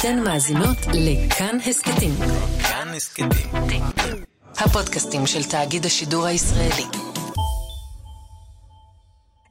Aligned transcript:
אתן 0.00 0.22
מאזינות 0.24 0.76
לכאן 0.94 1.58
הסכתים. 1.66 2.10
כאן 2.62 2.88
הסכתים. 2.96 3.28
הפודקאסטים 4.58 5.26
של 5.26 5.42
תאגיד 5.44 5.86
השידור 5.86 6.26
הישראלי. 6.26 6.84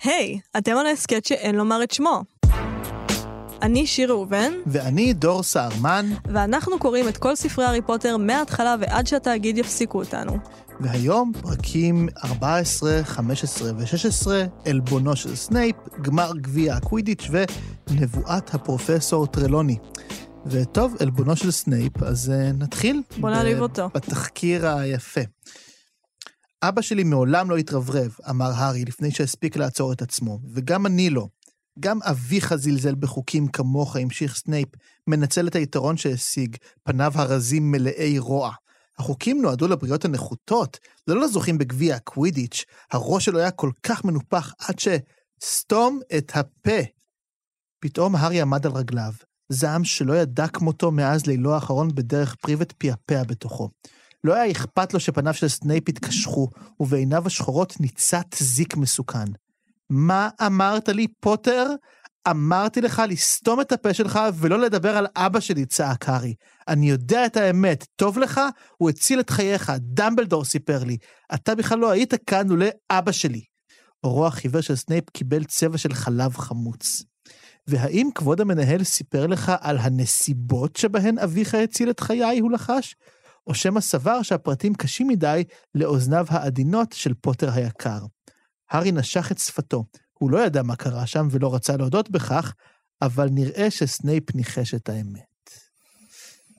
היי, 0.04 0.40
אתם 0.58 0.78
על 0.78 0.86
ההסכת 0.86 1.26
שאין 1.26 1.56
לומר 1.56 1.84
את 1.84 1.92
שמו. 1.92 2.24
אני 3.62 3.88
שיר 3.88 4.12
ראובן, 4.12 4.54
ואני 4.66 5.14
דור 5.14 5.44
סהרמן, 5.44 6.06
ואנחנו 6.34 6.80
קוראים 6.80 7.08
את 7.08 7.18
כל 7.18 7.36
ספרי 7.36 7.66
הארי 7.66 7.82
פוטר 7.82 8.18
מההתחלה 8.18 8.76
ועד 8.80 9.08
שהתאגיד 9.08 9.58
יפסיקו 9.58 10.00
אותנו. 10.00 10.38
והיום 10.80 11.32
פרקים 11.42 12.10
14, 12.24 13.04
15 13.04 13.72
ו-16, 13.78 14.28
עלבונו 14.66 15.16
של 15.16 15.36
סנייפ, 15.36 15.76
גמר 16.02 16.32
גביע 16.36 16.76
הקווידיץ' 16.76 17.28
ונבואת 17.90 18.54
הפרופסור 18.54 19.28
טרלוני. 19.28 19.78
וטוב, 20.52 20.96
עלבונו 21.00 21.36
של 21.36 21.52
סנייפ, 21.52 22.04
אז 22.04 22.30
uh, 22.30 22.58
נתחיל. 22.58 23.02
בוא 23.20 23.30
נעליב 23.30 23.60
אותו. 23.60 23.90
בתחקיר 23.94 24.68
היפה. 24.68 25.22
אבא 26.64 26.82
שלי 26.82 27.04
מעולם 27.04 27.50
לא 27.50 27.58
התרברב, 27.58 28.16
אמר 28.30 28.52
הארי 28.56 28.86
לפני 28.86 29.12
שהספיק 29.12 29.58
לעצור 29.58 29.94
את 29.94 30.02
עצמו, 30.02 30.40
וגם 30.54 30.86
אני 30.86 31.10
לא. 31.10 31.28
גם 31.80 32.00
אביך 32.02 32.56
זלזל 32.56 32.96
בחוקים 32.96 33.48
כמוך, 33.48 33.96
המשיך 33.96 34.36
סנייפ, 34.36 34.70
מנצל 35.08 35.48
את 35.48 35.56
היתרון 35.56 35.98
שהשיג, 35.98 36.56
פניו 36.84 37.12
הרזים 37.16 37.72
מלאי 37.72 38.20
רוע. 38.20 38.52
החוקים 39.00 39.42
נועדו 39.42 39.68
לבריות 39.68 40.06
הנחותות, 40.06 40.80
זה 41.06 41.14
לא 41.14 41.22
לזוכים 41.22 41.58
בגביע 41.58 41.96
הקווידיץ', 41.96 42.64
הראש 42.92 43.26
שלו 43.26 43.40
היה 43.40 43.52
כל 43.52 43.72
כך 43.84 44.06
מנופח 44.06 44.54
עד 44.60 44.80
ש... 44.80 44.88
סתום 45.44 46.00
את 46.18 46.32
הפה. 46.36 46.80
פתאום 47.80 48.16
הארי 48.16 48.42
עמד 48.42 48.66
על 48.66 48.72
רגליו, 48.72 49.12
זעם 49.50 49.84
שלא 49.84 50.14
ידע 50.14 50.48
כמותו 50.48 50.92
מאז 50.92 51.26
לילו 51.26 51.54
האחרון 51.54 51.96
בדרך 51.96 52.36
פריבט 52.36 52.72
פעפע 52.72 53.24
בתוכו. 53.24 53.70
לא 54.24 54.34
היה 54.34 54.52
אכפת 54.52 54.94
לו 54.94 55.00
שפניו 55.00 55.34
של 55.34 55.48
סנייפ 55.48 55.90
התקשחו, 55.90 56.48
ובעיניו 56.80 57.28
השחורות 57.28 57.80
ניצת 57.80 58.26
זיק 58.40 58.78
מסוכן. 58.78 59.26
מה 59.90 60.30
אמרת 60.46 60.90
לי, 60.90 61.08
פוטר? 61.20 61.68
אמרתי 62.30 62.82
לך 62.82 63.02
לסתום 63.10 63.62
את 63.62 63.72
הפה 63.72 63.94
שלך 63.94 64.20
ולא 64.34 64.60
לדבר 64.60 64.98
על 64.98 65.08
אבא 65.16 65.40
שלי, 65.40 65.66
צעק 65.66 66.10
הארי. 66.10 66.34
אני 66.68 66.90
יודע 66.90 67.26
את 67.26 67.38
האמת, 67.38 67.86
טוב 67.96 68.18
לך? 68.18 68.42
הוא 68.78 68.90
הציל 68.90 69.20
את 69.20 69.30
חייך, 69.30 69.72
דמבלדור 69.80 70.46
סיפר 70.46 70.84
לי. 70.84 70.98
אתה 71.34 71.56
בכלל 71.56 71.80
לא 71.80 71.92
היית 71.92 72.14
כאן 72.26 72.48
לולא 72.48 72.66
אבא 72.90 73.12
שלי. 73.12 73.42
עורו 74.04 74.28
החיוור 74.28 74.62
של 74.62 74.76
סנייפ 74.76 75.10
קיבל 75.10 75.44
צבע 75.44 75.78
של 75.78 75.94
חלב 75.94 76.38
חמוץ. 76.38 77.04
והאם 77.68 78.10
כבוד 78.16 78.42
המנהל 78.42 78.84
סיפר 78.84 79.28
לך 79.28 79.52
על 79.60 79.78
הנסיבות 79.78 80.76
שבהן 80.76 81.20
אביך 81.20 81.56
הציל 81.56 81.90
את 81.90 82.00
חיי, 82.00 82.40
הוא 82.40 82.52
לחש? 82.52 82.96
או 83.48 83.54
שמא 83.54 83.80
סבר 83.80 84.22
שהפרטים 84.22 84.74
קשים 84.74 85.08
מדי 85.08 85.44
לאוזניו 85.76 86.26
העדינות 86.30 86.94
של 86.94 87.14
פוטר 87.14 87.52
היקר. 87.52 88.00
הארי 88.72 88.92
נשך 88.92 89.32
את 89.32 89.38
שפתו. 89.38 89.86
הוא 90.14 90.32
לא 90.32 90.46
ידע 90.46 90.64
מה 90.64 90.76
קרה 90.76 91.08
שם 91.08 91.28
ולא 91.32 91.56
רצה 91.56 91.78
להודות 91.78 92.10
בכך, 92.10 92.54
אבל 93.02 93.30
נראה 93.32 93.72
שסנייפ 93.72 94.36
ניחש 94.36 94.74
את 94.74 94.90
האמת. 94.90 95.50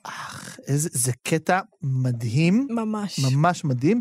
אח, 0.03 0.59
איזה, 0.67 0.89
זה 0.93 1.13
קטע 1.23 1.61
מדהים. 1.83 2.67
ממש. 2.71 3.19
ממש 3.19 3.65
מדהים. 3.65 4.01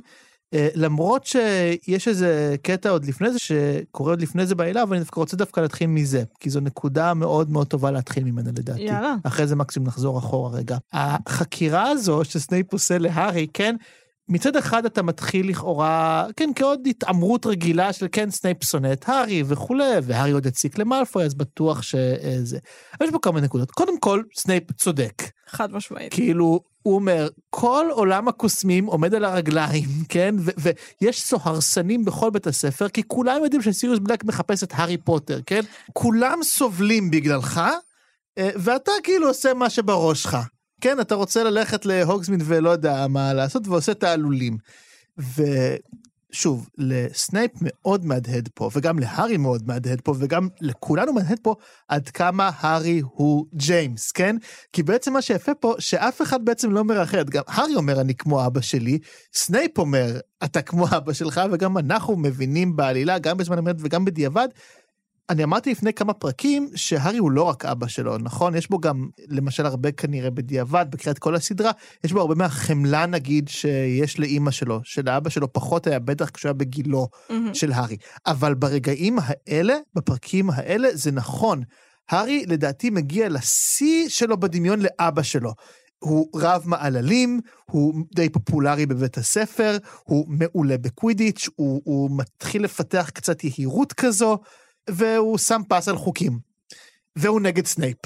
אה, 0.56 0.58
למרות 0.76 1.26
שיש 1.26 2.08
איזה 2.08 2.56
קטע 2.62 2.90
עוד 2.90 3.06
לפני 3.06 3.32
זה, 3.32 3.40
שקורה 3.40 4.12
עוד 4.12 4.22
לפני 4.22 4.46
זה 4.46 4.56
בעלילה, 4.56 4.84
אבל 4.84 4.96
אני 4.96 5.04
דווקא 5.04 5.20
רוצה 5.20 5.38
דווקא 5.38 5.60
להתחיל 5.60 5.88
מזה, 5.88 6.24
כי 6.40 6.50
זו 6.50 6.60
נקודה 6.60 7.14
מאוד 7.14 7.50
מאוד 7.50 7.68
טובה 7.68 7.92
להתחיל 7.92 8.24
ממנה 8.24 8.50
לדעתי. 8.50 8.82
יאללה. 8.82 9.16
אחרי 9.24 9.48
זה 9.48 9.56
מקסימום 9.56 9.88
נחזור 9.88 10.20
אחורה 10.20 10.58
רגע. 10.58 10.78
החקירה 10.94 11.90
הזו 11.90 12.24
שסנייפ 12.24 12.74
עושה 12.74 12.98
להארי, 12.98 13.48
כן, 13.54 13.76
מצד 14.30 14.56
אחד 14.56 14.86
אתה 14.86 15.02
מתחיל 15.02 15.50
לכאורה, 15.50 16.26
כן, 16.36 16.50
כעוד 16.56 16.88
התעמרות 16.88 17.46
רגילה 17.46 17.94
של 17.94 18.08
כן, 18.12 18.32
סנייפ 18.32 18.64
שונא 18.64 18.94
את 18.94 19.10
הארי 19.10 19.44
וכולי, 19.48 19.84
והארי 20.04 20.32
עוד 20.32 20.48
הציק 20.48 20.78
למאלפוי, 20.78 21.24
אז 21.24 21.34
בטוח 21.34 21.82
שזה. 21.82 22.58
אבל 23.00 23.08
יש 23.08 23.12
פה 23.12 23.20
כמה 23.22 23.42
נקודות. 23.42 23.72
קודם 23.72 24.00
כל, 24.00 24.24
סנייפ 24.36 24.72
צודק. 24.72 25.24
חד 25.48 25.74
משמעית. 25.74 26.14
כאילו, 26.14 26.60
הוא 26.82 26.96
אומר, 26.96 27.28
כל 27.50 27.86
עולם 27.92 28.28
הקוסמים 28.28 28.86
עומד 28.86 29.14
על 29.14 29.26
הרגליים, 29.26 29.90
כן? 30.10 30.36
ו- 30.40 30.72
ויש 31.02 31.22
סוהרסנים 31.22 32.06
בכל 32.06 32.30
בית 32.30 32.48
הספר, 32.48 32.90
כי 32.90 33.04
כולם 33.08 33.44
יודעים 33.44 33.62
שסיריוס 33.62 34.00
בלק 34.00 34.24
מחפש 34.24 34.64
את 34.64 34.74
הארי 34.76 34.98
פוטר, 34.98 35.40
כן? 35.46 35.62
כולם 35.94 36.40
סובלים 36.44 37.12
בגללך, 37.12 37.62
אה, 38.38 38.50
ואתה 38.56 38.92
כאילו 39.04 39.28
עושה 39.28 39.54
מה 39.54 39.70
שבראש 39.70 40.24
שלך. 40.24 40.38
כן, 40.82 41.00
אתה 41.00 41.16
רוצה 41.16 41.44
ללכת 41.44 41.86
להוגסמין 41.86 42.40
ולא 42.44 42.70
יודע 42.70 43.08
מה 43.08 43.34
לעשות, 43.34 43.68
ועושה 43.68 43.94
תעלולים. 43.94 44.58
ושוב, 45.18 46.70
לסנייפ 46.78 47.52
מאוד 47.62 48.06
מהדהד 48.06 48.50
פה, 48.54 48.70
וגם 48.74 49.00
להארי 49.00 49.38
מאוד 49.38 49.68
מהדהד 49.68 50.02
פה, 50.02 50.14
וגם 50.18 50.48
לכולנו 50.62 51.14
מהדהד 51.14 51.40
פה 51.42 51.56
עד 51.88 52.10
כמה 52.10 52.52
הארי 52.60 53.02
הוא 53.04 53.46
ג'יימס, 53.56 54.12
כן? 54.12 54.36
כי 54.74 54.84
בעצם 54.84 55.14
מה 55.14 55.22
שיפה 55.22 55.54
פה, 55.54 55.76
שאף 55.80 56.22
אחד 56.22 56.46
בעצם 56.46 56.72
לא 56.72 56.84
מרחד. 56.84 57.30
גם 57.30 57.44
הארי 57.48 57.76
אומר, 57.76 58.02
אני 58.02 58.16
כמו 58.16 58.46
אבא 58.46 58.62
שלי, 58.62 59.00
סנייפ 59.34 59.78
אומר, 59.78 60.20
אתה 60.44 60.62
כמו 60.62 60.88
אבא 60.98 61.14
שלך, 61.14 61.42
וגם 61.52 61.78
אנחנו 61.78 62.16
מבינים 62.16 62.76
בעלילה, 62.76 63.20
גם 63.20 63.38
בזמן 63.38 63.58
אמת 63.58 63.76
וגם 63.80 64.06
בדיעבד, 64.06 64.48
אני 65.30 65.44
אמרתי 65.44 65.72
לפני 65.72 65.94
כמה 65.94 66.14
פרקים 66.14 66.70
שהארי 66.76 67.18
הוא 67.18 67.32
לא 67.32 67.44
רק 67.44 67.66
אבא 67.66 67.88
שלו, 67.88 68.18
נכון? 68.18 68.56
יש 68.56 68.70
בו 68.70 68.80
גם, 68.80 69.10
למשל, 69.28 69.66
הרבה 69.66 69.92
כנראה 69.92 70.30
בדיעבד, 70.30 70.86
בקריאת 70.90 71.20
כל 71.20 71.36
הסדרה, 71.36 71.72
יש 72.04 72.14
בו 72.14 72.20
הרבה 72.20 72.36
מהחמלה, 72.36 73.06
נגיד, 73.06 73.48
שיש 73.48 74.20
לאימא 74.20 74.52
שלו, 74.52 74.80
שלאבא 74.84 75.30
שלו 75.30 75.54
פחות 75.54 75.88
היה, 75.88 76.00
בטח 76.00 76.30
כשהוא 76.30 76.50
היה 76.50 76.54
בגילו 76.54 77.08
אמ-המ. 77.08 77.34
של 77.54 77.72
הארי. 77.72 77.98
אבל 78.28 78.54
ברגעים 78.54 79.18
האלה, 79.22 79.76
בפרקים 79.96 80.50
האלה, 80.50 80.90
זה 80.94 81.12
נכון. 81.12 81.64
הארי, 82.10 82.46
לדעתי, 82.48 82.90
מגיע 82.90 83.30
לשיא 83.30 84.10
שלו 84.10 84.40
בדמיון 84.40 84.80
לאבא 84.80 85.22
שלו. 85.22 85.54
הוא 86.00 86.30
רב 86.36 86.64
מעללים, 86.66 87.40
הוא 87.72 87.94
די 88.16 88.30
פופולרי 88.30 88.86
בבית 88.86 89.18
הספר, 89.18 89.78
הוא 90.04 90.26
מעולה 90.30 90.78
בקווידיץ', 90.78 91.50
הוא, 91.56 91.82
הוא 91.86 92.10
מתחיל 92.18 92.64
לפתח 92.64 93.10
קצת 93.14 93.44
יהירות 93.44 93.94
כזו. 93.94 94.38
והוא 94.90 95.38
שם 95.38 95.62
פס 95.70 95.88
על 95.88 95.98
חוקים. 95.98 96.40
והוא 97.16 97.42
נגד 97.42 97.66
סנייפ. 97.66 97.98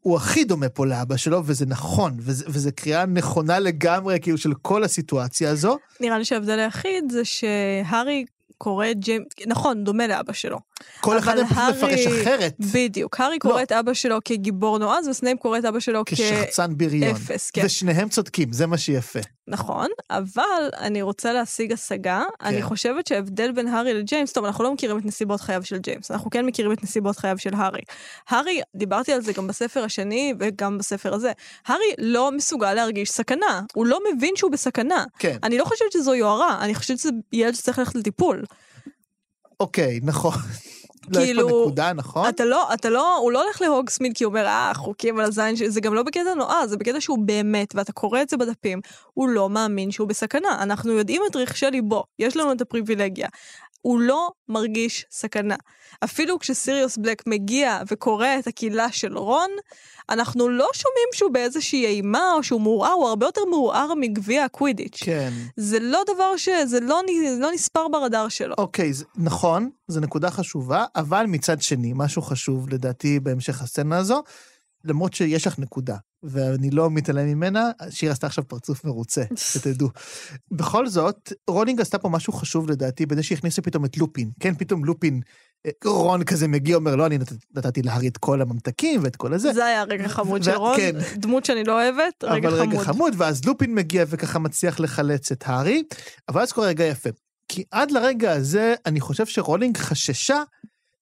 הוא 0.00 0.16
הכי 0.16 0.44
דומה 0.44 0.68
פה 0.68 0.86
לאבא 0.86 1.16
שלו, 1.16 1.42
וזה 1.44 1.66
נכון, 1.66 2.16
וזה 2.20 2.72
קריאה 2.72 3.06
נכונה 3.06 3.58
לגמרי, 3.58 4.18
כאילו, 4.22 4.38
של 4.38 4.54
כל 4.54 4.84
הסיטואציה 4.84 5.50
הזו. 5.50 5.78
נראה 6.00 6.18
לי 6.18 6.24
שההבדל 6.24 6.58
היחיד 6.58 7.10
זה 7.10 7.24
שהארי 7.24 8.24
קורא 8.58 8.90
את 8.90 8.98
ג'יימס, 8.98 9.26
נכון, 9.46 9.84
דומה 9.84 10.06
לאבא 10.06 10.32
שלו. 10.32 10.58
כל 11.00 11.18
אחד 11.18 11.36
מהם 11.36 11.46
פשוט 11.46 11.58
מפרש 11.76 12.06
אחרת. 12.06 12.54
בדיוק. 12.72 13.20
הארי 13.20 13.38
קורא 13.38 13.54
לא. 13.54 13.62
את 13.62 13.72
אבא 13.72 13.94
שלו 13.94 14.18
כגיבור 14.24 14.78
נועז, 14.78 15.08
וסנייפ 15.08 15.38
קורא 15.38 15.58
את 15.58 15.64
אבא 15.64 15.80
שלו 15.80 16.02
כשחצן 16.06 16.76
בריון. 16.76 17.14
כאפס, 17.14 17.50
כן. 17.50 17.62
ושניהם 17.64 18.08
צודקים, 18.08 18.52
זה 18.52 18.66
מה 18.66 18.78
שיפה. 18.78 19.20
נכון, 19.48 19.86
אבל 20.10 20.70
אני 20.78 21.02
רוצה 21.02 21.32
להשיג 21.32 21.72
השגה. 21.72 22.22
כן. 22.38 22.46
אני 22.46 22.62
חושבת 22.62 23.06
שההבדל 23.06 23.52
בין 23.52 23.68
הארי 23.68 23.94
לג'יימס, 23.94 24.32
טוב, 24.32 24.44
אנחנו 24.44 24.64
לא 24.64 24.74
מכירים 24.74 24.98
את 24.98 25.04
נסיבות 25.04 25.40
חייו 25.40 25.64
של 25.64 25.78
ג'יימס, 25.78 26.10
אנחנו 26.10 26.30
כן 26.30 26.46
מכירים 26.46 26.72
את 26.72 26.82
נסיבות 26.82 27.16
חייו 27.16 27.38
של 27.38 27.54
הארי. 27.54 27.80
הארי, 28.28 28.60
דיברתי 28.76 29.12
על 29.12 29.20
זה 29.20 29.32
גם 29.32 29.46
בספר 29.46 29.84
השני 29.84 30.34
וגם 30.38 30.78
בספר 30.78 31.14
הזה, 31.14 31.32
הארי 31.66 31.94
לא 31.98 32.32
מסוגל 32.32 32.74
להרגיש 32.74 33.10
סכנה, 33.10 33.62
הוא 33.74 33.86
לא 33.86 33.98
מבין 34.12 34.36
שהוא 34.36 34.50
בסכנה. 34.50 35.04
כן, 35.18 35.36
אני 35.42 35.58
לא 35.58 35.64
חושבת 35.64 35.92
שזו 35.92 36.14
יוהרה, 36.14 36.58
אני 36.64 36.74
חושבת 36.74 36.98
שזה 36.98 37.10
ילד 37.32 37.54
שצריך 37.54 37.78
ללכת 37.78 37.94
לטיפול. 37.94 38.44
אוקיי, 39.60 40.00
נכון. 40.02 40.32
לא, 41.08 41.20
יש 41.20 41.24
כאילו, 41.24 41.48
פה 41.48 41.60
נקודה, 41.62 41.92
נכון? 41.92 42.28
אתה 42.28 42.44
לא, 42.44 42.74
אתה 42.74 42.90
לא, 42.90 43.16
הוא 43.16 43.32
לא 43.32 43.44
הולך 43.44 43.62
להוגסמיד 43.62 44.12
כי 44.16 44.24
הוא 44.24 44.30
אומר, 44.30 44.46
אה, 44.46 44.72
חוקים 44.74 45.18
על 45.18 45.24
הזין, 45.24 45.56
שלי", 45.56 45.70
זה 45.70 45.80
גם 45.80 45.94
לא 45.94 46.02
בקטע 46.02 46.34
נועז, 46.36 46.70
זה 46.70 46.76
בקטע 46.76 47.00
שהוא 47.00 47.18
באמת, 47.18 47.74
ואתה 47.74 47.92
קורא 47.92 48.22
את 48.22 48.28
זה 48.28 48.36
בדפים, 48.36 48.80
הוא 49.14 49.28
לא 49.28 49.50
מאמין 49.50 49.90
שהוא 49.90 50.08
בסכנה. 50.08 50.62
אנחנו 50.62 50.92
יודעים 50.92 51.22
את 51.30 51.36
רכשי 51.36 51.66
ליבו, 51.70 52.04
יש 52.18 52.36
לנו 52.36 52.52
את 52.52 52.60
הפריבילגיה. 52.60 53.28
הוא 53.86 54.00
לא 54.00 54.30
מרגיש 54.48 55.06
סכנה. 55.10 55.56
אפילו 56.04 56.38
כשסיריוס 56.38 56.96
בלק 56.96 57.26
מגיע 57.26 57.80
וקורא 57.90 58.26
את 58.38 58.46
הקהילה 58.46 58.92
של 58.92 59.18
רון, 59.18 59.50
אנחנו 60.10 60.48
לא 60.48 60.68
שומעים 60.72 61.08
שהוא 61.12 61.30
באיזושהי 61.30 61.86
אימה 61.86 62.32
או 62.32 62.42
שהוא 62.42 62.60
מעורער, 62.60 62.92
הוא 62.92 63.08
הרבה 63.08 63.26
יותר 63.26 63.40
מעורער 63.50 63.94
מגביע 63.94 64.44
הקווידיץ'. 64.44 64.98
כן. 65.02 65.32
זה 65.56 65.78
לא 65.80 66.02
דבר 66.14 66.36
ש... 66.36 66.48
זה 66.64 66.80
לא, 66.80 67.00
נ- 67.08 67.40
לא 67.40 67.52
נספר 67.52 67.88
ברדאר 67.88 68.28
שלו. 68.28 68.54
אוקיי, 68.58 68.92
זה, 68.92 69.04
נכון, 69.16 69.70
זו 69.88 70.00
נקודה 70.00 70.30
חשובה, 70.30 70.84
אבל 70.96 71.26
מצד 71.28 71.62
שני, 71.62 71.92
משהו 71.96 72.22
חשוב 72.22 72.68
לדעתי 72.68 73.20
בהמשך 73.20 73.62
הסצנה 73.62 73.98
הזו, 73.98 74.22
למרות 74.84 75.14
שיש 75.14 75.46
לך 75.46 75.58
נקודה, 75.58 75.96
ואני 76.30 76.70
לא 76.70 76.90
מתעלם 76.90 77.26
ממנה, 77.26 77.70
שיר 77.90 78.12
עשתה 78.12 78.26
עכשיו 78.26 78.48
פרצוף 78.48 78.84
מרוצה, 78.84 79.22
שתדעו. 79.52 79.88
בכל 80.50 80.86
זאת, 80.86 81.32
רולינג 81.50 81.80
עשתה 81.80 81.98
פה 81.98 82.08
משהו 82.08 82.32
חשוב 82.32 82.70
לדעתי, 82.70 83.06
בזה 83.06 83.22
שהכניסה 83.22 83.62
פתאום 83.62 83.84
את 83.84 83.96
לופין. 83.96 84.30
כן, 84.40 84.54
פתאום 84.54 84.84
לופין 84.84 85.20
אה, 85.66 85.70
רון 85.84 86.24
כזה 86.24 86.48
מגיע, 86.48 86.76
אומר, 86.76 86.96
לא, 86.96 87.06
אני 87.06 87.18
נת, 87.18 87.32
נתתי 87.54 87.82
להארי 87.82 88.08
את 88.08 88.16
כל 88.16 88.42
הממתקים 88.42 89.00
ואת 89.02 89.16
כל 89.16 89.34
הזה. 89.34 89.52
זה 89.52 89.64
היה 89.64 89.82
רגע 89.82 90.08
חמוד 90.08 90.42
של 90.42 90.54
רון, 90.54 90.76
כן. 90.76 90.96
דמות 91.16 91.44
שאני 91.44 91.64
לא 91.64 91.72
אוהבת, 91.72 92.24
רגע 92.24 92.48
אבל 92.48 92.60
רגע 92.60 92.70
חמוד. 92.70 92.84
חמוד, 92.84 93.14
ואז 93.16 93.44
לופין 93.44 93.74
מגיע 93.74 94.04
וככה 94.08 94.38
מצליח 94.38 94.80
לחלץ 94.80 95.32
את 95.32 95.44
הארי, 95.46 95.82
אבל 96.28 96.40
אז 96.40 96.52
קורה 96.52 96.66
רגע 96.66 96.84
יפה. 96.84 97.10
כי 97.48 97.64
עד 97.70 97.90
לרגע 97.90 98.32
הזה, 98.32 98.74
אני 98.86 99.00
חושב 99.00 99.26
שרולינג 99.26 99.76
חששה 99.76 100.42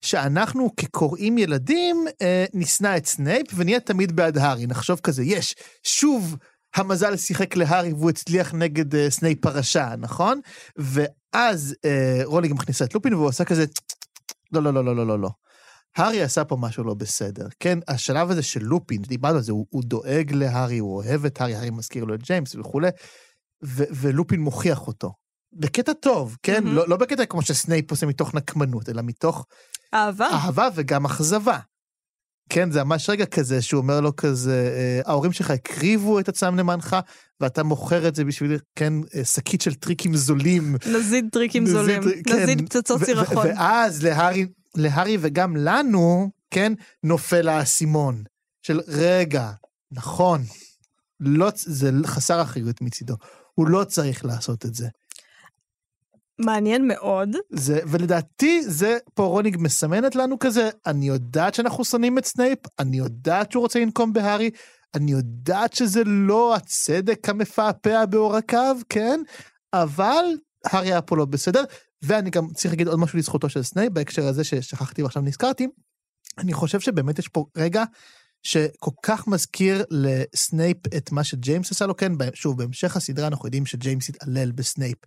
שאנחנו 0.05 0.75
כקוראים 0.77 1.37
ילדים 1.37 2.05
אה, 2.21 2.45
נשנא 2.53 2.97
את 2.97 3.05
סנייפ 3.05 3.47
ונהיה 3.55 3.79
תמיד 3.79 4.15
בעד 4.15 4.37
הארי. 4.37 4.67
נחשוב 4.67 4.99
כזה, 4.99 5.23
יש, 5.23 5.55
שוב 5.83 6.35
המזל 6.75 7.17
שיחק 7.17 7.55
להארי 7.55 7.93
והוא 7.93 8.09
הצליח 8.09 8.53
נגד 8.53 8.95
אה, 8.95 9.09
סנייפ 9.09 9.45
הרשע, 9.45 9.95
נכון? 9.95 10.39
ואז 10.77 11.75
אה, 11.85 12.21
רולינג 12.23 12.53
מכניסה 12.53 12.85
את 12.85 12.93
לופין 12.93 13.13
והוא 13.13 13.27
עושה 13.27 13.45
כזה, 13.45 13.65
לא, 14.51 14.63
לא, 14.63 14.73
לא, 14.73 14.85
לא, 14.85 14.95
לא, 14.95 15.07
לא, 15.07 15.19
לא. 15.19 15.29
הארי 15.97 16.21
עשה 16.21 16.43
פה 16.43 16.57
משהו 16.59 16.83
לא 16.83 16.93
בסדר, 16.93 17.47
כן? 17.59 17.79
השלב 17.87 18.31
הזה 18.31 18.43
של 18.43 18.63
לופין, 18.63 19.01
דיברנו 19.01 19.35
על 19.35 19.43
זה, 19.43 19.51
הוא, 19.51 19.65
הוא 19.69 19.83
דואג 19.83 20.31
להארי, 20.31 20.77
הוא 20.77 20.95
אוהב 20.95 21.25
את 21.25 21.41
הארי, 21.41 21.55
הארי 21.55 21.69
מזכיר 21.69 22.03
לו 22.03 22.15
את 22.15 22.23
ג'יימס 22.23 22.55
וכולי, 22.55 22.89
ולופין 23.61 24.39
מוכיח 24.39 24.87
אותו. 24.87 25.24
בקטע 25.55 25.93
טוב, 25.93 26.37
כן? 26.43 26.63
מהמם. 26.63 26.75
לא, 26.75 26.87
לא 26.87 26.97
בקטע 26.97 27.25
כמו 27.25 27.41
שסנייפ 27.41 27.91
עושה 27.91 28.05
מתוך 28.05 28.33
נקמנות, 28.33 28.89
אלא 28.89 29.01
מתוך 29.01 29.45
אהבה. 29.93 30.27
אהבה 30.27 30.69
וגם 30.75 31.05
אכזבה. 31.05 31.59
כן, 32.49 32.71
זה 32.71 32.83
ממש 32.83 33.09
רגע 33.09 33.25
כזה 33.25 33.61
שהוא 33.61 33.81
אומר 33.81 34.01
לו 34.01 34.15
כזה, 34.15 34.73
אה, 34.77 35.11
ההורים 35.11 35.31
שלך 35.31 35.51
הקריבו 35.51 36.19
את 36.19 36.29
עצמם 36.29 36.57
למענך, 36.57 36.95
ואתה 37.41 37.63
מוכר 37.63 38.07
את 38.07 38.15
זה 38.15 38.25
בשביל, 38.25 38.57
כן, 38.75 38.93
אה, 39.15 39.25
שקית 39.25 39.61
של 39.61 39.73
טריקים 39.73 40.15
זולים. 40.15 40.75
נזיד 40.97 41.25
טריקים 41.31 41.63
נזיד, 41.63 41.75
זולים. 41.75 42.01
כן. 42.27 42.43
נזיד 42.43 42.65
פצצות 42.65 43.03
סירחון. 43.03 43.47
ואז 43.47 44.03
להארי, 44.03 44.45
להארי 44.75 45.17
וגם 45.21 45.57
לנו, 45.57 46.29
כן, 46.51 46.73
נופל 47.03 47.49
האסימון. 47.49 48.23
של 48.61 48.81
רגע, 48.87 49.51
נכון, 49.91 50.43
לא, 51.19 51.51
זה 51.55 51.91
חסר 52.05 52.41
אחריות 52.41 52.81
מצידו. 52.81 53.15
הוא 53.53 53.67
לא 53.67 53.83
צריך 53.83 54.25
לעשות 54.25 54.65
את 54.65 54.75
זה. 54.75 54.87
מעניין 56.39 56.87
מאוד. 56.87 57.29
זה, 57.49 57.79
ולדעתי 57.87 58.63
זה 58.63 58.97
פה 59.13 59.23
רולינג 59.23 59.57
מסמנת 59.59 60.15
לנו 60.15 60.39
כזה, 60.39 60.69
אני 60.87 61.07
יודעת 61.07 61.55
שאנחנו 61.55 61.85
שונאים 61.85 62.17
את 62.17 62.25
סנייפ, 62.25 62.59
אני 62.79 62.97
יודעת 62.97 63.51
שהוא 63.51 63.61
רוצה 63.61 63.79
לנקום 63.79 64.13
בהארי, 64.13 64.49
אני 64.95 65.11
יודעת 65.11 65.73
שזה 65.73 66.03
לא 66.05 66.55
הצדק 66.55 67.29
המפעפע 67.29 68.05
בעורקיו, 68.05 68.77
כן? 68.89 69.21
אבל 69.73 70.25
הארי 70.65 70.87
היה 70.87 71.01
פה 71.01 71.17
לא 71.17 71.25
בסדר, 71.25 71.63
ואני 72.01 72.29
גם 72.29 72.47
צריך 72.53 72.73
להגיד 72.73 72.87
עוד 72.87 72.99
משהו 72.99 73.19
לזכותו 73.19 73.49
של 73.49 73.63
סנייפ 73.63 73.91
בהקשר 73.93 74.27
הזה 74.27 74.43
ששכחתי 74.43 75.03
ועכשיו 75.03 75.21
נזכרתי. 75.21 75.67
אני 76.37 76.53
חושב 76.53 76.79
שבאמת 76.79 77.19
יש 77.19 77.27
פה 77.27 77.45
רגע 77.57 77.83
שכל 78.43 78.91
כך 79.03 79.27
מזכיר 79.27 79.83
לסנייפ 79.91 80.77
את 80.97 81.11
מה 81.11 81.23
שג'יימס 81.23 81.71
עשה 81.71 81.85
לו, 81.85 81.97
כן, 81.97 82.11
שוב, 82.33 82.57
בהמשך 82.57 82.95
הסדרה 82.95 83.27
אנחנו 83.27 83.47
יודעים 83.47 83.65
שג'יימס 83.65 84.09
התעלל 84.09 84.51
בסנייפ. 84.51 84.97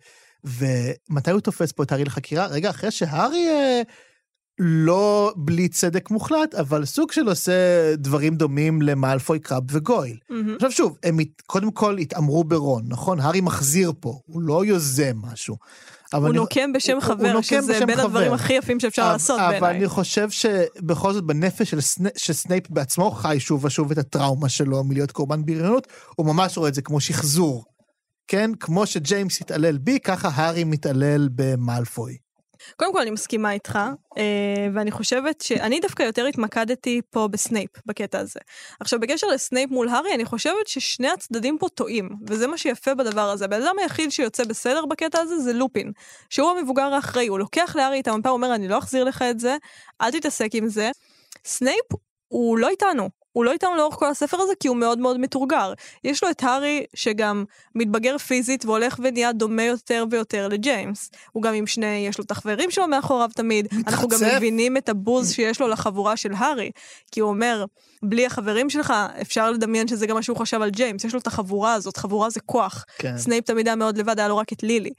ומתי 0.45 1.31
הוא 1.31 1.41
תופס 1.41 1.73
פה 1.73 1.83
את 1.83 1.93
הארי 1.93 2.05
לחקירה? 2.05 2.47
רגע, 2.47 2.71
אחרי 2.71 2.91
שהארי 2.91 3.47
אה, 3.49 3.83
לא 4.59 5.33
בלי 5.37 5.69
צדק 5.69 6.11
מוחלט, 6.11 6.55
אבל 6.55 6.85
סוג 6.85 7.13
של 7.13 7.29
עושה 7.29 7.53
דברים 7.97 8.35
דומים 8.37 8.83
למאלפוי, 8.83 9.39
קרב 9.39 9.63
וגויל. 9.71 10.17
מהמם. 10.31 10.55
עכשיו 10.55 10.73
שוב, 10.73 10.97
הם 11.03 11.17
קודם 11.47 11.71
כל 11.71 11.99
התעמרו 11.99 12.45
ברון, 12.45 12.83
נכון? 12.89 13.21
הארי 13.21 13.41
מחזיר 13.41 13.93
פה, 14.01 14.19
הוא 14.27 14.43
לא 14.43 14.65
יוזם 14.65 15.17
משהו. 15.33 15.57
אבל 16.13 16.23
הוא 16.23 16.29
אני- 16.31 16.37
נוקם 16.39 16.73
בשם 16.73 16.93
הוא- 16.93 17.03
הוא 17.03 17.03
חבר, 17.03 17.33
נוקם 17.33 17.43
שזה 17.43 17.73
בשם 17.77 17.87
בין 17.87 17.97
חבר. 17.97 18.07
הדברים 18.07 18.33
הכי 18.33 18.53
יפים 18.53 18.81
שאפשר 18.81 19.03
אבל- 19.03 19.13
לעשות 19.13 19.41
אבל 19.41 19.51
בעיניי. 19.61 19.71
אני 19.79 19.89
חושב 19.89 20.31
שבכל 20.31 21.13
זאת 21.13 21.25
בנפש 21.25 21.71
של 21.71 21.81
סני- 21.81 22.09
שסנייפ 22.17 22.71
בעצמו 22.71 23.11
חי 23.11 23.37
שוב 23.41 23.65
ושוב 23.65 23.91
את 23.91 23.99
הטראומה 23.99 24.49
שלו 24.49 24.85
מלהיות 24.85 25.13
קורבן 25.13 25.45
בריונות, 25.47 25.87
הוא 26.17 26.27
ממש 26.27 26.59
רואה 26.59 26.69
את 26.69 26.75
זה 26.75 26.83
כמו 26.83 27.01
שחזור. 27.01 27.65
כן? 28.29 28.51
כמו 28.61 28.87
שג'יימס 28.87 29.41
התעלל 29.41 29.79
בי, 29.79 29.99
ככה 30.01 30.29
הארי 30.35 30.65
מתעלל 30.65 31.29
במאלפוי. 31.35 32.17
קודם 32.77 32.93
כל, 32.93 33.01
אני 33.01 33.11
מסכימה 33.11 33.53
איתך, 33.53 33.79
אה, 34.19 34.69
ואני 34.75 34.91
חושבת 34.91 35.41
שאני 35.41 35.81
דווקא 35.81 36.03
יותר 36.03 36.27
התמקדתי 36.27 37.01
פה 37.11 37.29
בסנייפ, 37.29 37.71
בקטע 37.87 38.19
הזה. 38.19 38.41
עכשיו, 38.81 39.01
בקשר 39.01 39.27
לסנייפ 39.27 39.71
מול 39.71 39.89
הארי, 39.89 40.15
אני 40.15 40.25
חושבת 40.25 40.67
ששני 40.67 41.09
הצדדים 41.09 41.59
פה 41.59 41.69
טועים, 41.69 42.09
וזה 42.27 42.47
מה 42.47 42.59
שיפה 42.59 42.95
בדבר 42.95 43.31
הזה. 43.31 43.45
הבן 43.45 43.63
אדם 43.63 43.75
היחיד 43.79 44.11
שיוצא 44.11 44.45
בסדר 44.45 44.87
בקטע 44.87 45.21
הזה 45.21 45.39
זה 45.39 45.53
לופין, 45.53 45.93
שהוא 46.31 46.51
המבוגר 46.51 46.95
האחראי, 46.95 47.27
הוא 47.27 47.39
לוקח 47.39 47.77
להארי 47.77 48.01
את 48.01 48.09
המפה, 48.09 48.29
הוא 48.29 48.37
אומר, 48.37 48.55
אני 48.55 48.69
לא 48.69 48.79
אחזיר 48.79 49.05
לך 49.05 49.23
את 49.31 49.41
זה, 49.41 49.57
אל 50.01 50.11
תתעסק 50.11 50.51
עם 50.55 50.69
זה. 50.69 50.91
סנייפ, 51.45 51.87
הוא 52.29 52.59
לא 52.59 52.69
איתנו. 52.69 53.09
הוא 53.39 53.45
לא 53.45 53.53
איתנו 53.53 53.77
לאורך 53.77 53.95
כל 53.95 54.11
הספר 54.11 54.41
הזה 54.41 54.53
כי 54.61 54.69
הוא 54.69 54.77
מאוד 54.77 54.99
מאוד 54.99 55.21
מתורגר. 55.21 55.73
יש 56.05 56.23
לו 56.25 56.31
את 56.31 56.43
הארי 56.43 56.85
שגם 56.95 57.45
מתבגר 57.75 58.19
פיזית 58.19 58.65
והולך 58.65 59.01
ונהיה 59.03 59.33
דומה 59.33 59.63
יותר 59.63 60.05
ויותר 60.11 60.49
לג'יימס. 60.49 61.11
הוא 61.33 61.43
גם 61.43 61.55
עם 61.55 61.67
שני, 61.67 62.07
יש 62.09 62.19
לו 62.19 62.25
את 62.25 62.31
החברים 62.31 62.71
שלו 62.71 62.89
מאחוריו 62.89 63.31
תמיד. 63.35 63.69
אנחנו 63.87 64.09
גם 64.09 64.19
מתחצף. 64.19 64.37
מבינים 64.37 64.77
את 64.77 64.89
הבוז 64.89 65.33
שיש 65.33 65.61
לו 65.61 65.69
לחבורה 65.69 66.17
של 66.17 66.33
הארי. 66.37 66.71
כי 67.13 67.21
הוא 67.21 67.29
אומר, 67.29 67.65
בלי 68.03 68.27
החברים 68.27 68.71
שלך, 68.71 68.93
אפשר 69.21 69.51
לדמיין 69.51 69.89
שזה 69.89 70.07
גם 70.07 70.17
מה 70.17 70.23
שהוא 70.23 70.37
חשב 70.37 70.63
על 70.63 70.71
ג'יימס. 70.71 71.05
יש 71.05 71.15
לו 71.15 71.21
את 71.21 71.27
החבורה 71.27 71.75
הזאת, 71.75 71.97
חבורה 71.97 72.31
זה 72.31 72.41
כוח. 72.41 72.85
כן. 72.99 73.19
סנייפ 73.19 73.45
תמיד 73.45 73.69
היה 73.69 73.77
מאוד 73.77 73.99
לבד, 73.99 74.19
היה 74.19 74.29
לו 74.29 74.37
רק 74.37 74.53
את 74.53 74.63
לילי. 74.63 74.93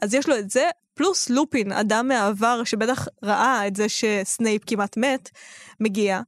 אז 0.00 0.14
יש 0.14 0.28
לו 0.28 0.38
את 0.38 0.50
זה, 0.50 0.68
פלוס 0.94 1.30
לופין, 1.30 1.72
אדם 1.72 2.08
מהעבר 2.08 2.64
שבטח 2.64 3.08
ראה 3.22 3.66
את 3.66 3.76
זה 3.76 3.86
שסנייפ 3.88 4.62
כמעט 4.66 4.96
מת, 4.96 5.30
מגיע, 5.80 6.20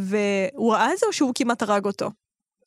והוא 0.00 0.72
ראה 0.72 0.92
את 0.92 0.98
זה 0.98 1.06
או 1.06 1.12
שהוא 1.12 1.32
כמעט 1.34 1.62
הרג 1.62 1.84
אותו? 1.84 2.10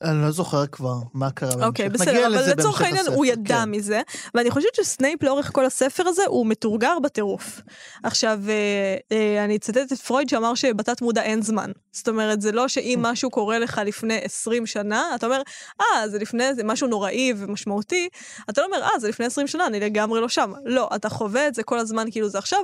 אני 0.02 0.22
לא 0.22 0.32
זוכר 0.32 0.68
כבר 0.68 0.96
מה 1.14 1.32
קרה 1.32 1.50
בהמשך. 1.50 1.66
אוקיי, 1.66 1.86
נגיע 1.90 2.00
בסדר, 2.00 2.28
אבל 2.28 2.52
לצורך 2.52 2.82
העניין 2.82 3.08
הוא 3.08 3.26
ידע 3.26 3.56
כן. 3.56 3.72
מזה, 3.72 4.02
ואני 4.36 4.52
חושבת 4.52 4.76
שסנייפ 4.76 5.24
לאורך 5.24 5.52
כל 5.54 5.66
הספר 5.66 6.08
הזה 6.08 6.22
הוא 6.28 6.48
מתורגר 6.48 7.00
בטירוף. 7.04 7.62
עכשיו, 8.04 8.40
אה, 8.50 8.96
אה, 9.12 9.46
אני 9.46 9.56
אצטט 9.56 9.94
את 9.94 9.98
פרויד 9.98 10.30
שאמר 10.30 10.56
שבתת 10.56 11.02
מודע 11.02 11.24
אין 11.24 11.42
זמן. 11.42 11.72
זאת 11.92 12.08
אומרת, 12.08 12.42
זה 12.42 12.52
לא 12.52 12.68
שאם 12.68 13.00
משהו 13.12 13.30
קורה 13.30 13.60
לך 13.60 13.82
לפני 13.86 14.20
20 14.24 14.66
שנה, 14.66 15.16
אתה 15.16 15.26
אומר, 15.26 15.42
אה, 15.82 16.10
זה 16.10 16.20
לפני, 16.20 16.54
זה 16.56 16.64
משהו 16.64 16.88
נוראי 16.88 17.34
ומשמעותי, 17.38 18.10
אתה 18.50 18.62
לא 18.62 18.66
אומר, 18.66 18.84
אה, 18.84 19.00
זה 19.00 19.10
לפני 19.10 19.26
20 19.26 19.48
שנה, 19.48 19.68
אני 19.68 19.80
לגמרי 19.80 20.22
לא 20.22 20.30
שם. 20.30 20.52
לא, 20.66 20.90
אתה 20.96 21.10
חווה 21.10 21.48
את 21.48 21.56
זה 21.56 21.64
כל 21.64 21.80
הזמן 21.80 22.12
כאילו 22.12 22.30
זה 22.30 22.38
עכשיו, 22.38 22.60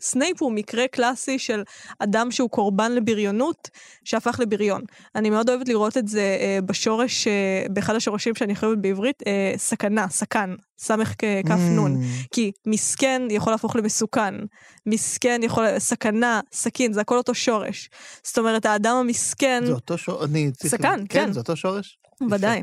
וסנייפ 0.00 0.42
הוא 0.42 0.52
מקרה 0.52 0.88
קלאסי 0.88 1.38
של 1.38 1.62
אדם 1.98 2.30
שהוא 2.30 2.50
קורבן 2.50 2.92
לבריונות, 2.92 3.70
שהפך 4.04 4.40
לבריון. 4.40 4.82
אני 5.14 5.30
מאוד 5.30 5.48
אוהבת 5.48 5.68
לראות 5.68 5.96
את 5.96 6.08
זה 6.08 6.36
אה, 6.40 6.58
בשורש, 6.66 7.26
אה, 7.26 7.66
באחד 7.70 7.94
השורשים 7.94 8.34
שאני 8.34 8.54
חושבת 8.54 8.78
בעברית, 8.78 9.22
אה, 9.26 9.52
סכנה, 9.56 10.08
סכן, 10.08 10.50
סמך 10.78 11.14
כף 11.46 11.60
נון. 11.70 12.02
Mm, 12.02 12.26
כי 12.32 12.52
מסכן 12.66 13.22
יכול 13.30 13.52
להפוך 13.52 13.76
למסוכן, 13.76 14.34
מסכן 14.86 15.40
יכול, 15.42 15.78
סכנה, 15.78 16.40
סכין, 16.52 16.92
זה 16.92 17.00
הכל 17.00 17.16
אותו 17.16 17.34
שורש. 17.34 17.90
זאת 18.22 18.38
אומרת, 18.38 18.66
האדם 18.66 18.96
המסכן, 18.96 19.62
זה 19.66 19.72
אותו 19.72 19.98
שורש, 19.98 20.28
אני 20.30 20.52
צריך... 20.52 20.74
סכן, 20.74 21.00
כן. 21.08 21.32
זה 21.32 21.40
אותו 21.40 21.56
שורש? 21.56 21.98
ודאי, 22.30 22.62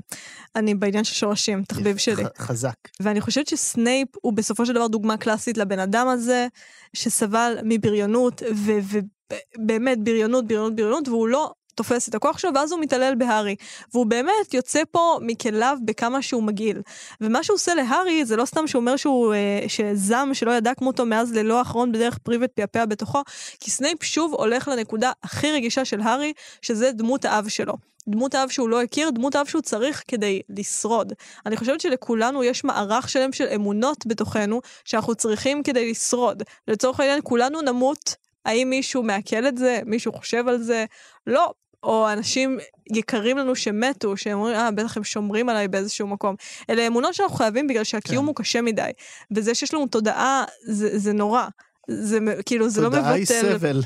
אני 0.56 0.76
בעניין 0.76 1.04
של 1.04 1.14
שורשים, 1.14 1.64
תחביב 1.64 1.98
שלי. 1.98 2.24
חזק. 2.38 2.76
ואני 3.00 3.22
חושבת 3.22 3.48
שסנייפ 3.48 4.08
הוא 4.22 4.34
בסופו 4.34 4.66
של 4.66 4.74
דבר 4.74 4.88
דוגמה 4.88 5.18
קלאסית 5.18 5.58
לבן 5.58 5.80
אדם 5.80 6.08
הזה, 6.08 6.48
שסבל 6.94 7.58
מבריונות, 7.64 8.42
ובאמת 8.56 10.04
בריונות, 10.04 10.48
בריונות, 10.48 10.76
בריונות, 10.76 11.08
והוא 11.08 11.28
לא 11.28 11.52
תופס 11.76 12.10
את 12.10 12.16
הכוח 12.16 12.38
שלו, 12.38 12.52
ואז 12.56 12.72
הוא 12.72 12.82
מתעלל 12.82 13.16
בהארי. 13.18 13.56
והוא 13.94 14.06
באמת 14.06 14.54
יוצא 14.54 14.82
פה 14.92 15.18
מכליו 15.22 15.78
בכמה 15.86 16.22
שהוא 16.22 16.44
מגעיל. 16.44 16.82
ומה 17.22 17.44
שהוא 17.44 17.56
עושה 17.56 17.74
להארי, 17.74 18.26
זה 18.26 18.36
לא 18.36 18.46
סתם 18.46 18.68
שהוא 18.68 18.80
אומר 18.80 18.96
שהוא, 18.96 19.34
אה, 19.34 19.66
שזעם 19.68 20.30
שלא 20.34 20.52
ידע 20.52 20.74
כמותו 20.74 21.06
מאז 21.06 21.34
לילו 21.34 21.60
האחרון 21.60 21.92
בדרך 21.92 22.18
פריווט 22.18 22.52
פעפע 22.52 22.86
בתוכו, 22.86 23.22
כי 23.60 23.72
סנייפ 23.72 24.04
שוב 24.04 24.34
הולך 24.34 24.68
לנקודה 24.68 25.12
הכי 25.24 25.52
רגישה 25.52 25.86
של 25.86 26.02
הארי, 26.02 26.34
שזה 26.62 26.92
דמות 26.92 27.26
האב 27.26 27.48
שלו. 27.48 27.74
דמות 28.08 28.36
האב 28.36 28.50
שהוא 28.50 28.70
לא 28.70 28.82
הכיר, 28.82 29.10
דמות 29.10 29.36
האב 29.36 29.46
שהוא 29.46 29.62
צריך 29.62 30.04
כדי 30.08 30.42
לשרוד. 30.50 31.14
אני 31.46 31.58
חושבת 31.58 31.82
שלכולנו 31.82 32.44
יש 32.44 32.64
מערך 32.64 33.10
שלם 33.10 33.34
של 33.34 33.48
אמונות 33.56 34.06
בתוכנו 34.06 34.62
שאנחנו 34.86 35.16
צריכים 35.16 35.64
כדי 35.64 35.92
לשרוד. 35.92 36.44
לצורך 36.68 37.00
העניין, 37.00 37.20
כולנו 37.24 37.62
נמות. 37.62 38.16
האם 38.46 38.70
מישהו 38.70 39.04
מעכל 39.04 39.48
את 39.48 39.58
זה? 39.58 39.80
מישהו 39.86 40.14
חושב 40.14 40.48
על 40.48 40.62
זה? 40.62 40.86
לא. 41.28 41.54
או 41.84 42.12
אנשים 42.12 42.58
יקרים 42.94 43.38
לנו 43.38 43.56
שמתו, 43.56 44.18
שהם 44.18 44.38
אומרים, 44.38 44.56
אה, 44.56 44.72
בטח 44.72 44.98
הם 44.98 45.04
שומרים 45.04 45.50
עליי 45.50 45.68
באיזשהו 45.68 46.08
מקום. 46.08 46.36
אלה 46.70 46.88
אמונות 46.88 47.14
שאנחנו 47.14 47.36
חייבים 47.38 47.68
בגלל 47.68 47.84
שהקיום 47.84 48.24
כן. 48.24 48.28
הוא 48.28 48.36
קשה 48.36 48.62
מדי. 48.62 48.90
וזה 49.32 49.56
שיש 49.56 49.74
לנו 49.74 49.88
תודעה, 49.88 50.44
זה, 50.64 51.00
זה 51.00 51.14
נורא. 51.14 51.46
זה 51.88 52.20
כאילו, 52.46 52.70
זה 52.70 52.82
לא 52.82 52.88
מבטל... 52.88 53.00
תודעה 53.00 53.14
היא 53.14 53.26
סבל. 53.26 53.82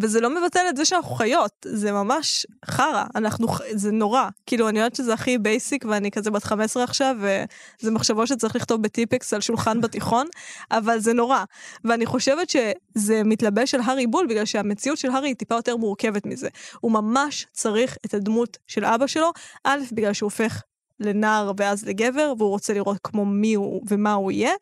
וזה 0.00 0.20
לא 0.20 0.40
מבטל 0.40 0.66
את 0.68 0.76
זה 0.76 0.84
שאנחנו 0.84 1.14
חיות, 1.14 1.52
זה 1.64 1.92
ממש 1.92 2.46
חרא, 2.64 3.04
אנחנו, 3.14 3.46
זה 3.70 3.92
נורא. 3.92 4.28
כאילו, 4.46 4.68
אני 4.68 4.78
יודעת 4.78 4.94
שזה 4.94 5.14
הכי 5.14 5.38
basic, 5.38 5.84
ואני 5.84 6.10
כזה 6.10 6.30
בת 6.30 6.44
15 6.44 6.84
עכשיו, 6.84 7.16
וזה 7.18 7.90
מחשבות 7.90 8.26
שצריך 8.26 8.56
לכתוב 8.56 8.82
בטיפקס 8.82 9.34
על 9.34 9.40
שולחן 9.40 9.80
בתיכון, 9.80 10.26
אבל 10.70 10.98
זה 10.98 11.12
נורא. 11.12 11.44
ואני 11.84 12.06
חושבת 12.06 12.50
שזה 12.50 13.22
מתלבש 13.24 13.74
על 13.74 13.80
הארי 13.84 14.06
בול, 14.06 14.26
בגלל 14.26 14.44
שהמציאות 14.44 14.98
של 14.98 15.10
הארי 15.10 15.28
היא 15.28 15.36
טיפה 15.36 15.54
יותר 15.54 15.76
מורכבת 15.76 16.26
מזה. 16.26 16.48
הוא 16.80 16.92
ממש 16.92 17.46
צריך 17.52 17.96
את 18.06 18.14
הדמות 18.14 18.56
של 18.66 18.84
אבא 18.84 19.06
שלו, 19.06 19.32
א', 19.64 19.80
בגלל 19.92 20.12
שהוא 20.12 20.26
הופך 20.26 20.62
לנער 21.00 21.52
ואז 21.56 21.84
לגבר, 21.84 22.32
והוא 22.38 22.50
רוצה 22.50 22.74
לראות 22.74 22.98
כמו 23.04 23.24
מי 23.24 23.54
הוא 23.54 23.82
ומה 23.88 24.12
הוא 24.12 24.32
יהיה, 24.32 24.52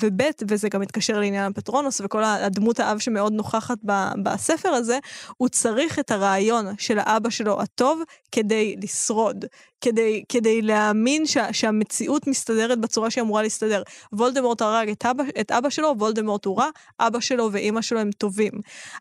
וב', 0.00 0.22
וזה 0.48 0.68
גם 0.68 0.80
מתקשר 0.80 1.20
לעניין 1.20 1.52
הפטרונוס 1.52 2.00
וכל 2.04 2.24
הדמות 2.24 2.80
האב 2.80 2.98
שמאוד 2.98 3.32
נוכחת 3.32 3.78
ב- 3.86 4.22
בספר 4.22 4.68
הזה, 4.68 4.98
הוא 5.36 5.48
צריך 5.48 5.98
את 5.98 6.10
הרעיון 6.10 6.66
של 6.78 6.98
האבא 6.98 7.30
שלו 7.30 7.60
הטוב 7.62 8.02
כדי 8.32 8.76
לשרוד, 8.82 9.44
כדי, 9.80 10.22
כדי 10.28 10.62
להאמין 10.62 11.26
שה, 11.26 11.52
שהמציאות 11.52 12.26
מסתדרת 12.26 12.78
בצורה 12.78 13.10
שהיא 13.10 13.22
אמורה 13.22 13.42
להסתדר. 13.42 13.82
וולדמורט 14.12 14.62
הרג 14.62 14.88
את 14.88 15.06
אבא, 15.06 15.24
את 15.40 15.50
אבא 15.52 15.70
שלו, 15.70 15.94
וולדמורט 15.98 16.44
הוא 16.44 16.58
רע, 16.58 16.68
אבא 17.00 17.20
שלו 17.20 17.48
ואימא 17.52 17.82
שלו 17.82 18.00
הם 18.00 18.10
טובים. 18.18 18.52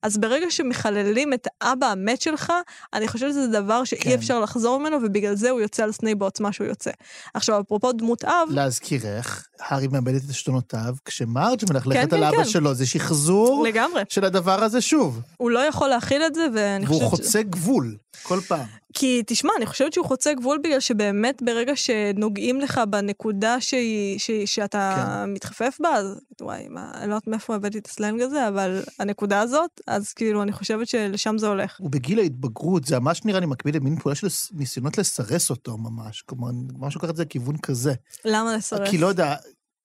אז 0.03 0.17
ברגע 0.17 0.45
שמחללים 0.51 1.33
את 1.33 1.47
האבא 1.61 1.87
המת 1.87 2.21
שלך, 2.21 2.53
אני 2.93 3.07
חושבת 3.07 3.29
שזה 3.29 3.47
דבר 3.47 3.83
שאי 3.83 3.99
כן. 3.99 4.11
אפשר 4.11 4.39
לחזור 4.39 4.79
ממנו, 4.79 4.97
ובגלל 5.03 5.35
זה 5.35 5.49
הוא 5.49 5.61
יוצא 5.61 5.83
על 5.83 5.91
סנייפ 5.91 6.17
בעוצמה 6.17 6.51
שהוא 6.51 6.67
יוצא. 6.69 6.91
עכשיו, 7.33 7.61
אפרופו 7.61 7.91
דמות 7.91 8.25
אב, 8.25 8.47
להזכירך, 8.49 9.47
הארי 9.59 9.87
מאבד 9.87 10.15
את 10.15 10.21
עשתונותיו, 10.29 10.95
כשמרג' 11.05 11.59
מלכלכת 11.69 12.09
כן, 12.09 12.15
על 12.15 12.23
אבא 12.23 12.37
כן. 12.37 12.45
שלו, 12.45 12.73
זה 12.73 12.85
שחזור 12.85 13.63
לגמרי, 13.63 14.01
של 14.09 14.25
הדבר 14.25 14.63
הזה 14.63 14.81
שוב. 14.81 15.21
הוא 15.37 15.51
לא 15.51 15.59
יכול 15.59 15.87
להכיל 15.87 16.21
את 16.21 16.35
זה, 16.35 16.47
ואני 16.55 16.85
והוא 16.85 17.01
חושבת... 17.01 17.23
ש- 17.23 17.25
חוצה 17.25 17.41
גבול, 17.43 17.95
כל 18.23 18.39
פעם. 18.47 18.65
כי 18.93 19.23
תשמע, 19.27 19.51
אני 19.57 19.65
חושבת 19.65 19.93
שהוא 19.93 20.05
חוצה 20.05 20.33
גבול 20.33 20.59
בגלל 20.63 20.79
שבאמת 20.79 21.41
ברגע 21.41 21.75
שנוגעים 21.75 22.61
לך 22.61 22.81
בנקודה 22.89 23.61
שהיא, 23.61 24.19
שהיא, 24.19 24.45
שאתה 24.45 25.05
כן. 25.25 25.33
מתחפף 25.33 25.77
בה, 25.79 25.89
אז 25.95 26.19
וואי, 26.41 26.67
מה, 26.69 26.91
אני 26.93 27.09
לא 27.09 27.15
יודעת 27.15 27.27
מאיפה 27.27 27.55
הבאתי 27.55 27.77
את 27.77 27.87
הסלנג 27.87 28.21
הזה, 28.21 28.47
אבל 28.47 28.81
הנקודה 28.99 29.41
הזאת, 29.41 29.81
אז 29.87 30.13
כאילו, 30.13 30.43
אני 30.43 30.51
חושבת 30.51 30.87
שלשם 30.87 31.37
זה 31.37 31.47
הולך. 31.47 31.77
הוא 31.79 31.89
בגיל 31.89 32.19
ההתבגרות, 32.19 32.85
זה 32.85 32.99
ממש 32.99 33.25
נראה 33.25 33.39
לי 33.39 33.45
מקביל 33.45 33.75
למין 33.75 33.99
פעולה 33.99 34.15
של 34.15 34.27
ניסיונות 34.53 34.97
לסרס 34.97 35.49
אותו 35.49 35.77
ממש. 35.77 36.21
כלומר, 36.21 36.47
ממש 36.73 36.95
לוקח 36.95 37.09
את 37.09 37.15
זה 37.15 37.23
לכיוון 37.23 37.57
כזה. 37.57 37.93
למה 38.25 38.55
לסרס? 38.55 38.89
כי 38.89 38.97
לא 38.97 39.07
יודע, 39.07 39.35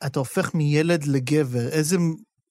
אתה 0.07 0.19
הופך 0.19 0.55
מילד 0.55 1.05
לגבר, 1.05 1.69
איזה... 1.69 1.97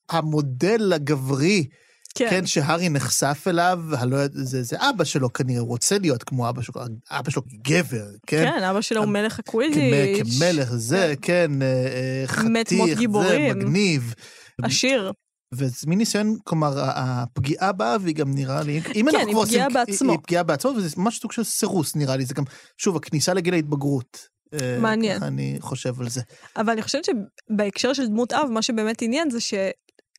המודל 0.09 0.93
הגברי, 0.93 1.67
כן, 2.15 2.27
כן 2.29 2.45
שהארי 2.45 2.89
נחשף 2.89 3.43
אליו, 3.47 3.79
הלא, 3.97 4.17
זה, 4.31 4.63
זה 4.63 4.75
אבא 4.79 5.03
שלו 5.03 5.33
כנראה, 5.33 5.59
הוא 5.59 5.67
רוצה 5.67 5.97
להיות 5.97 6.23
כמו 6.23 6.49
אבא 6.49 6.61
שלו, 6.61 6.81
אבא 7.11 7.31
שלו 7.31 7.41
גבר, 7.67 8.05
כן? 8.27 8.49
כן, 8.57 8.63
אבא 8.63 8.81
שלו 8.81 9.01
הוא 9.03 9.09
מלך 9.09 9.33
כמ- 9.33 9.39
הקווידיץ', 9.39 10.37
כמלך, 10.39 10.73
זה, 10.75 11.13
כן, 11.21 11.61
אה, 11.61 11.67
אה, 11.67 12.43
מות 12.43 12.67
חתיך, 12.67 12.99
זה. 13.27 13.47
מגניב. 13.55 14.13
עשיר. 14.63 15.11
וזה 15.53 15.87
מין 15.87 15.97
ניסיון, 15.97 16.37
כלומר, 16.43 16.73
הפגיעה 16.77 17.71
בה, 17.71 17.95
והיא 18.01 18.15
גם 18.15 18.35
נראה 18.35 18.63
לי, 18.63 18.77
אם 18.77 18.81
כן, 19.11 19.17
אנחנו 19.17 19.19
היא 19.41 19.45
פגיעה 19.47 19.65
עושים- 19.67 19.73
בעצמו. 19.73 20.11
היא 20.11 20.19
פגיעה 20.23 20.43
בעצמו, 20.43 20.71
וזה 20.77 20.95
ממש 20.97 21.19
סוג 21.19 21.31
של 21.31 21.43
סירוס, 21.43 21.95
נראה 21.95 22.15
לי, 22.15 22.25
זה 22.25 22.33
גם, 22.33 22.43
שוב, 22.77 22.95
הכניסה 22.95 23.33
לגיל 23.33 23.53
ההתבגרות. 23.53 24.33
אה, 24.53 24.77
מעניין. 24.79 25.17
ככה 25.17 25.27
אני 25.27 25.57
חושב 25.59 26.01
על 26.01 26.09
זה. 26.09 26.21
אבל 26.57 26.69
אני 26.69 26.81
חושבת 26.81 27.05
שבהקשר 27.05 27.93
של 27.93 28.07
דמות 28.07 28.33
אב, 28.33 28.49
מה 28.51 28.61
שבאמת 28.61 29.01
עניין 29.01 29.29
זה 29.29 29.39
ש... 29.39 29.53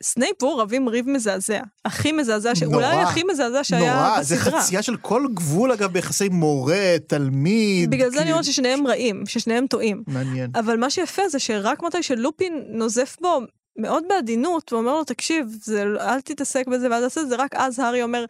סנייפ 0.03 0.43
והוא 0.43 0.61
רבים 0.61 0.89
ריב 0.89 1.09
מזעזע. 1.09 1.61
הכי 1.85 2.13
מזעזע, 2.13 2.55
ש... 2.55 2.63
נורא. 2.63 2.77
אולי 2.77 2.97
הכי 2.97 3.23
מזעזע 3.33 3.65
שהיה 3.65 3.95
נורא, 3.95 4.21
בסדרה. 4.21 4.23
זה 4.23 4.37
חצייה 4.37 4.83
של 4.83 4.97
כל 4.97 5.27
גבול, 5.35 5.73
אגב, 5.73 5.93
ביחסי 5.93 6.29
מורה, 6.29 6.95
תלמיד. 7.07 7.91
בגלל 7.91 8.11
זה 8.11 8.17
אני 8.17 8.23
כאילו- 8.25 8.33
אומרת 8.33 8.45
ששניהם 8.45 8.87
רעים, 8.87 9.23
ששניהם 9.27 9.67
טועים. 9.67 10.03
מעניין. 10.07 10.51
אבל 10.55 10.77
מה 10.77 10.91
שיפה 10.91 11.29
זה 11.29 11.39
שרק 11.39 11.83
מתי 11.83 12.03
שלופין 12.03 12.63
נוזף 12.69 13.17
בו 13.21 13.41
מאוד 13.77 14.05
בעדינות, 14.09 14.73
ואומר 14.73 14.93
לו, 14.93 15.05
תקשיב, 15.05 15.47
זה, 15.63 15.85
אל 16.01 16.21
תתעסק 16.21 16.67
בזה 16.67 16.91
ואל 16.91 17.01
תעשה 17.01 17.21
את 17.21 17.29
זה, 17.29 17.37
רק 17.37 17.55
אז 17.55 17.79
הארי 17.79 18.03
אומר, 18.03 18.25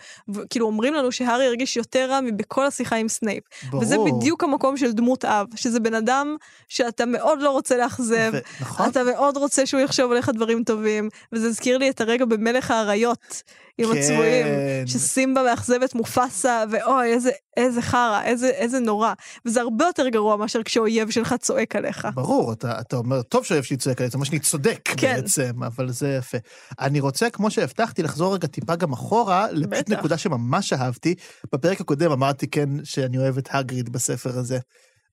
כאילו 0.51 0.67
אומרים 0.67 0.95
לנו 0.95 1.13
שהארי 1.13 1.47
הרגיש 1.47 1.77
יותר 1.77 2.11
רע 2.11 2.21
מבכל 2.21 2.67
השיחה 2.67 2.97
עם 2.97 3.09
סנייפ. 3.09 3.45
ברור. 3.71 3.83
וזה 3.83 3.97
בדיוק 4.07 4.45
המקום 4.45 4.77
של 4.77 4.93
דמות 4.93 5.25
אב, 5.25 5.47
שזה 5.57 5.81
בן 5.81 5.95
אדם 5.95 6.37
שאתה 6.69 7.07
מאוד 7.07 7.43
לא 7.43 7.51
רוצה 7.51 7.77
לאכזב, 7.77 8.31
ו- 8.33 8.39
נכון? 8.61 8.89
אתה 8.89 9.05
מאוד 9.05 9.37
רוצה 9.37 9.67
שהוא 9.67 9.81
יחשוב 9.81 10.13
עליך 10.13 10.29
דברים 10.29 10.65
טובים, 10.65 11.09
וזה 11.33 11.49
הזכיר 11.49 11.79
לי 11.79 11.91
את 11.91 12.01
הרגע 12.01 12.25
במלך 12.25 12.71
האריות, 12.71 13.43
עם 13.79 13.93
כן. 13.93 13.99
הצבועים, 13.99 14.47
שסימבה 14.87 15.43
מאכזב 15.43 15.83
את 15.83 15.95
מופסה, 15.95 16.65
ואוי, 16.71 17.13
איזה, 17.13 17.31
איזה 17.57 17.83
חרא, 17.83 18.23
איזה, 18.25 18.49
איזה 18.49 18.81
נורא. 18.81 19.13
וזה 19.47 19.61
הרבה 19.61 19.85
יותר 19.85 20.09
גרוע 20.09 20.37
מאשר 20.37 20.63
כשאויב 20.63 21.11
שלך 21.11 21.35
צועק 21.41 21.77
עליך. 21.77 22.09
ברור, 22.15 22.53
אתה, 22.53 22.81
אתה 22.81 22.97
אומר, 22.97 23.23
טוב 23.23 23.45
שאוהב 23.45 23.65
שלי 23.65 23.77
צועק 23.77 23.99
עליי, 23.99 24.11
זה 24.11 24.15
אומר 24.15 24.25
שאני 24.25 24.39
צודק 24.39 24.81
כן. 24.97 25.21
בעצם, 25.39 25.63
אבל 25.63 25.91
זה 25.91 26.09
יפה. 26.19 26.39
אני 26.81 27.01
רוצה, 27.01 27.31
כמו 27.31 27.51
שהבטחתי, 27.51 28.03
לחזור 28.03 28.35
רגע 28.35 28.47
טיפה 28.47 28.77
גם 28.77 28.93
אחורה, 28.93 29.47
לפשוט. 29.53 29.91
נקודה 29.91 30.19
שממש 30.19 30.73
אהבתי. 30.73 31.15
בפרק 31.53 31.81
הקודם 31.81 32.13
אמרתי 32.13 32.47
כן 32.47 32.85
שאני 32.85 33.19
אוהב 33.19 33.39
את 33.39 33.49
הגריד 33.53 33.93
בספר 33.93 34.39
הזה. 34.39 34.59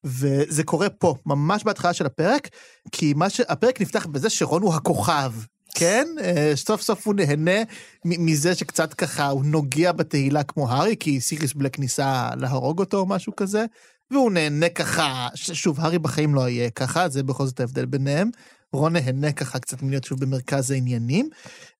וזה 0.03 0.63
קורה 0.63 0.89
פה, 0.89 1.15
ממש 1.25 1.63
בהתחלה 1.63 1.93
של 1.93 2.05
הפרק, 2.05 2.49
כי 2.91 3.13
מה 3.13 3.29
ש... 3.29 3.41
הפרק 3.49 3.81
נפתח 3.81 4.05
בזה 4.05 4.29
שרון 4.29 4.61
הוא 4.61 4.73
הכוכב. 4.73 5.31
כן? 5.75 6.07
אה, 6.23 6.51
סוף 6.55 6.81
סוף 6.81 7.07
הוא 7.07 7.13
נהנה 7.13 7.61
מזה 8.05 8.55
שקצת 8.55 8.93
ככה 8.93 9.27
הוא 9.27 9.45
נוגע 9.45 9.91
בתהילה 9.91 10.43
כמו 10.43 10.71
הארי, 10.71 10.95
כי 10.99 11.21
סיריס 11.21 11.53
בלק 11.53 11.79
ניסה 11.79 12.29
להרוג 12.37 12.79
אותו 12.79 12.97
או 12.97 13.05
משהו 13.05 13.35
כזה, 13.35 13.65
והוא 14.11 14.31
נהנה 14.31 14.69
ככה, 14.69 15.27
שוב, 15.35 15.79
הארי 15.79 15.99
בחיים 15.99 16.35
לא 16.35 16.49
יהיה 16.49 16.69
ככה, 16.69 17.09
זה 17.09 17.23
בכל 17.23 17.45
זאת 17.45 17.59
ההבדל 17.59 17.85
ביניהם. 17.85 18.29
רון 18.73 18.93
נהנה 18.93 19.31
ככה 19.31 19.59
קצת 19.59 19.81
מלהיות 19.81 20.03
שוב 20.03 20.19
במרכז 20.19 20.71
העניינים. 20.71 21.29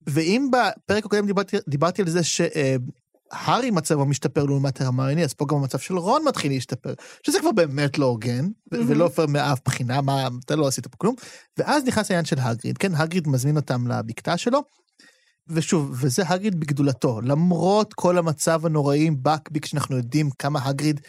ואם 0.06 0.50
בפרק 0.52 1.04
הקודם 1.04 1.26
דיברתי, 1.26 1.56
דיברתי 1.68 2.02
על 2.02 2.08
זה 2.08 2.20
שהארי 2.22 3.70
מצבו 3.70 4.06
משתפר 4.06 4.44
לעומת 4.44 4.80
הרמיוני, 4.80 5.24
אז 5.24 5.32
פה 5.32 5.46
גם 5.48 5.56
המצב 5.56 5.78
של 5.78 5.98
רון 5.98 6.24
מתחיל 6.28 6.52
להשתפר, 6.52 6.94
שזה 7.22 7.40
כבר 7.40 7.52
באמת 7.52 7.98
לא 7.98 8.06
הוגן, 8.06 8.48
מהמם. 8.72 8.90
ולא 8.90 9.08
פייר 9.08 9.26
מאף 9.26 9.60
בחינה, 9.64 10.00
מה, 10.00 10.28
אתה 10.44 10.56
לא 10.56 10.66
עשית 10.66 10.86
פה 10.86 10.96
כלום. 10.96 11.14
ואז 11.58 11.84
נכנס 11.84 12.10
העניין 12.10 12.24
של 12.24 12.38
הגריד, 12.38 12.78
כן, 12.78 12.94
הגריד 12.94 13.28
מזמין 13.28 13.56
אותם 13.56 13.86
לבקתה 13.88 14.36
שלו, 14.36 14.62
ושוב, 15.48 15.96
וזה 16.00 16.22
הגריד 16.26 16.60
בגדולתו, 16.60 17.20
למרות 17.20 17.94
כל 17.94 18.18
המצב 18.18 18.66
הנוראי 18.66 19.06
עם 19.06 19.16
בקביק, 19.22 19.66
שאנחנו 19.66 19.96
יודעים 19.96 20.30
כמה 20.30 20.60
הגריד 20.64 21.00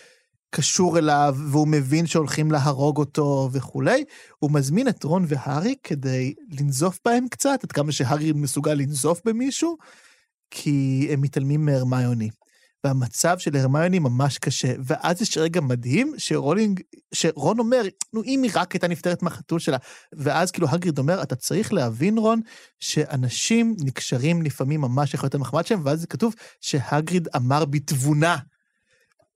קשור 0.55 0.97
אליו, 0.97 1.35
והוא 1.47 1.67
מבין 1.67 2.07
שהולכים 2.07 2.51
להרוג 2.51 2.97
אותו 2.97 3.49
וכולי, 3.51 4.03
הוא 4.39 4.51
מזמין 4.51 4.87
את 4.87 5.03
רון 5.03 5.25
והארי 5.27 5.75
כדי 5.83 6.33
לנזוף 6.59 6.99
בהם 7.05 7.27
קצת, 7.27 7.59
עד 7.63 7.71
כמה 7.71 7.91
שהארי 7.91 8.31
מסוגל 8.31 8.73
לנזוף 8.73 9.21
במישהו, 9.25 9.77
כי 10.51 11.07
הם 11.11 11.21
מתעלמים 11.21 11.65
מהרמיוני. 11.65 12.29
והמצב 12.83 13.37
של 13.37 13.57
הרמיוני 13.57 13.99
ממש 13.99 14.37
קשה. 14.37 14.73
ואז 14.79 15.21
יש 15.21 15.37
רגע 15.37 15.61
מדהים 15.61 16.13
שרולינג, 16.17 16.81
שרון 17.13 17.59
אומר, 17.59 17.81
נו, 18.13 18.23
אם 18.23 18.43
היא 18.43 18.51
רק 18.55 18.71
הייתה 18.71 18.87
נפטרת 18.87 19.23
מהחתול 19.23 19.59
שלה. 19.59 19.77
ואז 20.13 20.51
כאילו 20.51 20.67
הגריד 20.69 20.97
אומר, 20.97 21.23
אתה 21.23 21.35
צריך 21.35 21.73
להבין, 21.73 22.17
רון, 22.17 22.41
שאנשים 22.79 23.75
נקשרים 23.79 24.41
לפעמים 24.41 24.81
ממש 24.81 25.13
יכול 25.13 25.25
להיות 25.25 25.35
המחמד 25.35 25.65
שלהם, 25.65 25.81
ואז 25.85 26.01
זה 26.01 26.07
כתוב 26.07 26.35
שהגריד 26.61 27.27
אמר 27.35 27.65
בתבונה. 27.65 28.37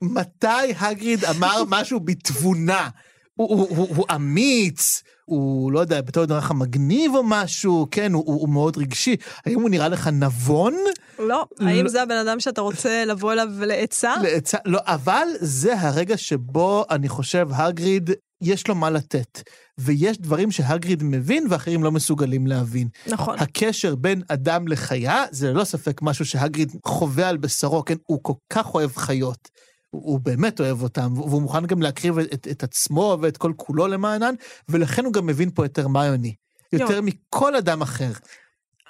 מתי 0.01 0.73
הגריד 0.79 1.25
אמר 1.25 1.63
משהו 1.69 1.99
בתבונה? 1.99 2.89
הוא, 3.35 3.49
הוא, 3.49 3.77
הוא, 3.77 3.95
הוא 3.95 4.05
אמיץ, 4.15 5.03
הוא, 5.25 5.71
לא 5.71 5.79
יודע, 5.79 6.01
בתור 6.01 6.25
דרך 6.25 6.51
מגניב 6.51 7.15
או 7.15 7.23
משהו, 7.25 7.87
כן, 7.91 8.13
הוא, 8.13 8.23
הוא, 8.25 8.41
הוא 8.41 8.49
מאוד 8.49 8.77
רגשי. 8.77 9.15
האם 9.45 9.61
הוא 9.61 9.69
נראה 9.69 9.87
לך 9.87 10.07
נבון? 10.07 10.75
לא, 11.19 11.45
האם 11.59 11.87
זה 11.87 12.01
הבן 12.01 12.17
אדם 12.17 12.39
שאתה 12.39 12.61
רוצה 12.61 13.05
לבוא 13.05 13.33
אליו 13.33 13.47
לעצה? 13.59 14.13
לעצ... 14.23 14.53
לא, 14.65 14.79
אבל 14.85 15.27
זה 15.39 15.79
הרגע 15.79 16.17
שבו 16.17 16.85
אני 16.89 17.09
חושב 17.09 17.47
הגריד, 17.51 18.09
יש 18.41 18.67
לו 18.67 18.75
מה 18.75 18.89
לתת. 18.89 19.41
ויש 19.77 20.17
דברים 20.17 20.51
שהגריד 20.51 21.03
מבין 21.03 21.47
ואחרים 21.49 21.83
לא 21.83 21.91
מסוגלים 21.91 22.47
להבין. 22.47 22.87
נכון. 23.07 23.35
הקשר 23.39 23.95
בין 23.95 24.21
אדם 24.27 24.67
לחיה 24.67 25.25
זה 25.31 25.51
ללא 25.51 25.63
ספק 25.63 26.01
משהו 26.01 26.25
שהגריד 26.25 26.71
חווה 26.85 27.29
על 27.29 27.37
בשרו, 27.37 27.85
כן? 27.85 27.95
הוא 28.05 28.19
כל 28.21 28.33
כך 28.49 28.75
אוהב 28.75 28.95
חיות. 28.95 29.49
הוא, 29.97 30.11
הוא 30.11 30.19
באמת 30.19 30.59
אוהב 30.59 30.81
אותם, 30.81 31.13
והוא 31.15 31.41
מוכן 31.41 31.65
גם 31.65 31.81
להקריב 31.81 32.19
את, 32.19 32.47
את 32.51 32.63
עצמו 32.63 33.17
ואת 33.21 33.37
כל 33.37 33.53
כולו 33.55 33.87
למענן, 33.87 34.35
ולכן 34.69 35.05
הוא 35.05 35.13
גם 35.13 35.25
מבין 35.25 35.51
פה 35.51 35.65
את 35.65 35.77
הרמיוני. 35.77 36.35
יותר 36.73 36.93
יו. 36.93 37.03
מכל 37.03 37.55
אדם 37.55 37.81
אחר. 37.81 38.11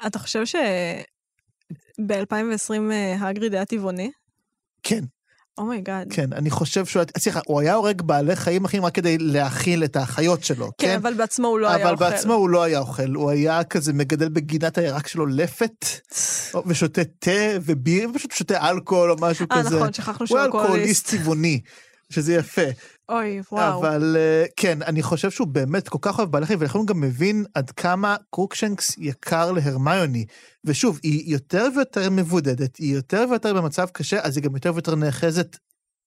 אתה 0.07 0.19
חושב 0.19 0.43
ב-2020 2.07 2.93
הגריד 3.19 3.53
היה 3.53 3.65
טבעוני? 3.65 4.11
כן. 4.83 5.03
oh 5.57 5.71
my 5.71 5.85
God. 5.85 6.13
כן, 6.13 6.33
אני 6.33 6.49
חושב 6.49 6.85
שהוא... 6.85 7.03
סליחה, 7.17 7.39
הוא 7.45 7.61
היה 7.61 7.73
הורג 7.73 8.01
בעלי 8.01 8.35
חיים 8.35 8.65
אחרים 8.65 8.85
רק 8.85 8.95
כדי 8.95 9.17
להאכיל 9.17 9.83
את 9.83 9.95
החיות 9.95 10.43
שלו, 10.43 10.65
כן, 10.77 10.87
כן? 10.87 10.95
אבל 10.95 11.13
בעצמו 11.13 11.47
הוא 11.47 11.59
לא 11.59 11.67
היה 11.67 11.83
אבל 11.85 11.93
אוכל. 11.93 12.09
בעצמו 12.09 12.33
הוא 12.33 12.49
לא 12.49 12.63
היה 12.63 12.79
אוכל, 12.79 13.13
הוא 13.15 13.29
היה 13.29 13.63
כזה 13.63 13.93
מגדל 13.93 14.29
בגינת 14.29 14.77
הירק 14.77 15.07
שלו 15.07 15.25
לפת, 15.25 15.85
ושותה 16.67 17.01
תה 17.19 17.31
ובירה, 17.65 18.09
ופשוט 18.09 18.31
שותה 18.31 18.69
אלכוהול 18.69 19.11
או 19.11 19.15
משהו 19.19 19.45
אה, 19.51 19.63
כזה. 19.63 19.75
נכון, 19.75 19.93
שכחנו 19.93 20.15
הוא 20.19 20.27
שהוא 20.27 20.39
אלכוהוליסט 20.39 20.67
אלכוהוליסט. 20.67 21.07
צבעוני, 21.07 21.61
שזה 22.09 22.33
יפה. 22.33 22.61
אוי, 23.09 23.41
וואו. 23.51 23.79
אבל 23.79 24.15
אה, 24.17 24.45
כן, 24.55 24.81
אני 24.81 25.03
חושב 25.03 25.31
שהוא 25.31 25.47
באמת 25.47 25.89
כל 25.89 25.97
כך 26.01 26.19
אוהב 26.19 26.31
בעלי 26.31 26.45
חיים, 26.45 26.59
ולכן 26.61 26.77
הוא 26.77 26.87
גם 26.87 27.01
מבין 27.01 27.45
עד 27.53 27.71
כמה 27.71 28.15
קרוקשנקס 28.31 28.97
יקר 28.97 29.51
להרמיוני. 29.51 30.25
ושוב, 30.65 30.99
היא 31.03 31.33
יותר 31.33 31.67
ויותר 31.75 32.09
מבודדת, 32.09 32.75
היא 32.75 32.95
יותר 32.95 33.25
ויותר 33.29 33.53
במצב 33.53 33.87
קשה, 33.93 34.19
אז 34.21 34.37
היא 34.37 34.43
גם 34.43 34.55
יותר 34.55 34.73
ויותר 34.73 34.95
נאחזת 34.95 35.57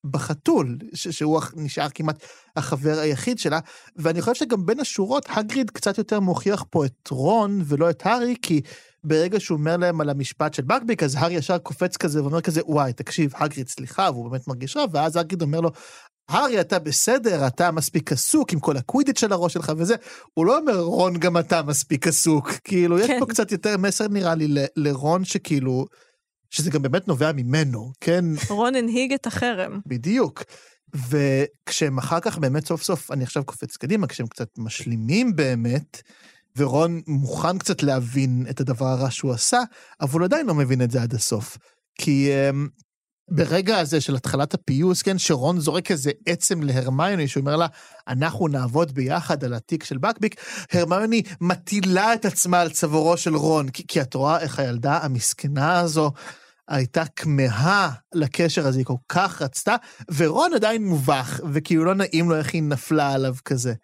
בחתול, 0.04 0.78
שהוא 0.95 1.40
נשאר 1.57 1.88
כמעט 1.88 2.25
החבר 2.57 2.99
היחיד 2.99 3.38
שלה, 3.38 3.59
ואני 3.97 4.21
חושב 4.21 4.35
שגם 4.35 4.66
בין 4.66 4.80
השורות, 4.80 5.26
הגריד 5.28 5.71
קצת 5.71 5.99
יותר 5.99 6.21
מוכיח 6.21 6.64
פה 6.71 6.85
את 6.85 7.09
רון 7.11 7.62
ולא 7.64 7.90
את 7.90 8.07
הארי, 8.07 8.35
כי 8.42 8.61
ברגע 9.04 9.40
שהוא 9.40 9.59
אומר 9.59 9.76
להם 9.76 10.00
על 10.00 10.11
המשפט 10.11 10.54
של 10.54 10.62
בקביק, 10.62 11.02
אז 11.02 11.14
הארי 11.14 11.35
ישר 11.35 11.59
קופץ 11.59 11.97
כזה 11.97 12.23
ואומר 12.23 12.40
כזה, 12.40 12.61
וואי, 12.64 12.92
תקשיב, 12.92 13.33
הגריד, 13.37 13.69
סליחה, 13.69 14.11
והוא 14.12 14.30
באמת 14.30 14.49
מרגיש 14.49 14.76
רע, 14.76 14.85
ואז 14.92 15.16
הגריד 15.16 15.42
אומר 15.42 15.61
לו, 15.61 15.71
הארי, 16.30 16.60
אתה 16.60 16.78
בסדר, 16.78 17.46
אתה 17.46 17.70
מספיק 17.70 18.12
עסוק 18.12 18.52
עם 18.52 18.60
כל 18.60 18.76
הקווידיץ' 18.76 19.16
של 19.16 19.32
הראש 19.32 19.52
שלך 19.52 19.72
וזה. 19.76 19.94
הוא 20.34 20.46
לא 20.46 20.58
אומר, 20.58 20.80
רון, 20.80 21.18
גם 21.18 21.38
אתה 21.38 21.62
מספיק 21.62 22.06
עסוק. 22.06 22.50
כאילו, 22.64 22.99
יש 22.99 23.06
כן. 23.06 23.20
פה 23.20 23.26
קצת 23.26 23.52
יותר 23.52 23.76
מסר, 23.76 24.08
נראה 24.08 24.34
לי, 24.34 24.49
ל- 24.49 24.66
לרון, 24.76 25.25
שכאילו, 25.25 25.87
שזה 26.50 26.70
גם 26.70 26.82
באמת 26.82 27.08
נובע 27.08 27.32
ממנו, 27.32 27.92
כן? 28.00 28.25
רון 28.49 28.75
הנהיג 28.75 29.12
את 29.12 29.26
החרם. 29.26 29.80
בדיוק. 29.87 30.42
וכשהם 31.08 31.99
אחר 31.99 32.20
כך 32.20 32.38
באמת 32.38 32.66
סוף 32.66 32.82
סוף, 32.82 33.10
אני 33.10 33.25
עכשיו 33.25 33.44
קופץ 33.44 33.76
קדימה, 33.76 34.06
כשהם 34.06 34.26
קצת 34.26 34.49
משלימים 34.58 35.37
באמת, 35.37 36.02
ורון 36.56 37.00
מוכן 37.06 37.58
קצת 37.58 37.82
להבין 37.82 38.46
את 38.50 38.60
הדבר 38.60 38.87
הרע 38.87 39.10
שהוא 39.10 39.32
עשה, 39.32 39.60
אבל 40.00 40.20
הוא 40.20 40.25
עדיין 40.25 40.46
לא 40.46 40.54
מבין 40.54 40.82
את 40.82 40.90
זה 40.90 41.02
עד 41.02 41.14
הסוף. 41.14 41.58
כי 41.94 42.30
um, 42.50 42.68
ברגע 43.30 43.78
הזה 43.78 44.00
של 44.00 44.16
התחלת 44.16 44.54
הפיוס, 44.54 45.02
כן, 45.02 45.18
שרון 45.18 45.60
זורק 45.60 45.90
איזה 45.90 46.10
עצם 46.26 46.62
להרמיוני, 46.62 47.28
שאומר 47.28 47.56
לה, 47.56 47.66
אנחנו 48.08 48.49
נעבוד 48.49 48.94
ביחד 48.94 49.44
על 49.44 49.54
התיק 49.54 49.84
של 49.84 49.99
בקביק, 49.99 50.34
הרמיוני 50.72 51.22
מטילה 51.40 52.14
את 52.14 52.25
עצמה 52.25 52.60
על 52.60 52.70
צווארו 52.70 53.16
של 53.16 53.37
רון, 53.37 53.68
כי, 53.68 53.87
כי 53.88 54.00
את 54.00 54.14
רואה 54.14 54.40
איך 54.40 54.58
הילדה 54.58 54.99
המסכנה 55.02 55.80
הזו 55.80 56.12
הייתה 56.68 57.02
כמהה 57.16 57.90
לקשר 58.14 58.66
הזה, 58.66 58.78
היא 58.78 58.87
כל 58.87 58.94
כך 59.08 59.42
רצתה, 59.42 59.76
ורון 60.16 60.54
עדיין 60.54 60.84
מובך, 60.84 61.40
וכאילו 61.52 61.84
לא 61.84 61.94
נעים 61.94 62.30
לו 62.30 62.37
איך 62.37 62.54
היא 62.54 62.62
נפלה 62.62 63.12
עליו 63.12 63.34
כזה. 63.44 63.75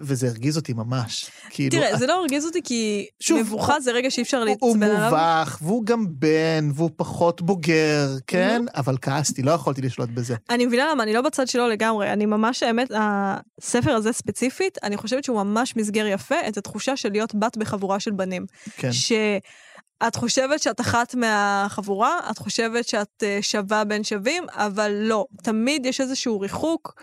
וזה 0.00 0.28
הרגיז 0.28 0.56
אותי 0.56 0.72
ממש. 0.72 1.30
כאילו, 1.50 1.70
תראה, 1.70 1.96
זה 1.96 2.06
לא 2.06 2.20
הרגיז 2.20 2.44
אותי 2.44 2.60
כי 2.64 3.06
שוב, 3.20 3.40
מבוכה 3.40 3.80
זה 3.80 3.92
רגע 3.92 4.10
שאי 4.10 4.22
אפשר 4.22 4.36
הוא, 4.36 4.56
הוא 4.60 4.76
להתעצבן 4.76 4.96
עליו. 4.96 5.10
מובך, 5.10 5.58
והוא 5.62 5.86
גם 5.86 6.06
בן, 6.08 6.70
והוא 6.74 6.90
פחות 6.96 7.42
בוגר, 7.42 8.08
כן? 8.26 8.62
אבל 8.74 8.96
כעסתי, 9.02 9.42
לא 9.42 9.50
יכולתי 9.52 9.82
לשלוט 9.82 10.08
בזה. 10.08 10.34
אני 10.50 10.66
מבינה 10.66 10.90
למה, 10.90 11.02
אני 11.02 11.12
לא 11.12 11.20
בצד 11.20 11.48
שלו 11.48 11.68
לגמרי. 11.68 12.12
אני 12.12 12.26
ממש, 12.26 12.62
האמת, 12.62 12.90
הספר 12.94 13.90
הזה 13.90 14.12
ספציפית, 14.12 14.78
אני 14.82 14.96
חושבת 14.96 15.24
שהוא 15.24 15.42
ממש 15.42 15.76
מסגר 15.76 16.06
יפה 16.06 16.48
את 16.48 16.56
התחושה 16.56 16.96
של 16.96 17.12
להיות 17.12 17.34
בת 17.34 17.56
בחבורה 17.56 18.00
של 18.00 18.10
בנים. 18.10 18.46
כן. 18.76 18.92
שאת 18.92 20.16
חושבת 20.16 20.62
שאת 20.62 20.80
אחת 20.80 21.14
מהחבורה, 21.14 22.18
את 22.30 22.38
חושבת 22.38 22.88
שאת 22.88 23.22
אה, 23.22 23.38
שווה 23.40 23.84
בין 23.84 24.04
שווים, 24.04 24.44
אבל 24.50 24.92
לא. 24.92 25.26
תמיד 25.42 25.86
יש 25.86 26.00
איזשהו 26.00 26.40
ריחוק, 26.40 26.94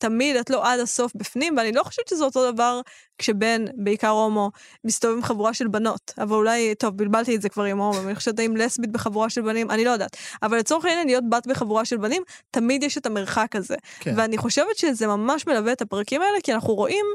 תמיד 0.00 0.36
את 0.36 0.50
לא 0.50 0.66
עד 0.66 0.80
הסוף 0.80 1.12
בפנים, 1.14 1.56
ואני 1.56 1.72
לא 1.72 1.82
חושבת 1.82 2.08
שזה 2.08 2.24
אותו 2.24 2.52
דבר 2.52 2.80
כשבן, 3.18 3.64
בעיקר 3.74 4.08
הומו, 4.08 4.50
מסתובב 4.84 5.16
עם 5.16 5.22
חבורה 5.22 5.54
של 5.54 5.68
בנות. 5.68 6.12
אבל 6.18 6.36
אולי, 6.36 6.74
טוב, 6.74 6.96
בלבלתי 6.96 7.36
את 7.36 7.42
זה 7.42 7.48
כבר 7.48 7.64
עם 7.64 7.78
הומו, 7.78 8.00
אני 8.08 8.14
חושבת 8.14 8.40
אם 8.40 8.56
לסבית 8.56 8.92
בחבורה 8.92 9.30
של 9.30 9.40
בנים, 9.42 9.70
אני 9.70 9.84
לא 9.84 9.90
יודעת. 9.90 10.16
אבל 10.42 10.58
לצורך 10.58 10.84
העניין, 10.84 11.06
להיות 11.06 11.24
בת 11.30 11.46
בחבורה 11.46 11.84
של 11.84 11.96
בנים, 11.96 12.22
תמיד 12.50 12.82
יש 12.82 12.98
את 12.98 13.06
המרחק 13.06 13.56
הזה. 13.56 13.76
כן. 14.00 14.14
ואני 14.16 14.38
חושבת 14.38 14.76
שזה 14.76 15.06
ממש 15.06 15.46
מלווה 15.46 15.72
את 15.72 15.82
הפרקים 15.82 16.22
האלה, 16.22 16.40
כי 16.42 16.54
אנחנו 16.54 16.74
רואים 16.74 17.06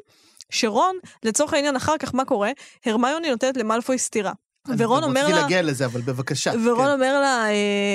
שרון, 0.50 0.98
לצורך 1.24 1.54
העניין, 1.54 1.76
אחר 1.76 1.98
כך 1.98 2.16
מה 2.16 2.26
קורה? 2.26 2.52
הרמיוני 2.86 3.30
נותנת 3.30 3.58
למלפוי 3.58 3.98
סטירה. 3.98 4.32
ורון 4.78 4.98
אני 5.04 5.10
אומר 5.10 5.22
רציתי 5.22 5.34
לה, 5.36 5.42
להגיע 5.42 5.62
לזה, 5.62 5.86
אבל 5.86 6.02
בבקשה. 6.02 6.52
ורון 6.66 6.86
כן. 6.86 6.92
אומר 6.92 7.20
לה, 7.20 7.46
"אה, 7.50 7.54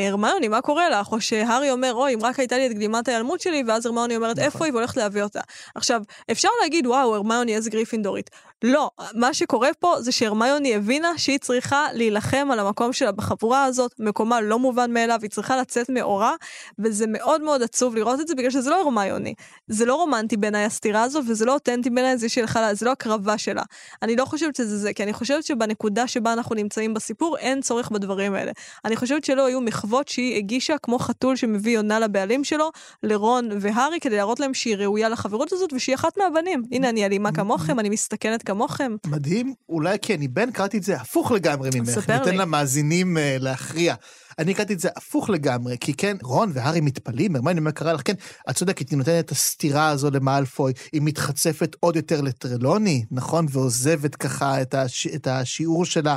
הרמיוני, 0.08 0.48
מה 0.48 0.60
קורה 0.60 0.88
לך? 0.88 1.12
או 1.12 1.20
שהארי 1.20 1.70
אומר, 1.70 1.94
אוי, 1.94 2.14
אם 2.14 2.22
רק 2.22 2.38
הייתה 2.38 2.56
לי 2.58 2.66
את 2.66 2.72
גלימת 2.72 3.08
ההיעלמות 3.08 3.40
שלי, 3.40 3.62
ואז 3.66 3.86
הרמיוני 3.86 4.16
אומרת, 4.16 4.36
נכון. 4.36 4.44
איפה 4.44 4.64
היא? 4.64 4.72
והולכת 4.72 4.96
להביא 4.96 5.22
אותה. 5.22 5.40
עכשיו, 5.74 6.02
אפשר 6.30 6.48
להגיד, 6.62 6.86
וואו, 6.86 7.14
הרמיוני 7.14 7.56
איזה 7.56 7.70
גריפינדורית. 7.70 8.30
לא, 8.64 8.90
מה 9.14 9.35
שקורה 9.35 9.68
פה 9.78 9.94
זה 10.00 10.12
שהרמיוני 10.12 10.74
הבינה 10.74 11.12
שהיא 11.16 11.38
צריכה 11.38 11.87
להילחם 11.92 12.48
על 12.52 12.59
המקום 12.61 12.92
שלה 12.92 13.12
בחבורה 13.12 13.64
הזאת, 13.64 13.94
מקומה 13.98 14.40
לא 14.40 14.59
מובן 14.59 14.92
מאליו, 14.92 15.18
היא 15.22 15.30
צריכה 15.30 15.56
לצאת 15.56 15.88
מאורה, 15.90 16.35
וזה 16.78 17.04
מאוד 17.09 17.40
מאוד 17.42 17.62
עצוב 17.62 17.96
לראות 17.96 18.20
את 18.20 18.28
זה, 18.28 18.35
בגלל 18.35 18.50
שזה 18.50 18.70
לא 18.70 18.80
הרמיוני. 18.80 19.35
זה 19.68 19.85
לא 19.85 19.94
רומנטי 19.94 20.37
בעיניי 20.37 20.64
הסתירה 20.64 21.02
הזו, 21.02 21.20
וזה 21.28 21.44
לא 21.44 21.54
אותנטי 21.54 21.90
בעיניי, 21.90 22.18
זה 22.18 22.28
שהיא 22.28 22.42
הלכה 22.42 22.61
לה- 22.61 22.74
זה 22.74 22.87
לא 22.87 22.90
הקרבה 22.92 23.38
שלה. 23.38 23.62
אני 24.02 24.16
לא 24.16 24.24
חושבת 24.24 24.56
שזה 24.56 24.78
זה, 24.78 24.92
כי 24.92 25.02
אני 25.02 25.12
חושבת 25.12 25.44
שבנקודה 25.44 26.06
שבה 26.06 26.33
אנחנו 26.33 26.54
נמצאים 26.62 26.94
בסיפור, 26.94 27.38
אין 27.38 27.61
צורך 27.61 27.90
בדברים 27.90 28.35
האלה. 28.35 28.53
אני 28.85 28.96
חושבת 28.96 29.25
שלא 29.25 29.46
היו 29.46 29.61
מחוות 29.61 30.09
שהיא 30.09 30.37
הגישה 30.37 30.79
כמו 30.83 30.99
חתול 30.99 31.37
שמביא 31.37 31.75
יונה 31.75 31.99
לבעלים 31.99 32.44
שלו, 32.44 32.70
לרון 33.03 33.49
והארי, 33.61 34.01
כדי 34.01 34.16
להראות 34.16 34.40
להם 34.40 34.55
שהיא 34.55 34.77
ראויה 34.77 35.09
לחברות 35.09 35.53
הזאת 35.53 35.73
ושהיא 35.73 35.94
אחת 35.94 36.18
מהבנים. 36.18 36.62
הנה, 36.73 36.88
אני 36.88 37.07
אלימה 37.07 37.33
כמוכם, 37.33 37.81
אני 37.81 37.88
מסתכנת 37.88 38.42
כמוכם. 38.42 38.96
מדהים, 39.07 39.55
אולי 39.68 39.99
כי 40.03 40.14
אני 40.14 40.29
בן, 40.29 40.51
קראתי 40.51 40.79
את 40.79 40.83
זה 40.83 40.96
הפוך 40.96 41.33
לגמרי 41.33 41.70
ממך. 41.75 42.11
ניתן. 42.11 42.37
למאזינים 42.37 43.18
אה, 43.18 43.37
להכריע. 43.40 43.94
אני 44.40 44.55
קראתי 44.55 44.72
את 44.72 44.81
זה 44.81 44.88
הפוך 44.96 45.31
לגמרי, 45.31 45.76
כי 45.81 45.94
כן, 45.94 46.16
רון 46.22 46.50
והארי 46.55 46.81
מתפלאים, 46.81 47.33
מה 47.33 47.72
קרה 47.72 47.92
לך? 47.92 48.00
כן, 48.05 48.14
את 48.50 48.57
צודקת, 48.57 48.90
היא 48.90 48.98
נותנת 48.98 49.24
את 49.24 49.31
הסתירה 49.31 49.88
הזו 49.88 50.11
למאלפוי, 50.11 50.72
היא 50.92 51.03
מתחצפת 51.05 51.76
עוד 51.81 51.96
יותר 51.96 52.20
לטרלוני, 52.20 53.05
נכון? 53.11 53.46
ועוזבת 53.50 54.14
ככה 54.14 54.62
את, 54.62 54.74
הש... 54.74 55.07
את 55.07 55.26
השיעור 55.26 55.85
שלה. 55.85 56.16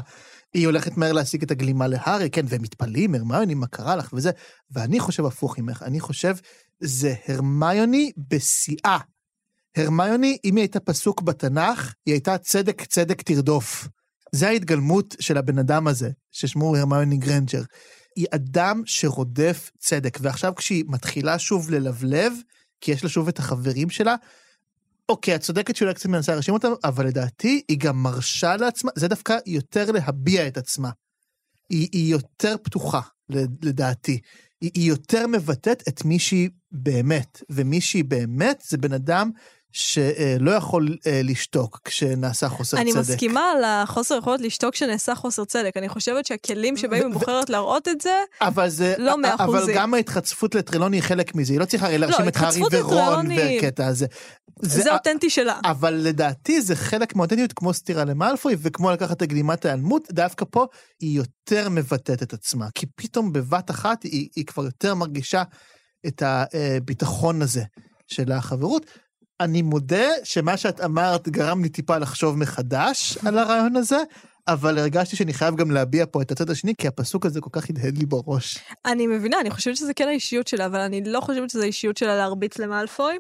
היא 0.53 0.65
הולכת 0.65 0.97
מהר 0.97 1.11
להשיג 1.11 1.43
את 1.43 1.51
הגלימה 1.51 1.87
להארי, 1.87 2.29
כן, 2.29 2.45
והם 2.49 2.61
מתפלאים, 2.61 3.15
הרמיוני, 3.15 3.53
מה 3.53 3.67
קרה 3.67 3.95
לך 3.95 4.13
וזה. 4.13 4.31
ואני 4.71 4.99
חושב 4.99 5.25
הפוך 5.25 5.59
ממך, 5.59 5.83
אני 5.83 5.99
חושב, 5.99 6.35
זה 6.79 7.13
הרמיוני 7.27 8.11
בשיאה. 8.17 8.97
הרמיוני, 9.77 10.37
אם 10.45 10.55
היא 10.55 10.61
הייתה 10.61 10.79
פסוק 10.79 11.21
בתנ"ך, 11.21 11.93
היא 12.05 12.13
הייתה 12.13 12.37
צדק 12.37 12.81
צדק 12.85 13.21
תרדוף. 13.21 13.87
זה 14.31 14.47
ההתגלמות 14.47 15.15
של 15.19 15.37
הבן 15.37 15.59
אדם 15.59 15.87
הזה, 15.87 16.09
ששמו 16.31 16.75
הרמיוני 16.75 17.17
גרנג'ר. 17.17 17.61
היא 18.15 18.27
אדם 18.31 18.81
שרודף 18.85 19.71
צדק, 19.77 20.17
ועכשיו 20.21 20.55
כשהיא 20.55 20.83
מתחילה 20.87 21.39
שוב 21.39 21.71
ללבלב, 21.71 22.33
כי 22.81 22.91
יש 22.91 23.03
לה 23.03 23.09
שוב 23.09 23.27
את 23.27 23.39
החברים 23.39 23.89
שלה, 23.89 24.15
אוקיי, 25.09 25.35
את 25.35 25.41
צודקת 25.41 25.75
שאולי 25.75 25.93
קצת 25.93 26.05
מנסה 26.05 26.31
להרשים 26.31 26.53
אותם, 26.53 26.71
אבל 26.83 27.07
לדעתי 27.07 27.61
היא 27.67 27.77
גם 27.77 28.03
מרשה 28.03 28.55
לעצמה, 28.55 28.91
זה 28.95 29.07
דווקא 29.07 29.37
יותר 29.45 29.91
להביע 29.91 30.47
את 30.47 30.57
עצמה. 30.57 30.89
היא, 31.69 31.87
היא 31.91 32.11
יותר 32.11 32.55
פתוחה, 32.63 33.01
לדעתי. 33.61 34.19
היא, 34.61 34.71
היא 34.73 34.89
יותר 34.89 35.27
מבטאת 35.27 35.83
את 35.87 36.05
מי 36.05 36.19
שהיא 36.19 36.49
באמת, 36.71 37.43
ומי 37.49 37.81
שהיא 37.81 38.03
באמת 38.03 38.63
זה 38.67 38.77
בן 38.77 38.93
אדם 38.93 39.31
שלא 39.73 40.51
יכול 40.51 40.97
אה, 41.07 41.21
לשתוק 41.23 41.79
כשנעשה 41.85 42.49
חוסר 42.49 42.77
אני 42.77 42.91
צדק. 42.91 42.99
מסכימה 42.99 43.51
על 43.51 43.63
החוסר 43.63 44.17
יכולת 44.17 44.41
לשתוק 44.41 44.73
כשנעשה 44.73 45.15
חוסר 45.15 45.45
צדק. 45.45 45.77
אני 45.77 45.89
חושבת 45.89 46.25
שהכלים 46.25 46.77
שבהם 46.77 47.05
היא 47.05 47.13
בוחרת 47.13 47.49
להראות 47.49 47.87
את 47.87 48.01
זה, 48.01 48.17
אבל 48.41 48.69
זה, 48.69 48.95
לא 48.97 49.17
מאה 49.17 49.33
אבל 49.33 49.43
אחוזים. 49.43 49.75
גם 49.75 49.93
ההתחצפות 49.93 50.55
לטרילוני 50.55 50.97
היא 50.97 51.03
חלק 51.03 51.35
מזה, 51.35 51.53
היא 51.53 51.59
לא 51.59 51.65
צריכה 51.65 51.85
הרי 51.85 51.97
להרשים 51.97 52.27
את 52.27 52.37
הארי 52.37 52.61
ורון 52.71 53.27
והקטע 53.31 53.87
הזה. 53.87 54.05
זה 54.61 54.93
אותנטי 54.93 55.29
שלה. 55.29 55.59
אבל 55.65 55.93
לדעתי 55.93 56.61
זה 56.61 56.75
חלק 56.75 57.15
מהאותנטיות 57.15 57.53
כמו 57.53 57.73
סטירה 57.73 58.05
למאלפוי 58.05 58.55
וכמו 58.61 58.91
לקחת 58.91 59.23
את 59.23 59.27
גלימת 59.27 59.65
ההיעלמות, 59.65 60.07
דווקא 60.11 60.45
פה 60.51 60.65
היא 60.99 61.17
יותר 61.17 61.69
מבטאת 61.69 62.23
את 62.23 62.33
עצמה, 62.33 62.67
כי 62.75 62.85
פתאום 62.95 63.33
בבת 63.33 63.71
אחת 63.71 64.03
היא, 64.03 64.29
היא 64.35 64.45
כבר 64.45 64.63
יותר 64.63 64.95
מרגישה 64.95 65.43
את 66.07 66.23
הביטחון 66.25 67.41
הזה 67.41 67.63
של 68.07 68.31
החברות. 68.31 68.85
אני 69.39 69.61
מודה 69.61 70.05
שמה 70.23 70.57
שאת 70.57 70.81
אמרת 70.81 71.29
גרם 71.29 71.63
לי 71.63 71.69
טיפה 71.69 71.97
לחשוב 71.97 72.37
מחדש 72.37 73.17
על 73.25 73.37
הרעיון 73.37 73.75
הזה, 73.75 73.97
אבל 74.47 74.77
הרגשתי 74.77 75.15
שאני 75.15 75.33
חייב 75.33 75.55
גם 75.55 75.71
להביע 75.71 76.05
פה 76.11 76.21
את 76.21 76.31
הצד 76.31 76.49
השני, 76.49 76.73
כי 76.77 76.87
הפסוק 76.87 77.25
הזה 77.25 77.41
כל 77.41 77.49
כך 77.51 77.69
הדהד 77.69 77.97
לי 77.97 78.05
בראש. 78.05 78.59
אני 78.85 79.07
מבינה, 79.07 79.39
אני 79.39 79.51
חושבת 79.51 79.75
שזה 79.75 79.93
כן 79.93 80.07
האישיות 80.07 80.47
שלה, 80.47 80.65
אבל 80.65 80.79
אני 80.79 81.01
לא 81.05 81.19
חושבת 81.19 81.49
שזה 81.49 81.63
האישיות 81.63 81.97
שלה 81.97 82.15
להרביץ 82.15 82.57
למאלפוי. 82.57 83.17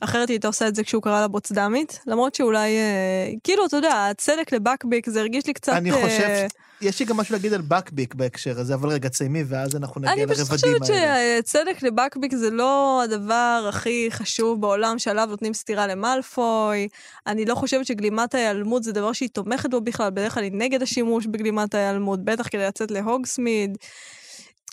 אחרת 0.00 0.28
היא 0.28 0.34
הייתה 0.34 0.48
עושה 0.48 0.68
את 0.68 0.74
זה 0.74 0.84
כשהוא 0.84 1.02
קרא 1.02 1.20
לה 1.20 1.28
בוצדמית, 1.28 2.00
למרות 2.06 2.34
שאולי, 2.34 2.76
אה, 2.76 3.32
כאילו, 3.44 3.66
אתה 3.66 3.76
יודע, 3.76 4.06
הצדק 4.10 4.52
לבקביק, 4.52 5.10
זה 5.10 5.20
הרגיש 5.20 5.46
לי 5.46 5.52
קצת... 5.52 5.72
אני 5.72 5.90
אה, 5.90 6.02
חושב, 6.02 6.46
יש 6.80 7.00
לי 7.00 7.06
גם 7.06 7.16
משהו 7.16 7.32
להגיד 7.32 7.52
על 7.52 7.60
בקביק 7.60 8.14
בהקשר 8.14 8.60
הזה, 8.60 8.74
אבל 8.74 8.88
רגע, 8.88 9.08
תסיימי, 9.08 9.44
ואז 9.46 9.76
אנחנו 9.76 10.00
נגיע 10.00 10.12
אני 10.12 10.26
פשוט 10.26 10.38
לרבדים 10.38 10.78
חושבת 10.78 10.96
האלה. 10.96 11.40
שצדק 11.42 11.82
לבקביק 11.82 12.34
זה 12.34 12.50
לא 12.50 13.02
הדבר 13.02 13.66
הכי 13.68 14.08
חשוב 14.10 14.60
בעולם 14.60 14.98
שעליו 14.98 15.26
נותנים 15.30 15.54
סטירה 15.54 15.86
למלפוי. 15.86 16.88
אני 17.26 17.44
לא 17.44 17.54
חושבת 17.54 17.86
שגלימת 17.86 18.34
ההיעלמות 18.34 18.84
זה 18.84 18.92
דבר 18.92 19.12
שהיא 19.12 19.28
תומכת 19.32 19.70
בו 19.70 19.80
בכלל, 19.80 20.10
בדרך 20.10 20.34
כלל 20.34 20.42
היא 20.42 20.52
נגד 20.54 20.82
השימוש 20.82 21.26
בגלימת 21.26 21.74
ההיעלמות, 21.74 22.24
בטח 22.24 22.48
כדי 22.48 22.66
לצאת 22.66 22.90
להוגסמיד. 22.90 23.78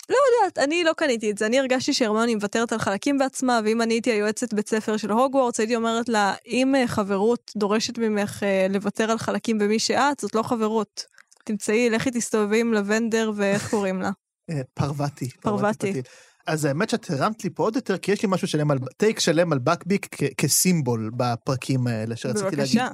לא 0.08 0.16
יודעת, 0.16 0.58
אני 0.58 0.84
לא 0.84 0.92
קניתי 0.92 1.30
את 1.30 1.38
זה. 1.38 1.46
אני 1.46 1.58
הרגשתי 1.58 1.92
שהרמיוני 1.92 2.34
מוותרת 2.34 2.72
על 2.72 2.78
חלקים 2.78 3.18
בעצמה, 3.18 3.60
ואם 3.64 3.82
אני 3.82 3.94
הייתי 3.94 4.10
היועצת 4.10 4.54
בית 4.54 4.68
ספר 4.68 4.96
של 4.96 5.10
הוגוורטס, 5.10 5.60
הייתי 5.60 5.76
אומרת 5.76 6.08
לה, 6.08 6.34
אם 6.46 6.74
אה, 6.74 6.88
חברות 6.88 7.52
דורשת 7.56 7.98
ממך 7.98 8.42
אה, 8.42 8.66
לוותר 8.70 9.10
על 9.10 9.18
חלקים 9.18 9.58
במי 9.58 9.78
שאת, 9.78 10.20
זאת 10.20 10.34
לא 10.34 10.42
חברות. 10.42 11.04
תמצאי, 11.44 11.90
לכי 11.90 12.10
תסתובבי 12.10 12.60
עם 12.60 12.72
לבנדר 12.72 13.32
ואיך 13.36 13.70
קוראים 13.70 14.02
לה. 14.02 14.10
אה, 14.50 14.60
פרווטי. 14.74 15.30
פרווטי. 15.30 16.02
אז 16.46 16.64
האמת 16.64 16.90
שאת 16.90 17.10
הרמת 17.10 17.44
לי 17.44 17.50
פה 17.50 17.62
עוד 17.62 17.76
יותר, 17.76 17.98
כי 17.98 18.12
יש 18.12 18.22
לי 18.22 18.28
משהו 18.30 18.48
שלם 18.48 18.70
על, 18.70 18.78
טייק 18.96 19.20
שלם 19.20 19.52
על 19.52 19.58
בקביק 19.58 20.16
כסימבול 20.36 21.10
בפרקים 21.16 21.86
האלה 21.86 22.16
שרציתי 22.16 22.56
להגיד. 22.56 22.58
בבקשה. 22.58 22.88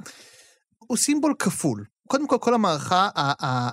הוא 0.77 0.97
סימבול 0.97 1.33
כפול. 1.39 1.85
קודם 2.11 2.27
כל, 2.27 2.37
כל 2.41 2.53
המערכה 2.53 3.09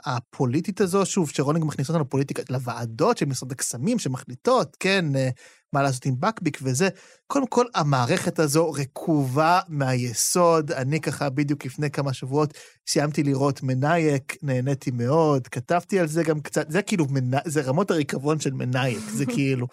הפוליטית 0.04 0.80
הזו, 0.80 1.06
שוב, 1.06 1.30
שרולינג 1.30 1.64
מכניס 1.64 1.88
אותנו 1.88 2.04
לפוליטיקה, 2.04 2.42
לוועדות 2.50 3.18
של 3.18 3.26
משרד 3.26 3.52
הקסמים 3.52 3.98
שמחליטות, 3.98 4.76
כן, 4.80 5.16
אה, 5.16 5.28
מה 5.72 5.82
לעשות 5.82 6.06
עם 6.06 6.14
בקביק 6.20 6.58
וזה. 6.62 6.88
קודם 7.26 7.46
כל, 7.46 7.66
המערכת 7.74 8.38
הזו 8.38 8.72
רקובה 8.72 9.60
מהיסוד. 9.68 10.72
אני 10.72 11.00
ככה, 11.00 11.30
בדיוק 11.30 11.64
לפני 11.64 11.90
כמה 11.90 12.12
שבועות, 12.12 12.54
סיימתי 12.86 13.22
לראות 13.22 13.62
מנייק, 13.62 14.36
נהניתי 14.42 14.90
מאוד, 14.90 15.48
כתבתי 15.48 16.00
על 16.00 16.06
זה 16.06 16.22
גם 16.22 16.40
קצת, 16.40 16.70
זה 16.70 16.82
כאילו, 16.82 17.06
זה 17.44 17.60
רמות 17.62 17.90
הריקבון 17.90 18.40
של 18.40 18.52
מנייק, 18.52 19.02
זה 19.12 19.26
כאילו... 19.34 19.66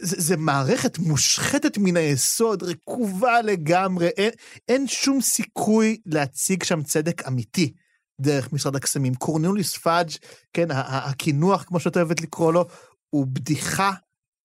זה, 0.00 0.16
זה 0.18 0.36
מערכת 0.36 0.98
מושחתת 0.98 1.78
מן 1.78 1.96
היסוד, 1.96 2.62
רקובה 2.62 3.42
לגמרי, 3.42 4.08
אין, 4.08 4.30
אין 4.68 4.86
שום 4.86 5.20
סיכוי 5.20 6.00
להציג 6.06 6.62
שם 6.62 6.82
צדק 6.82 7.28
אמיתי 7.28 7.72
דרך 8.20 8.52
משרד 8.52 8.76
הקסמים. 8.76 9.14
קורנוליוס 9.14 9.76
פאדג', 9.76 10.10
כן, 10.52 10.68
הקינוח, 10.70 11.62
כמו 11.62 11.80
שאת 11.80 11.96
אוהבת 11.96 12.20
לקרוא 12.20 12.52
לו, 12.52 12.66
הוא 13.10 13.26
בדיחה, 13.26 13.90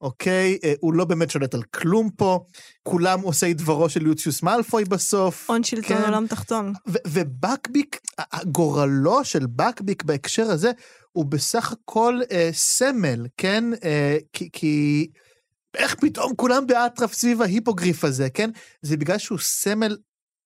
אוקיי? 0.02 0.58
אה, 0.64 0.74
הוא 0.80 0.94
לא 0.94 1.06
באמת 1.06 1.30
שולט 1.30 1.54
על 1.54 1.64
כלום 1.64 2.10
פה, 2.10 2.46
כולם 2.84 3.22
עושי 3.22 3.54
דברו 3.54 3.90
של 3.90 4.08
לוציוס 4.08 4.44
מאלפוי 4.44 4.86
בסוף. 4.86 5.50
הון 5.50 5.64
שלטון 5.64 5.98
כן. 5.98 6.04
עולם 6.04 6.28
תחתון. 6.28 6.74
ובקביק, 7.08 8.00
גורלו 8.46 9.26
של 9.26 9.46
בקביק 9.56 10.04
בהקשר 10.04 10.44
הזה, 10.44 10.72
הוא 11.12 11.26
בסך 11.26 11.72
הכל 11.72 12.20
אה, 12.32 12.50
סמל, 12.54 13.28
כן? 13.38 13.64
אה, 13.84 14.18
כי, 14.34 14.50
כי 14.54 15.08
איך 15.76 15.96
פתאום 15.96 16.36
כולם 16.36 16.68
באטרף 16.68 17.14
סביב 17.14 17.42
ההיפוגריף 17.42 18.04
הזה, 18.04 18.30
כן? 18.30 18.50
זה 18.82 18.98
בגלל 18.98 19.18
שהוא 19.18 19.38
סמל, 19.38 19.98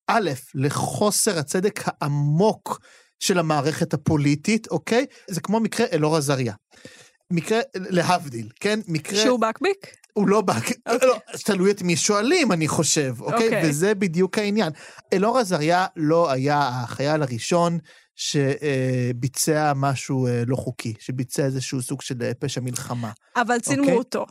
א', 0.06 0.30
לחוסר 0.54 1.38
הצדק 1.38 1.80
העמוק 1.86 2.80
של 3.20 3.38
המערכת 3.38 3.94
הפוליטית, 3.94 4.66
אוקיי? 4.70 5.06
זה 5.28 5.40
כמו 5.40 5.60
מקרה 5.60 5.86
אלאור 5.92 6.16
עזריה. 6.16 6.54
מקרה, 7.30 7.60
להבדיל, 7.74 8.48
כן? 8.60 8.80
מקרה... 8.88 9.22
שהוא 9.22 9.40
בקביק? 9.40 9.96
הוא 10.12 10.28
לא 10.28 10.40
בא, 10.40 10.54
לא, 11.02 11.18
תלוי 11.44 11.70
את 11.70 11.82
מי 11.82 11.96
שואלים, 11.96 12.52
אני 12.52 12.68
חושב, 12.68 13.14
אוקיי? 13.20 13.44
אוקיי. 13.44 13.70
וזה 13.70 13.94
בדיוק 13.94 14.38
העניין. 14.38 14.72
אלאור 15.12 15.38
עזריה 15.38 15.86
לא 15.96 16.30
היה 16.30 16.68
החייל 16.68 17.22
הראשון 17.22 17.78
שביצע 18.16 19.72
משהו 19.76 20.26
אה, 20.26 20.42
לא 20.46 20.56
חוקי, 20.56 20.94
שביצע 20.98 21.44
איזשהו 21.44 21.82
סוג 21.82 22.02
של 22.02 22.22
אה, 22.22 22.34
פשע 22.38 22.60
מלחמה. 22.60 23.10
אבל 23.36 23.58
צילמו 23.58 23.82
אוקיי. 23.82 23.96
אותו. 23.98 24.26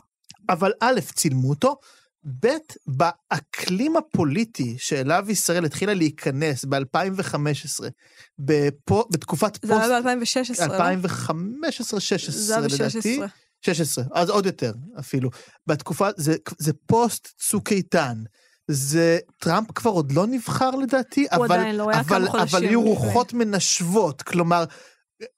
אבל 0.48 0.72
א', 0.80 1.00
צילמו 1.14 1.50
אותו, 1.50 1.76
ב', 2.40 2.56
באקלים 2.86 3.96
הפוליטי 3.96 4.76
שאליו 4.78 5.24
ישראל 5.28 5.64
התחילה 5.64 5.94
להיכנס 5.94 6.64
ב-2015, 6.64 7.84
בפו, 8.38 9.04
בתקופת 9.10 9.58
זה 9.62 9.74
פוסט... 9.74 9.90
היה 9.90 10.00
ב-2016, 10.02 10.68
לא? 10.68 10.78
2015-16 10.78 12.30
זה 12.30 12.56
היה 12.56 12.66
לדעתי. 12.66 13.20
ב-16. 13.20 13.28
16, 13.66 14.04
אז 14.14 14.30
עוד 14.30 14.46
יותר 14.46 14.72
אפילו. 14.98 15.30
בתקופה, 15.66 16.08
זה, 16.16 16.36
זה 16.58 16.72
פוסט 16.86 17.28
צוק 17.38 17.72
איתן. 17.72 18.22
זה, 18.68 19.18
טראמפ 19.38 19.72
כבר 19.74 19.90
עוד 19.90 20.12
לא 20.12 20.26
נבחר 20.26 20.70
לדעתי, 20.70 21.26
הוא 21.36 21.46
אבל, 21.46 21.56
עדיין 21.56 21.76
לא, 21.76 21.82
הוא 21.82 21.90
היה 21.90 22.00
אבל, 22.00 22.18
כמה 22.18 22.30
חודשים 22.30 22.58
אבל 22.58 22.68
היו. 22.68 22.82
רוחות 22.82 23.32
מנשבות, 23.32 24.22
כלומר, 24.22 24.64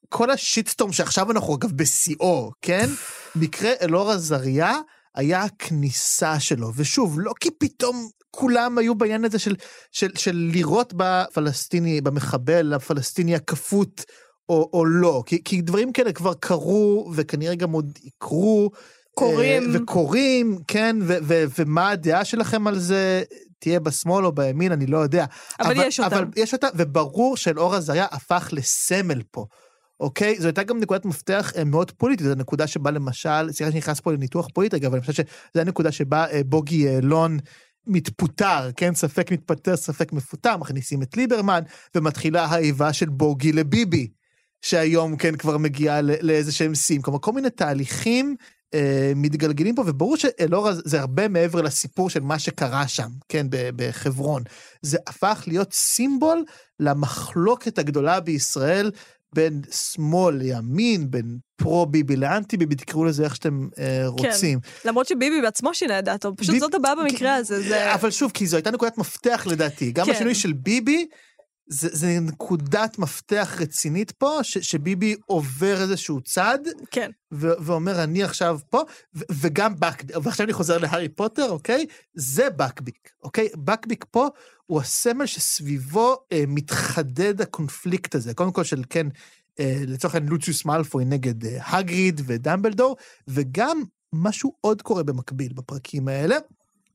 כל 0.08 0.30
השיטסטורם 0.30 0.92
שעכשיו 0.92 1.30
אנחנו 1.30 1.56
אגב 1.56 1.72
בשיאו, 1.72 2.50
כן? 2.62 2.88
מקרה 3.36 3.72
אלאור 3.82 4.10
עזריה 4.10 4.72
היה 5.14 5.42
הכניסה 5.42 6.40
שלו, 6.40 6.72
ושוב, 6.76 7.20
לא 7.20 7.32
כי 7.40 7.50
פתאום 7.50 8.08
כולם 8.30 8.78
היו 8.78 8.94
בעניין 8.94 9.24
הזה 9.24 9.38
של, 9.38 9.54
של, 9.92 10.10
של 10.14 10.36
לירות 10.36 10.92
בפלסטיני, 10.96 12.00
במחבל 12.00 12.72
הפלסטיני 12.74 13.34
הכפות, 13.34 14.04
או, 14.48 14.70
או 14.72 14.84
לא, 14.84 15.22
כי, 15.26 15.44
כי 15.44 15.60
דברים 15.60 15.92
כאלה 15.92 16.12
כבר 16.12 16.34
קרו, 16.34 17.10
וכנראה 17.14 17.54
גם 17.54 17.72
עוד 17.72 17.98
יקרו. 18.02 18.70
קורים. 19.14 19.62
אה, 19.62 19.82
וקורים, 19.82 20.58
כן, 20.68 20.96
ו- 21.02 21.16
ו- 21.22 21.44
ומה 21.58 21.90
הדעה 21.90 22.24
שלכם 22.24 22.66
על 22.66 22.78
זה? 22.78 23.22
תהיה 23.58 23.80
בשמאל 23.80 24.26
או 24.26 24.32
בימין, 24.32 24.72
אני 24.72 24.86
לא 24.86 24.98
יודע. 24.98 25.24
אבל 25.60 25.74
יש 25.76 26.00
אותם. 26.00 26.16
אבל 26.16 26.24
יש 26.36 26.52
אותה, 26.52 26.68
וברור 26.74 27.36
שאלאור 27.36 27.74
עזריה 27.74 28.06
הפך 28.10 28.48
לסמל 28.52 29.22
פה. 29.30 29.46
אוקיי? 30.02 30.40
זו 30.40 30.46
הייתה 30.46 30.62
גם 30.62 30.80
נקודת 30.80 31.04
מפתח 31.04 31.52
אה, 31.56 31.64
מאוד 31.64 31.90
פוליטית, 31.90 32.26
זו 32.26 32.34
נקודה 32.34 32.66
שבה 32.66 32.90
למשל, 32.90 33.52
סליחה 33.52 33.70
שאני 33.70 33.78
נכנס 33.78 34.00
פה 34.00 34.12
לניתוח 34.12 34.48
פוליטי, 34.54 34.76
אגב, 34.76 34.86
אבל 34.86 34.94
אני 34.94 35.06
חושב 35.06 35.22
שזו 35.22 35.60
הנקודה 35.60 35.92
שבה 35.92 36.26
אה, 36.30 36.40
בוגי 36.46 36.76
יעלון 36.76 37.38
מתפוטר, 37.86 38.70
כן? 38.76 38.94
ספק 38.94 39.32
מתפטר, 39.32 39.76
ספק 39.76 40.12
מפוטר, 40.12 40.56
מכניסים 40.56 41.02
את 41.02 41.16
ליברמן, 41.16 41.60
ומתחילה 41.94 42.44
האיבה 42.44 42.92
של 42.92 43.08
בוגי 43.08 43.52
לביבי, 43.52 44.08
שהיום, 44.62 45.16
כן, 45.16 45.36
כבר 45.36 45.58
מגיעה 45.58 46.00
לאיזה 46.02 46.52
שהם 46.52 46.74
שיאים. 46.74 47.02
כלומר, 47.02 47.18
כל 47.18 47.32
מיני 47.32 47.50
תהליכים 47.50 48.36
אה, 48.74 49.12
מתגלגלים 49.16 49.74
פה, 49.74 49.82
וברור 49.86 50.16
שאלאור 50.16 50.68
זה 50.72 51.00
הרבה 51.00 51.28
מעבר 51.28 51.62
לסיפור 51.62 52.10
של 52.10 52.20
מה 52.20 52.38
שקרה 52.38 52.88
שם, 52.88 53.08
כן, 53.28 53.46
בחברון. 53.50 54.42
זה 54.82 54.98
הפך 55.06 55.44
להיות 55.46 55.72
סימבול 55.72 56.44
למחלוקת 56.80 57.78
הגדולה 57.78 58.20
בישראל 58.20 58.90
בין 59.34 59.60
שמאל 59.70 60.34
לימין, 60.36 61.10
בין 61.10 61.38
פרו-ביבי 61.56 62.16
לאנטי-ביבי, 62.16 62.74
תקראו 62.74 63.04
לזה 63.04 63.24
איך 63.24 63.34
שאתם 63.36 63.68
אה, 63.78 64.02
רוצים. 64.06 64.58
למרות 64.84 65.06
שביבי 65.06 65.40
בעצמו 65.42 65.74
שינה 65.74 65.98
את 65.98 66.04
דעתו, 66.04 66.36
פשוט 66.36 66.50
ביב- 66.50 66.60
זאת 66.60 66.74
הבעיה 66.74 66.94
במקרה 66.94 67.34
הזה, 67.34 67.62
זה... 67.62 67.94
אבל 67.94 68.10
שוב, 68.10 68.30
כי 68.34 68.46
זו 68.46 68.56
הייתה 68.56 68.70
נקודת 68.70 68.98
מפתח 68.98 69.46
לדעתי. 69.50 69.92
גם 69.92 70.06
כן. 70.06 70.12
השינוי 70.12 70.34
של 70.34 70.52
ביבי, 70.52 71.06
זה, 71.72 71.88
זה 71.92 72.18
נקודת 72.20 72.98
מפתח 72.98 73.56
רצינית 73.60 74.10
פה, 74.10 74.38
ש, 74.42 74.58
שביבי 74.58 75.16
עובר 75.26 75.82
איזשהו 75.82 76.20
צד, 76.20 76.58
כן. 76.90 77.10
ו- 77.32 77.52
ואומר, 77.60 78.02
אני 78.04 78.22
עכשיו 78.22 78.58
פה, 78.70 78.82
ו- 79.14 79.24
וגם 79.32 79.74
בקביק, 79.78 80.16
ועכשיו 80.22 80.44
אני 80.44 80.52
חוזר 80.52 80.78
להארי 80.78 81.08
פוטר, 81.08 81.50
אוקיי? 81.50 81.86
זה 82.14 82.50
בקביק, 82.50 83.10
אוקיי? 83.22 83.48
בקביק 83.56 84.04
פה 84.10 84.28
הוא 84.66 84.80
הסמל 84.80 85.26
שסביבו 85.26 86.16
אה, 86.32 86.44
מתחדד 86.48 87.40
הקונפליקט 87.40 88.14
הזה. 88.14 88.34
קודם 88.34 88.52
כל 88.52 88.64
של, 88.64 88.82
כן, 88.90 89.06
אה, 89.60 89.82
לצורך 89.86 90.14
העניין 90.14 90.32
לוציוס 90.32 90.64
מאלפוי 90.64 91.04
נגד 91.04 91.46
אה, 91.46 91.78
הגריד 91.78 92.20
ודמבלדור, 92.26 92.96
וגם 93.28 93.82
משהו 94.12 94.52
עוד 94.60 94.82
קורה 94.82 95.02
במקביל 95.02 95.52
בפרקים 95.52 96.08
האלה. 96.08 96.36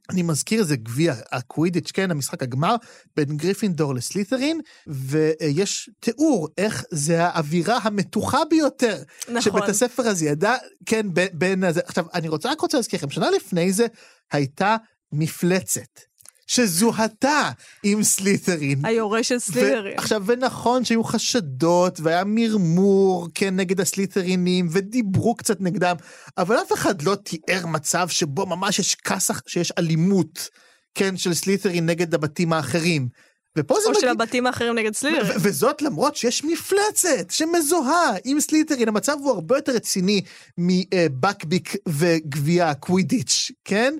אני 0.09 0.21
מזכיר, 0.21 0.63
זה 0.63 0.75
גביע 0.75 1.15
הקווידיץ', 1.31 1.91
כן, 1.91 2.11
המשחק 2.11 2.43
הגמר 2.43 2.75
בין 3.15 3.37
גריפינדור 3.37 3.95
לסלית'רין, 3.95 4.61
ויש 4.87 5.89
תיאור 5.99 6.47
איך 6.57 6.85
זה 6.91 7.25
האווירה 7.25 7.77
המתוחה 7.83 8.39
ביותר 8.49 9.03
נכון. 9.27 9.41
שבית 9.41 9.63
הספר 9.69 10.07
הזה 10.07 10.25
ידע, 10.25 10.55
כן, 10.85 11.13
בין, 11.13 11.27
בין 11.33 11.63
הזה. 11.63 11.81
עכשיו, 11.85 12.05
אני 12.13 12.27
רוצה, 12.27 12.51
רק 12.51 12.61
רוצה 12.61 12.77
להזכיר 12.77 12.99
לכם, 12.99 13.09
שנה 13.09 13.29
לפני 13.31 13.73
זה 13.73 13.87
הייתה 14.31 14.75
מפלצת. 15.11 15.99
שזוהתה 16.47 17.49
עם 17.83 18.03
סלית'רין. 18.03 18.85
היורש 18.85 19.29
של 19.29 19.39
סלידרין. 19.39 19.93
עכשיו, 19.97 20.23
ונכון 20.25 20.85
שהיו 20.85 21.03
חשדות, 21.03 21.99
והיה 21.99 22.23
מרמור, 22.25 23.27
כן, 23.35 23.55
נגד 23.55 23.81
הסלית'רינים, 23.81 24.67
ודיברו 24.71 25.35
קצת 25.35 25.61
נגדם, 25.61 25.95
אבל 26.37 26.55
אף 26.61 26.73
אחד 26.73 27.01
לא 27.01 27.15
תיאר 27.15 27.65
מצב 27.65 28.07
שבו 28.09 28.45
ממש 28.45 28.79
יש 28.79 28.95
כסח, 28.95 29.41
שיש 29.47 29.71
אלימות, 29.77 30.49
כן, 30.95 31.17
של 31.17 31.33
סלית'רין 31.33 31.85
נגד 31.85 32.13
הבתים 32.13 32.53
האחרים. 32.53 33.07
ופה 33.57 33.75
זה 33.83 33.89
או 33.89 33.93
של 33.93 33.99
מגיע... 33.99 34.11
הבתים 34.11 34.47
האחרים 34.47 34.75
נגד 34.75 34.93
סלית'רין. 34.93 35.25
ו- 35.25 35.41
וזאת 35.41 35.81
למרות 35.81 36.15
שיש 36.15 36.43
מפלצת 36.43 37.29
שמזוהה 37.29 38.11
עם 38.25 38.39
סלית'רין, 38.39 38.87
המצב 38.87 39.17
הוא 39.19 39.31
הרבה 39.31 39.57
יותר 39.57 39.71
רציני 39.71 40.21
מבקביק 40.57 41.75
וגביע 41.87 42.69
הקווידיץ', 42.69 43.51
כן? 43.65 43.93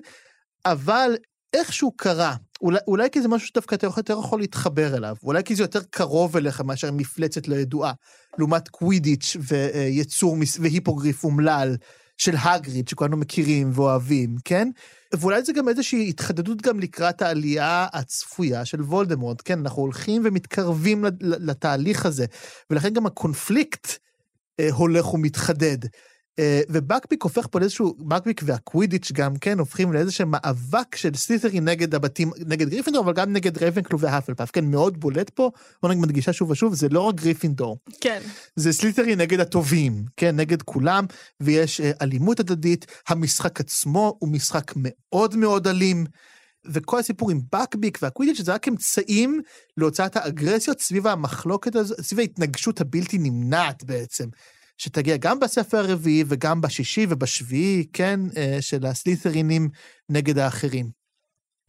אבל 0.66 1.16
איכשהו 1.54 1.92
קרה, 1.96 2.34
אולי, 2.60 2.78
אולי 2.88 3.08
כי 3.12 3.22
זה 3.22 3.28
משהו 3.28 3.48
שדווקא 3.48 3.74
אתה 3.74 3.86
יותר 3.86 4.18
יכול 4.24 4.40
להתחבר 4.40 4.96
אליו, 4.96 5.16
אולי 5.22 5.44
כי 5.44 5.54
זה 5.54 5.62
יותר 5.62 5.80
קרוב 5.90 6.36
אליך 6.36 6.60
מאשר 6.60 6.92
מפלצת 6.92 7.48
לא 7.48 7.56
ידועה, 7.56 7.92
לעומת 8.38 8.68
קווידיץ' 8.68 9.36
ויצור 9.40 10.36
והיפוגריף 10.60 11.24
אומלל 11.24 11.76
של 12.18 12.34
האגריד, 12.38 12.88
שכולנו 12.88 13.16
מכירים 13.16 13.70
ואוהבים, 13.74 14.36
כן? 14.44 14.68
ואולי 15.12 15.42
זה 15.42 15.52
גם 15.52 15.68
איזושהי 15.68 16.08
התחדדות 16.08 16.62
גם 16.62 16.80
לקראת 16.80 17.22
העלייה 17.22 17.86
הצפויה 17.92 18.64
של 18.64 18.82
וולדמורט, 18.82 19.42
כן? 19.44 19.58
אנחנו 19.58 19.82
הולכים 19.82 20.22
ומתקרבים 20.24 21.04
לתהליך 21.20 22.06
הזה, 22.06 22.26
ולכן 22.70 22.88
גם 22.88 23.06
הקונפליקט 23.06 23.88
אה, 24.60 24.68
הולך 24.72 25.14
ומתחדד. 25.14 25.78
אה, 26.38 26.60
ובקביק 26.68 27.22
הופך 27.22 27.46
פה 27.50 27.60
לאיזשהו, 27.60 27.94
בקביק 27.98 28.40
והקווידיץ' 28.44 29.12
גם 29.12 29.36
כן 29.36 29.58
הופכים 29.58 29.92
לאיזשהו 29.92 30.26
מאבק 30.26 30.96
של 30.96 31.14
סלית'רין 31.14 31.60
נגד 31.60 31.94
הבתים, 31.94 32.30
נגד 32.46 32.68
גריפינדור, 32.68 33.04
אבל 33.04 33.12
גם 33.12 33.32
נגד 33.32 33.58
רייבנקלו 33.58 34.00
והפלפאף, 34.00 34.50
כן, 34.50 34.64
מאוד 34.64 35.00
בולט 35.00 35.30
פה, 35.30 35.50
בוא 35.82 35.90
נגיד 35.90 36.02
מדגישה 36.02 36.32
שוב 36.32 36.50
ושוב, 36.50 36.74
זה 36.74 36.88
לא 36.88 37.00
רק 37.00 37.14
גריפינדור. 37.14 37.78
כן. 38.00 38.20
זה 38.56 38.72
סלית'רי 38.72 39.16
נגד 39.16 39.40
הטובים, 39.40 40.04
כן, 40.16 40.36
נגד 40.36 40.62
כולם, 40.62 41.04
ויש 41.40 41.80
אה, 41.80 41.90
אלימות 42.02 42.40
הדדית, 42.40 42.86
המשחק 43.08 43.60
עצמו 43.60 44.16
הוא 44.18 44.28
משחק 44.28 44.72
מאוד 44.76 45.36
מאוד 45.36 45.66
אלים. 45.66 46.04
וכל 46.70 46.98
הסיפור 46.98 47.30
עם 47.30 47.40
בקביק 47.52 47.98
והקווידיץ' 48.02 48.40
זה 48.40 48.54
רק 48.54 48.68
אמצעים 48.68 49.40
להוצאת 49.76 50.16
האגרסיות 50.16 50.80
סביב 50.80 51.06
המחלוקת 51.06 51.76
הזו, 51.76 51.94
סביב 52.00 52.18
ההתנגשות 52.18 52.80
הבלתי 52.80 53.18
נמנעת 53.18 53.84
בעצם. 53.84 54.24
שתגיע 54.78 55.16
גם 55.16 55.40
בספר 55.40 55.78
הרביעי 55.78 56.24
וגם 56.28 56.60
בשישי 56.60 57.06
ובשביעי, 57.08 57.86
כן, 57.92 58.20
אה, 58.36 58.58
של 58.60 58.86
הסלית'רינים 58.86 59.68
נגד 60.08 60.38
האחרים. 60.38 60.98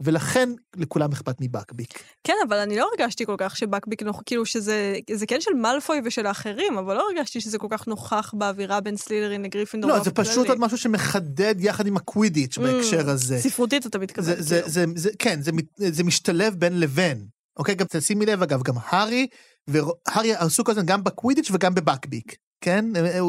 ולכן 0.04 0.50
לכולם 0.76 1.12
אכפת 1.12 1.36
מבקביק. 1.42 2.04
כן, 2.24 2.34
אבל 2.48 2.58
אני 2.58 2.78
לא 2.78 2.90
הרגשתי 2.92 3.26
כל 3.26 3.36
כך 3.38 3.58
שבקביק 3.58 4.04
נוכח, 4.04 4.22
כאילו 4.26 4.46
שזה 4.46 4.96
זה 5.14 5.26
כן 5.26 5.42
של 5.42 5.54
מאלפוי 5.54 6.02
ושל 6.06 6.26
האחרים, 6.26 6.78
אבל 6.78 6.96
לא 6.96 7.10
הרגשתי 7.10 7.42
שזה 7.42 7.58
כל 7.58 7.68
כך 7.70 7.88
נוכח 7.88 8.34
באווירה 8.38 8.82
בין 8.82 8.98
סלילרין 8.98 9.42
לגריפינדור. 9.42 9.92
לא, 9.92 10.04
זה 10.04 10.12
פשוט 10.12 10.50
עוד 10.50 10.60
משהו 10.60 10.78
שמחדד 10.78 11.56
יחד 11.60 11.88
עם 11.88 11.98
הקווידיץ' 11.98 12.58
mm, 12.58 12.62
בהקשר 12.62 13.10
הזה. 13.10 13.38
ספרותית 13.38 13.86
אתה 13.86 14.00
מתכוון. 14.00 14.26
זה, 14.26 14.42
זה, 14.42 14.56
כאילו. 14.56 14.70
זה, 14.70 14.86
זה, 14.96 15.10
כן, 15.20 15.42
זה, 15.42 15.52
זה 15.76 16.04
משתלב 16.04 16.56
בין 16.56 16.80
לבין. 16.80 17.28
אוקיי, 17.58 17.76
גם 17.76 17.86
תשימי 17.90 18.26
לב, 18.26 18.42
אגב, 18.42 18.64
גם 18.64 18.76
הארי, 18.84 19.28
והארי 19.68 20.36
עסוק 20.36 20.66
כל 20.66 20.72
הזמן 20.72 20.86
גם 20.86 21.04
בקווידיץ' 21.04 21.52
וגם 21.52 21.76
בבקביק. 21.76 22.36
כן? 22.62 22.86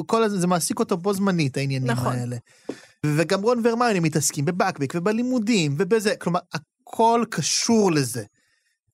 כל 0.06 0.22
הזה, 0.22 0.38
זה 0.38 0.46
מעסיק 0.46 0.78
אותו 0.78 0.96
בו 0.96 1.14
זמנית, 1.14 1.56
העניינים 1.56 1.90
נכון. 1.90 2.16
האלה. 2.16 2.36
וגם 3.06 3.42
רון 3.42 3.60
והרמיוני 3.64 4.00
מתעסקים 4.00 4.44
בבקביק 4.44 4.92
ובלימודים 4.96 5.74
ובזה, 5.78 6.16
כלומר, 6.16 6.40
הכל 6.52 7.24
קשור 7.30 7.92
לזה. 7.92 8.24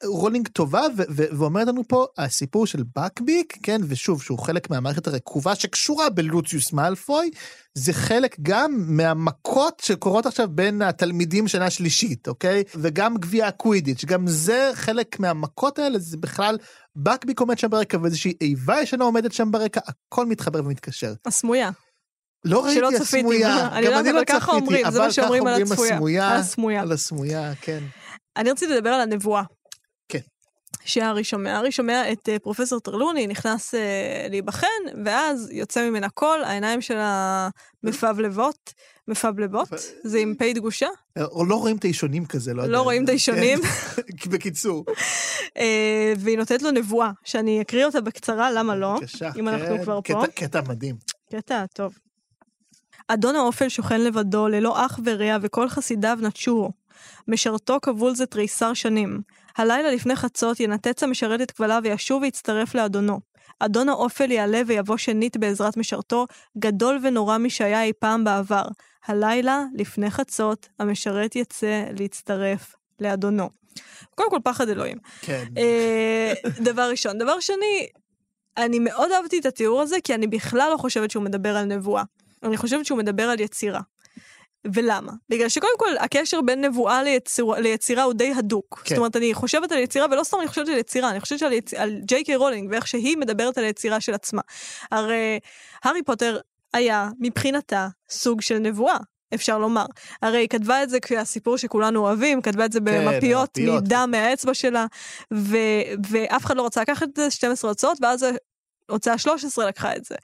רולינג 0.06 0.48
טובה 0.48 0.82
ואומרת 1.08 1.68
לנו 1.68 1.82
פה 1.88 2.06
הסיפור 2.18 2.66
של 2.66 2.82
בקביק, 2.96 3.58
כן, 3.62 3.80
ושוב, 3.88 4.22
שהוא 4.22 4.38
חלק 4.38 4.70
מהמערכת 4.70 5.06
הרקובה 5.06 5.54
שקשורה 5.54 6.10
בלוציוס 6.10 6.72
מאלפוי, 6.72 7.30
זה 7.74 7.92
חלק 7.92 8.36
גם 8.42 8.84
מהמכות 8.86 9.82
שקורות 9.84 10.26
עכשיו 10.26 10.48
בין 10.50 10.82
התלמידים 10.82 11.48
שנה 11.48 11.70
שלישית, 11.70 12.28
אוקיי? 12.28 12.62
וגם 12.74 13.16
גביע 13.16 13.46
הקווידיץ', 13.46 14.04
גם 14.04 14.26
זה 14.26 14.70
חלק 14.74 15.20
מהמכות 15.20 15.78
האלה, 15.78 15.98
זה 15.98 16.16
בכלל, 16.16 16.58
בקביק 16.96 17.40
עומד 17.40 17.58
שם 17.58 17.70
ברקע 17.70 17.98
ואיזושהי 18.02 18.34
איבה 18.40 18.80
ישנה 18.80 19.04
עומדת 19.04 19.32
שם 19.32 19.50
ברקע, 19.50 19.80
הכל 19.86 20.26
מתחבר 20.26 20.60
ומתקשר. 20.64 21.12
הסמויה. 21.26 21.70
לא 22.44 22.64
ראיתי 22.64 22.96
הסמויה, 22.96 23.68
גם 23.84 23.98
אני 23.98 24.12
לא 24.12 24.20
צפיתי, 24.24 24.84
אבל 24.84 25.10
ככה 25.10 25.22
אומרים 25.22 25.46
על 25.46 25.62
הסמויה. 26.40 26.80
על 26.80 26.92
הסמויה, 26.92 27.52
כן. 27.60 27.84
אני 28.36 28.50
רציתי 28.50 28.74
לדבר 28.74 28.90
על 28.90 29.00
הנבואה. 29.00 29.42
כן. 30.86 30.90
שהארי 30.90 31.24
שומע. 31.24 31.56
הארי 31.56 31.72
שומע 31.72 32.12
את 32.12 32.28
uh, 32.28 32.38
פרופסור 32.38 32.80
טרלוני 32.80 33.26
נכנס 33.26 33.74
uh, 33.74 33.78
להיבחן, 34.30 34.66
ואז 35.04 35.48
יוצא 35.52 35.90
ממנה 35.90 36.08
קול, 36.08 36.44
העיניים 36.44 36.80
שלה 36.80 37.48
מפבלבות. 37.82 38.74
מפבלבות? 39.08 39.68
זה 40.04 40.18
עם 40.18 40.34
פ' 40.38 40.42
דגושה? 40.54 40.88
או 41.18 41.44
לא 41.44 41.54
רואים 41.54 41.76
את 41.76 41.84
האישונים 41.84 42.26
כזה, 42.26 42.54
לא 42.54 42.62
יודע. 42.62 42.72
לא 42.72 42.82
רואים 42.82 43.04
את 43.04 43.08
האישונים. 43.08 43.58
כן, 44.16 44.30
בקיצור. 44.32 44.84
אה, 45.56 46.12
והיא 46.18 46.38
נותנת 46.38 46.62
לו 46.62 46.70
נבואה, 46.70 47.10
שאני 47.24 47.60
אקריא 47.60 47.86
אותה 47.86 48.00
בקצרה, 48.00 48.50
למה 48.52 48.76
לא? 48.76 48.94
בבקשה, 48.94 49.32
כן. 49.32 49.38
אם 49.38 49.48
אנחנו 49.48 49.82
כבר 49.82 50.00
פה. 50.00 50.26
קטע 50.34 50.60
מדהים. 50.68 50.96
קטע 51.32 51.66
טוב. 51.66 51.98
אדון 53.08 53.36
האופל 53.36 53.68
שוכן 53.68 54.00
לבדו, 54.00 54.48
ללא 54.48 54.86
אח 54.86 55.00
ורע, 55.04 55.36
וכל 55.42 55.68
חסידיו 55.68 56.18
נטשו. 56.22 56.70
משרתו 57.28 57.78
כבול 57.82 58.14
זה 58.14 58.26
תריסר 58.26 58.74
שנים. 58.74 59.20
הלילה 59.56 59.90
לפני 59.90 60.16
חצות 60.16 60.60
ינתץ 60.60 61.02
המשרת 61.02 61.40
את 61.40 61.50
כבליו 61.50 61.80
וישוב 61.84 62.22
ויצטרף 62.22 62.74
לאדונו. 62.74 63.20
אדון 63.60 63.88
האופל 63.88 64.30
יעלה 64.30 64.60
ויבוא 64.66 64.96
שנית 64.96 65.36
בעזרת 65.36 65.76
משרתו, 65.76 66.26
גדול 66.58 66.98
ונורא 67.02 67.38
משהיה 67.38 67.82
אי 67.82 67.92
פעם 67.98 68.24
בעבר. 68.24 68.64
הלילה, 69.06 69.64
לפני 69.74 70.10
חצות, 70.10 70.68
המשרת 70.78 71.36
יצא 71.36 71.84
להצטרף 71.98 72.74
לאדונו. 73.00 73.50
קודם 74.14 74.30
כל, 74.30 74.38
פחד 74.44 74.68
אלוהים. 74.68 74.98
כן. 75.20 75.44
אה, 75.56 76.32
דבר 76.60 76.90
ראשון. 76.90 77.18
דבר 77.18 77.40
שני, 77.40 77.86
אני 78.56 78.78
מאוד 78.78 79.12
אהבתי 79.12 79.38
את 79.38 79.46
התיאור 79.46 79.82
הזה, 79.82 79.96
כי 80.04 80.14
אני 80.14 80.26
בכלל 80.26 80.70
לא 80.72 80.76
חושבת 80.76 81.10
שהוא 81.10 81.22
מדבר 81.22 81.56
על 81.56 81.64
נבואה. 81.64 82.02
אני 82.42 82.56
חושבת 82.56 82.86
שהוא 82.86 82.98
מדבר 82.98 83.22
על 83.22 83.40
יצירה. 83.40 83.80
ולמה? 84.74 85.12
בגלל 85.28 85.48
שקודם 85.48 85.72
כל, 85.78 85.98
הקשר 86.00 86.40
בין 86.40 86.64
נבואה 86.64 87.02
ליציר, 87.02 87.46
ליצירה 87.46 88.02
הוא 88.02 88.12
די 88.12 88.32
הדוק. 88.36 88.82
כן. 88.84 88.94
זאת 88.94 88.98
אומרת, 88.98 89.16
אני 89.16 89.34
חושבת 89.34 89.72
על 89.72 89.78
יצירה, 89.78 90.06
ולא 90.10 90.24
סתם 90.24 90.36
אני 90.40 90.48
חושבת 90.48 90.68
על 90.68 90.78
יצירה, 90.78 91.10
אני 91.10 91.20
חושבת 91.20 91.42
על, 91.42 91.52
יצ... 91.52 91.74
על 91.74 92.00
ג'יי 92.04 92.24
קיי 92.24 92.36
רולינג, 92.36 92.70
ואיך 92.70 92.88
שהיא 92.88 93.16
מדברת 93.16 93.58
על 93.58 93.64
היצירה 93.64 94.00
של 94.00 94.14
עצמה. 94.14 94.42
הרי 94.90 95.38
הארי 95.84 96.02
פוטר 96.02 96.38
היה, 96.74 97.08
מבחינתה, 97.20 97.88
סוג 98.10 98.40
של 98.40 98.58
נבואה. 98.58 98.96
אפשר 99.34 99.58
לומר. 99.58 99.86
הרי 100.22 100.38
היא 100.38 100.48
כתבה 100.48 100.82
את 100.82 100.90
זה 100.90 101.00
כהסיפור 101.00 101.56
שכולנו 101.56 102.00
אוהבים, 102.00 102.42
כתבה 102.42 102.64
את 102.64 102.72
זה 102.72 102.78
כן, 102.78 102.84
במפיות 102.84 103.50
כן, 103.54 103.76
מדם 103.76 104.08
מהאצבע 104.12 104.54
שלה, 104.54 104.86
ו- 105.34 105.82
ואף 106.10 106.44
אחד 106.44 106.56
לא 106.56 106.66
רצה 106.66 106.80
לקחת 106.80 107.08
את 107.08 107.16
זה, 107.16 107.30
12 107.30 107.70
הוצאות, 107.70 107.98
ואז 108.02 108.26
הוצאה 108.90 109.18
13 109.18 109.66
לקחה 109.66 109.96
את 109.96 110.04
זה. 110.04 110.14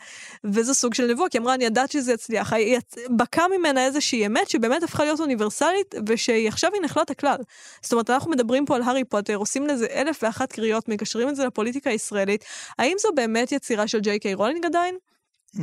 וזה 0.44 0.74
סוג 0.74 0.94
של 0.94 1.06
נבואה, 1.06 1.28
כי 1.28 1.38
אמרה, 1.38 1.54
אני 1.54 1.64
יודעת 1.64 1.90
שזה 1.90 2.12
יצליח. 2.12 2.52
היא 2.52 2.78
בקע 3.16 3.46
ממנה 3.58 3.84
איזושהי 3.84 4.26
אמת 4.26 4.50
שבאמת 4.50 4.82
הפכה 4.82 5.04
להיות 5.04 5.20
אוניברסלית, 5.20 5.94
ושעכשיו 6.06 6.70
היא 6.74 6.82
נחלת 6.82 7.10
הכלל. 7.10 7.38
זאת 7.82 7.92
אומרת, 7.92 8.10
אנחנו 8.10 8.30
מדברים 8.30 8.66
פה 8.66 8.76
על 8.76 8.82
הארי 8.82 9.04
פוטר, 9.04 9.36
עושים 9.36 9.66
לזה 9.66 9.86
אלף 9.86 10.22
ואחת 10.22 10.52
קריאות, 10.52 10.88
מקשרים 10.88 11.28
את 11.28 11.36
זה 11.36 11.46
לפוליטיקה 11.46 11.90
הישראלית. 11.90 12.44
האם 12.78 12.96
זו 13.00 13.08
באמת 13.14 13.52
יצירה 13.52 13.88
של 13.88 14.00
ג'יי 14.00 14.18
קיי 14.18 14.34
רולינג 14.34 14.66
עדיין? 14.66 14.96
Mm. 15.56 15.60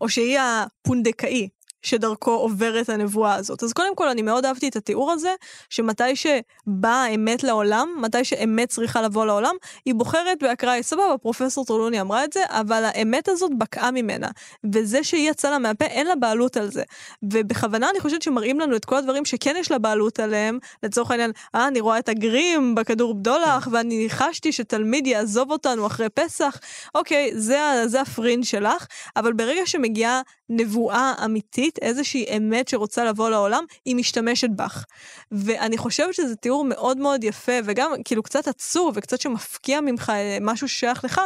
או 0.00 0.08
שהיא 0.08 0.38
הפונדקאי 0.40 1.48
שדרכו 1.84 2.30
עוברת 2.30 2.88
הנבואה 2.88 3.34
הזאת. 3.34 3.62
אז 3.62 3.72
קודם 3.72 3.96
כל, 3.96 4.08
אני 4.08 4.22
מאוד 4.22 4.44
אהבתי 4.44 4.68
את 4.68 4.76
התיאור 4.76 5.12
הזה, 5.12 5.30
שמתי 5.70 6.16
שבאה 6.16 7.04
האמת 7.04 7.42
לעולם, 7.42 7.88
מתי 8.00 8.24
שאמת 8.24 8.68
צריכה 8.68 9.02
לבוא 9.02 9.26
לעולם, 9.26 9.54
היא 9.84 9.94
בוחרת 9.94 10.42
באקראי, 10.42 10.82
סבבה, 10.82 11.18
פרופסור 11.18 11.64
טרלוני 11.64 12.00
אמרה 12.00 12.24
את 12.24 12.32
זה, 12.32 12.40
אבל 12.48 12.84
האמת 12.84 13.28
הזאת 13.28 13.50
בקעה 13.58 13.90
ממנה. 13.90 14.28
וזה 14.72 15.04
שהיא 15.04 15.30
יצאה 15.30 15.50
לה 15.50 15.58
מהפה, 15.58 15.84
אין 15.84 16.06
לה 16.06 16.16
בעלות 16.16 16.56
על 16.56 16.70
זה. 16.70 16.82
ובכוונה 17.22 17.90
אני 17.90 18.00
חושבת 18.00 18.22
שמראים 18.22 18.60
לנו 18.60 18.76
את 18.76 18.84
כל 18.84 18.96
הדברים 18.96 19.24
שכן 19.24 19.54
יש 19.58 19.70
לה 19.70 19.78
בעלות 19.78 20.20
עליהם, 20.20 20.58
לצורך 20.82 21.10
העניין, 21.10 21.32
אה, 21.54 21.68
אני 21.68 21.80
רואה 21.80 21.98
את 21.98 22.08
הגרים 22.08 22.74
בכדור 22.74 23.14
בדולח, 23.14 23.68
ואני 23.72 23.98
ניחשתי 23.98 24.52
שתלמיד 24.52 25.06
יעזוב 25.06 25.50
אותנו 25.50 25.86
אחרי 25.86 26.08
פסח. 26.08 26.58
אוקיי, 26.94 27.30
זה, 27.34 27.82
זה 27.86 28.00
הפרינג' 28.00 28.44
שלך, 28.44 28.86
אבל 29.16 29.32
ברגע 29.32 29.66
שמגיעה 29.66 30.22
נבואה 30.48 31.12
אמיתית, 31.24 31.73
איזושהי 31.82 32.36
אמת 32.36 32.68
שרוצה 32.68 33.04
לבוא 33.04 33.30
לעולם, 33.30 33.64
היא 33.84 33.96
משתמשת 33.96 34.50
בך. 34.56 34.84
ואני 35.32 35.78
חושבת 35.78 36.14
שזה 36.14 36.36
תיאור 36.36 36.64
מאוד 36.64 36.98
מאוד 36.98 37.24
יפה, 37.24 37.52
וגם 37.64 37.92
כאילו 38.04 38.22
קצת 38.22 38.48
עצור 38.48 38.92
וקצת 38.94 39.20
שמפקיע 39.20 39.80
ממך 39.80 40.12
אה, 40.14 40.38
משהו 40.40 40.68
ששייך 40.68 41.04
לך, 41.04 41.20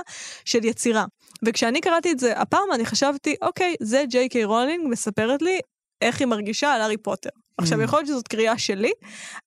של 0.44 0.64
יצירה. 0.64 1.04
וכשאני 1.42 1.80
קראתי 1.80 2.12
את 2.12 2.18
זה 2.18 2.32
הפעם, 2.32 2.72
אני 2.74 2.86
חשבתי, 2.86 3.36
אוקיי, 3.42 3.74
זה 3.80 4.04
ג'יי 4.08 4.28
קיי 4.28 4.44
רולינג 4.44 4.88
מספרת 4.88 5.42
לי 5.42 5.60
איך 6.02 6.20
היא 6.20 6.28
מרגישה 6.28 6.72
על 6.72 6.80
הארי 6.80 6.96
פוטר. 6.96 7.30
עכשיו, 7.58 7.80
mm. 7.80 7.84
יכול 7.84 7.98
להיות 7.98 8.08
שזאת 8.08 8.28
קריאה 8.28 8.58
שלי, 8.58 8.90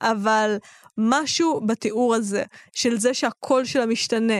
אבל 0.01 0.57
משהו 0.97 1.61
בתיאור 1.65 2.15
הזה, 2.15 2.43
של 2.73 2.97
זה 2.99 3.13
שהקול 3.13 3.65
שלה 3.65 3.85
משתנה, 3.85 4.39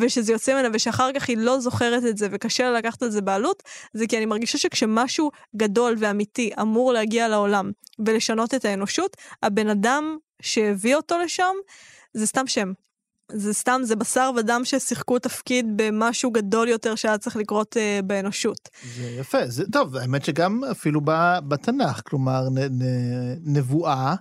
ושזה 0.00 0.32
יוצא 0.32 0.54
ממנה, 0.54 0.68
ושאחר 0.72 1.10
כך 1.14 1.28
היא 1.28 1.36
לא 1.36 1.60
זוכרת 1.60 2.04
את 2.04 2.16
זה, 2.16 2.28
וקשה 2.30 2.70
לה 2.70 2.78
לקחת 2.78 3.02
על 3.02 3.10
זה 3.10 3.20
בעלות, 3.20 3.62
זה 3.92 4.06
כי 4.06 4.16
אני 4.16 4.26
מרגישה 4.26 4.58
שכשמשהו 4.58 5.30
גדול 5.56 5.94
ואמיתי 5.98 6.50
אמור 6.60 6.92
להגיע 6.92 7.28
לעולם 7.28 7.70
ולשנות 8.06 8.54
את 8.54 8.64
האנושות, 8.64 9.16
הבן 9.42 9.68
אדם 9.68 10.16
שהביא 10.42 10.96
אותו 10.96 11.18
לשם, 11.18 11.54
זה 12.14 12.26
סתם 12.26 12.46
שם. 12.46 12.72
זה 13.34 13.52
סתם, 13.52 13.80
זה 13.84 13.96
בשר 13.96 14.30
ודם 14.36 14.60
ששיחקו 14.64 15.18
תפקיד 15.18 15.66
במשהו 15.76 16.30
גדול 16.30 16.68
יותר 16.68 16.94
שהיה 16.94 17.18
צריך 17.18 17.36
לקרות 17.36 17.76
אה, 17.76 18.00
באנושות. 18.04 18.68
זה 18.96 19.04
יפה, 19.20 19.46
זה 19.46 19.64
טוב, 19.72 19.96
האמת 19.96 20.24
שגם 20.24 20.64
אפילו 20.70 21.00
בתנ"ך, 21.48 22.00
כלומר, 22.06 22.48
נ, 22.48 22.58
נ, 22.58 22.82
נבואה 23.44 24.14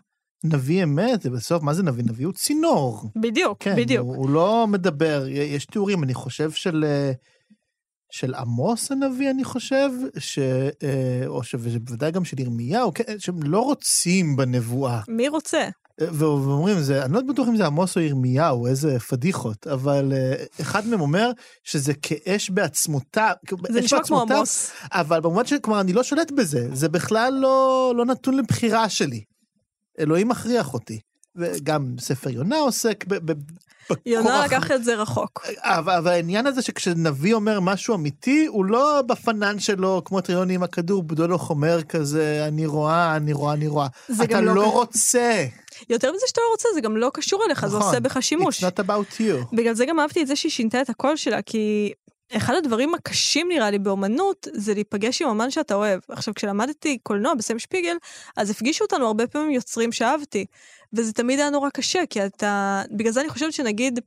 נביא 0.43 0.83
אמת, 0.83 1.21
זה 1.21 1.29
בסוף, 1.29 1.63
מה 1.63 1.73
זה 1.73 1.83
נביא? 1.83 2.03
נביא 2.03 2.25
הוא 2.25 2.33
צינור. 2.33 3.09
בדיוק, 3.15 3.57
כן, 3.59 3.75
בדיוק. 3.75 4.07
הוא, 4.07 4.15
הוא 4.15 4.29
לא 4.29 4.67
מדבר, 4.67 5.25
יש 5.27 5.65
תיאורים, 5.65 6.03
אני 6.03 6.13
חושב 6.13 6.51
של... 6.51 6.85
אה, 6.87 7.11
של 8.11 8.33
עמוס 8.33 8.91
הנביא, 8.91 9.29
אני 9.29 9.43
חושב, 9.43 9.89
ש... 10.17 10.39
אה, 10.83 11.27
או 11.27 11.43
שבוודאי 11.43 12.11
גם 12.11 12.25
של 12.25 12.39
ירמיהו, 12.39 12.93
כן, 12.93 13.19
שהם 13.19 13.43
לא 13.43 13.59
רוצים 13.59 14.35
בנבואה. 14.35 15.01
מי 15.07 15.27
רוצה? 15.27 15.69
ואומרים, 15.99 16.79
זה, 16.79 17.05
אני 17.05 17.13
לא 17.13 17.21
בטוח 17.21 17.47
אם 17.47 17.57
זה 17.57 17.65
עמוס 17.65 17.95
או 17.97 18.01
ירמיהו, 18.01 18.67
איזה 18.67 18.99
פדיחות, 18.99 19.67
אבל 19.67 20.11
uh, 20.11 20.61
אחד 20.61 20.87
מהם 20.87 21.01
אומר 21.01 21.31
שזה 21.63 21.93
כאש 21.93 22.49
בעצמותיו, 22.49 23.33
זה 23.69 23.81
נשמע 23.81 24.03
כמו 24.03 24.21
עמוס. 24.21 24.71
אבל 24.91 25.19
במובן 25.19 25.45
שכלומר, 25.45 25.81
אני 25.81 25.93
לא 25.93 26.03
שולט 26.03 26.31
בזה, 26.31 26.67
זה 26.73 26.89
בכלל 26.89 27.33
לא, 27.41 27.93
לא 27.97 28.05
נתון 28.05 28.37
לבחירה 28.37 28.89
שלי. 28.89 29.23
אלוהים 29.99 30.27
מכריח 30.27 30.73
אותי. 30.73 30.99
וגם 31.35 31.95
ספר 31.99 32.29
יונה 32.29 32.57
עוסק 32.57 33.05
ב... 33.07 33.31
ב 33.31 33.37
יונה 34.05 34.45
לקח 34.45 34.71
את 34.71 34.83
זה 34.83 34.95
רחוק. 34.95 35.45
אבל, 35.61 35.93
אבל 35.93 36.11
העניין 36.11 36.47
הזה 36.47 36.61
שכשנביא 36.61 37.33
אומר 37.33 37.59
משהו 37.59 37.95
אמיתי, 37.95 38.45
הוא 38.45 38.65
לא 38.65 39.01
בפנן 39.07 39.59
שלו, 39.59 40.01
כמו 40.05 40.21
טריוני 40.21 40.55
עם 40.55 40.63
הכדור, 40.63 41.03
בדולוך 41.03 41.49
אומר 41.49 41.83
כזה, 41.83 42.45
אני 42.47 42.65
רואה, 42.65 43.15
אני 43.15 43.33
רואה, 43.33 43.53
אני 43.53 43.67
רואה. 43.67 43.87
אתה 44.23 44.41
לא, 44.41 44.55
לא 44.55 44.71
רוצה. 44.71 45.45
יותר 45.89 46.11
מזה 46.11 46.25
שאתה 46.27 46.41
לא 46.41 46.51
רוצה, 46.51 46.69
זה 46.73 46.81
גם 46.81 46.97
לא 46.97 47.11
קשור 47.13 47.43
אליך, 47.45 47.63
נכון, 47.63 47.69
זה 47.69 47.85
עושה 47.85 47.99
בך 47.99 48.23
שימוש. 48.23 48.63
It's 48.63 48.67
not 48.67 48.79
about 48.79 49.19
you. 49.19 49.55
בגלל 49.55 49.73
זה 49.73 49.85
גם 49.85 49.99
אהבתי 49.99 50.21
את 50.21 50.27
זה 50.27 50.35
שהיא 50.35 50.51
שינתה 50.51 50.81
את 50.81 50.89
הקול 50.89 51.15
שלה, 51.15 51.41
כי 51.41 51.93
אחד 52.37 52.53
הדברים 52.55 52.95
הקשים 52.95 53.47
נראה 53.49 53.71
לי 53.71 53.79
באומנות, 53.79 54.47
זה 54.53 54.73
להיפגש 54.73 55.21
עם 55.21 55.29
אמן 55.29 55.51
שאתה 55.51 55.75
אוהב. 55.75 55.99
עכשיו, 56.09 56.33
כשלמדתי 56.33 56.97
קולנוע 57.03 57.33
בסם 57.33 57.59
שפיגל, 57.59 57.95
אז 58.37 58.49
הפגישו 58.49 58.85
אותנו 58.85 59.07
הרבה 59.07 59.27
פעמים 59.27 59.51
יוצרים 59.51 59.91
שאהבתי. 59.91 60.45
וזה 60.93 61.13
תמיד 61.13 61.39
היה 61.39 61.49
נורא 61.49 61.69
קשה, 61.69 62.03
כי 62.09 62.25
אתה... 62.25 62.81
בגלל 62.91 63.11
זה 63.11 63.21
אני 63.21 63.29
חושבת 63.29 63.53
שנגיד... 63.53 63.99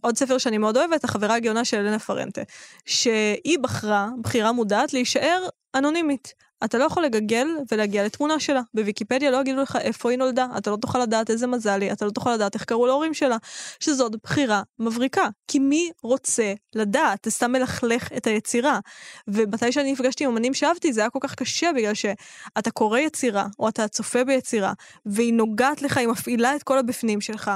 עוד 0.00 0.16
ספר 0.16 0.38
שאני 0.38 0.58
מאוד 0.58 0.76
אוהבת, 0.76 1.04
החברה 1.04 1.34
הגאונה 1.34 1.64
של 1.64 1.76
אלנה 1.76 1.98
פרנטה, 1.98 2.42
שהיא 2.86 3.58
בחרה, 3.58 4.08
בחירה 4.22 4.52
מודעת, 4.52 4.92
להישאר 4.92 5.46
אנונימית. 5.74 6.34
אתה 6.64 6.78
לא 6.78 6.84
יכול 6.84 7.04
לגגל 7.04 7.48
ולהגיע 7.72 8.04
לתמונה 8.04 8.40
שלה. 8.40 8.60
בוויקיפדיה 8.74 9.30
לא 9.30 9.36
יגידו 9.36 9.62
לך 9.62 9.78
איפה 9.80 10.10
היא 10.10 10.18
נולדה, 10.18 10.46
אתה 10.58 10.70
לא 10.70 10.76
תוכל 10.76 10.98
לדעת 10.98 11.30
איזה 11.30 11.46
מזל 11.46 11.82
היא, 11.82 11.92
אתה 11.92 12.04
לא 12.04 12.10
תוכל 12.10 12.34
לדעת 12.34 12.54
איך 12.54 12.64
קראו 12.64 12.86
להורים 12.86 13.14
שלה. 13.14 13.36
שזאת 13.80 14.12
בחירה 14.22 14.62
מבריקה. 14.78 15.28
כי 15.48 15.58
מי 15.58 15.90
רוצה 16.02 16.52
לדעת? 16.74 17.24
זה 17.24 17.30
סתם 17.30 17.52
מלכלך 17.52 18.12
את 18.16 18.26
היצירה. 18.26 18.80
ומתי 19.28 19.72
שאני 19.72 19.92
נפגשתי 19.92 20.24
עם 20.24 20.30
אמנים 20.30 20.54
שאהבתי, 20.54 20.92
זה 20.92 21.00
היה 21.00 21.10
כל 21.10 21.18
כך 21.22 21.34
קשה, 21.34 21.70
בגלל 21.76 21.94
שאתה 21.94 22.70
קורא 22.70 22.98
יצירה, 22.98 23.46
או 23.58 23.68
אתה 23.68 23.88
צופה 23.88 24.24
ביצירה, 24.24 24.72
והיא 25.06 25.34
נוגעת 25.34 25.82
לך, 25.82 25.96
היא 25.96 26.08
מפעילה 26.08 26.56
את 26.56 26.62
כל 26.62 26.78
הבפנים 26.78 27.20
שלך. 27.20 27.50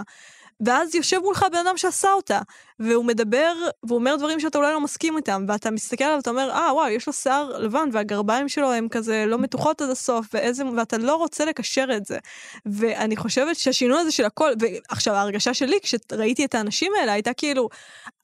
ואז 0.66 0.94
יושב 0.94 1.18
מולך 1.18 1.46
בן 1.52 1.66
אדם 1.66 1.76
שעשה 1.76 2.12
אותה, 2.12 2.40
והוא 2.82 3.04
מדבר, 3.04 3.52
והוא 3.82 3.98
אומר 3.98 4.16
דברים 4.16 4.40
שאתה 4.40 4.58
אולי 4.58 4.72
לא 4.72 4.80
מסכים 4.80 5.16
איתם, 5.16 5.44
ואתה 5.48 5.70
מסתכל 5.70 6.04
עליו 6.04 6.16
ואתה 6.16 6.30
אומר, 6.30 6.50
אה, 6.50 6.74
וואו, 6.74 6.88
יש 6.88 7.06
לו 7.06 7.12
שיער 7.12 7.58
לבן, 7.58 7.88
והגרביים 7.92 8.48
שלו 8.48 8.72
הם 8.72 8.88
כזה 8.88 9.24
לא 9.26 9.38
מתוחות 9.38 9.82
עד 9.82 9.90
הסוף, 9.90 10.26
ואיזה, 10.34 10.64
ואתה 10.76 10.98
לא 10.98 11.16
רוצה 11.16 11.44
לקשר 11.44 11.86
את 11.96 12.06
זה. 12.06 12.18
ואני 12.66 13.16
חושבת 13.16 13.56
שהשינוי 13.56 14.00
הזה 14.00 14.12
של 14.12 14.24
הכל, 14.24 14.52
ועכשיו, 14.60 15.14
ההרגשה 15.14 15.54
שלי, 15.54 15.78
כשראיתי 15.82 16.44
את 16.44 16.54
האנשים 16.54 16.92
האלה, 17.00 17.12
הייתה 17.12 17.32
כאילו, 17.32 17.68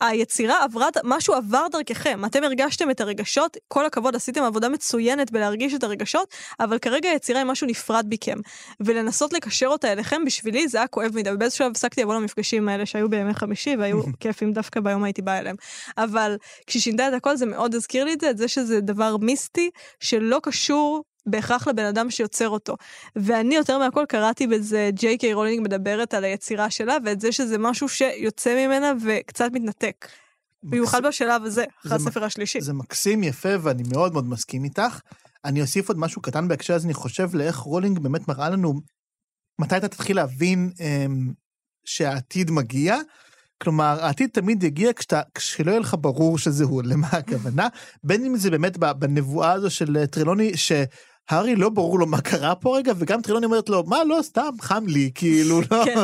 היצירה 0.01 0.65
עברה, 0.65 0.89
משהו 1.05 1.35
עבר 1.35 1.67
דרככם, 1.73 2.25
אתם 2.25 2.45
הרגשתם 2.45 2.91
את 2.91 3.01
הרגשות, 3.01 3.57
כל 3.69 3.87
הכבוד, 3.87 4.17
עשיתם 4.17 4.43
עבודה 4.43 4.69
מצוינת 4.69 5.31
בלהרגיש 5.31 5.75
את 5.75 5.85
הרגשות, 5.85 6.35
אבל 6.61 6.79
כרגע 6.79 7.11
היצירה 7.11 7.39
היא 7.39 7.47
משהו 7.47 7.67
נפרד 7.67 8.07
מכם. 8.11 8.39
ולנסות 8.81 9.33
לקשר 9.33 9.67
אותה 9.67 9.93
אליכם, 9.93 10.25
בשבילי 10.25 10.69
זה 10.69 10.79
היה 10.79 10.87
כואב 10.87 11.11
מדי, 11.15 11.31
ובאיזשהו 11.33 11.59
שלב 11.59 11.71
הפסקתי 11.71 12.03
לבוא 12.03 12.15
למפגשים 12.15 12.69
האלה 12.69 12.87
שהיו 12.87 13.09
בימי 13.09 13.35
חמישי, 13.35 13.77
והיו 13.79 14.03
כיפים 14.21 14.48
דווקא 14.53 14.81
ביום 14.81 15.05
הייתי 15.05 15.23
באה 15.23 15.39
אליהם. 15.39 15.57
אבל 15.99 16.37
כשהיא 16.67 16.83
שינתה 16.83 17.09
את 17.09 17.13
הכל 17.13 17.37
זה 17.37 17.47
מאוד 17.47 17.75
הזכיר 17.75 18.05
לי 18.05 18.13
את 18.13 18.21
זה, 18.21 18.31
את 18.31 18.39
זה 18.39 18.49
שזה 18.49 18.81
דבר 18.81 19.17
מיסטי, 19.17 19.71
שלא 20.01 20.41
קשור 20.43 21.05
בהכרח 21.27 21.69
לבן 21.69 21.85
אדם 21.85 22.11
שיוצר 22.11 22.49
אותו. 22.49 22.77
ואני 23.17 23.55
יותר 23.55 23.79
מהכל 23.79 24.05
קראתי 24.09 24.47
בזה, 24.47 24.91
ג'יי 24.93 25.19
קיי 25.19 25.35
רולינג 25.35 25.65
מדברת 25.65 26.15
על 26.15 26.25
היצירה 26.25 26.71
שלה, 26.71 26.97
ואת 27.05 27.21
זה 27.21 27.33
שזה 27.33 27.59
משהו 27.59 27.89
שיוצא 27.89 28.67
ממנה 28.67 28.93
וקצת 29.05 29.51
מתנתק. 29.53 30.09
במיוחד 30.63 31.07
בשלב 31.07 31.45
הזה, 31.45 31.65
אחרי 31.81 31.97
הספר 31.97 32.25
השלישי. 32.25 32.61
זה 32.61 32.73
מקסים, 32.73 33.23
יפה, 33.23 33.49
ואני 33.63 33.83
מאוד 33.93 34.13
מאוד 34.13 34.29
מסכים 34.29 34.65
איתך. 34.65 35.01
אני 35.45 35.63
אוסיף 35.63 35.89
עוד 35.89 35.99
משהו 35.99 36.23
קטן 36.23 36.49
בהקשר 36.49 36.75
הזה, 36.75 36.87
אני 36.87 36.95
חושב 36.95 37.35
לאיך 37.35 37.57
רולינג 37.57 37.99
באמת 37.99 38.29
מראה 38.29 38.49
לנו 38.51 38.81
מתי 39.61 39.77
אתה 39.77 39.89
תתחיל 39.89 40.17
להבין 40.17 40.73
אמ, 40.81 41.33
שהעתיד 41.85 42.51
מגיע. 42.51 42.97
כלומר, 43.63 43.97
העתיד 44.01 44.31
תמיד 44.31 44.63
יגיע 44.63 44.93
כשאתה, 44.97 45.21
כשלא 45.35 45.71
יהיה 45.71 45.81
לך 45.81 45.97
ברור 46.01 46.39
שזה 46.39 46.65
הוא, 46.65 46.83
למה 46.91 47.09
הכוונה? 47.09 47.69
בין 48.05 48.25
אם 48.25 48.37
זה 48.37 48.51
באמת 48.51 48.77
בנבואה 48.77 49.53
הזו 49.53 49.71
של 49.71 50.07
טרילוני, 50.07 50.57
ש... 50.57 50.73
הארי 51.31 51.57
לא 51.57 51.69
ברור 51.69 51.99
לו 51.99 52.07
מה 52.07 52.21
קרה 52.21 52.55
פה 52.55 52.77
רגע, 52.77 52.93
וגם 52.99 53.23
טרילוני 53.23 53.47
אומרת 53.47 53.69
לו, 53.69 53.85
מה, 53.87 54.05
לא, 54.05 54.19
סתם, 54.23 54.51
חם 54.61 54.85
לי, 54.87 55.11
כאילו, 55.15 55.61
לא, 55.61 55.85
כן. 55.85 55.95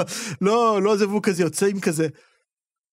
לא, 0.40 0.82
לא, 0.82 0.96
זה 0.96 1.08
והוא 1.08 1.22
כזה 1.22 1.42
יוצא 1.42 1.66
עם 1.66 1.80
כזה. 1.80 2.08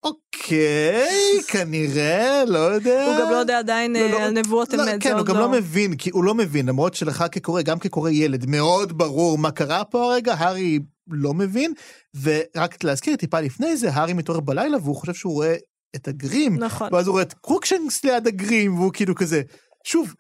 אוקיי, 0.04 1.40
כנראה, 1.52 2.44
לא 2.48 2.58
יודע. 2.58 3.06
הוא 3.06 3.20
גם 3.20 3.32
לא 3.32 3.36
יודע 3.36 3.60
עדיין 3.60 3.96
לא, 3.96 4.10
לא, 4.12 4.22
על 4.22 4.32
נבואות 4.32 4.74
לא, 4.74 4.84
אמת. 4.84 5.04
כן, 5.04 5.18
הוא 5.18 5.26
גם 5.26 5.38
לא 5.38 5.50
מבין, 5.50 5.96
כי 5.96 6.10
הוא 6.10 6.24
לא 6.24 6.36
מבין, 6.36 6.66
למרות 6.66 6.94
שלך 6.94 7.26
כקורא, 7.32 7.62
גם 7.62 7.80
כקורא 7.80 8.10
ילד, 8.10 8.46
מאוד 8.46 8.98
ברור 8.98 9.38
מה 9.38 9.52
קרה 9.52 9.84
פה 9.84 10.04
הרגע, 10.04 10.34
הארי 10.34 10.80
לא 11.12 11.34
מבין, 11.34 11.74
ורק 12.22 12.84
להזכיר 12.84 13.16
טיפה 13.16 13.40
לפני 13.40 13.78
זה, 13.78 13.94
הארי 13.94 14.14
מתעורר 14.14 14.40
בלילה 14.40 14.78
והוא 14.78 14.96
חושב 14.96 15.14
שהוא 15.14 15.34
רואה 15.34 15.56
את 15.96 16.08
הגרים. 16.08 16.60
נכון. 16.60 16.94
ואז 16.94 17.08
הוא 17.08 17.14
רואה 17.14 17.24
את 17.24 17.34
קרוקשנקס 17.34 18.04
ליד 18.04 18.28
הגרים, 18.28 18.76
והוא 18.80 18.94
כאילו 18.94 19.16
כזה, 19.16 19.42
שוב, 19.84 20.14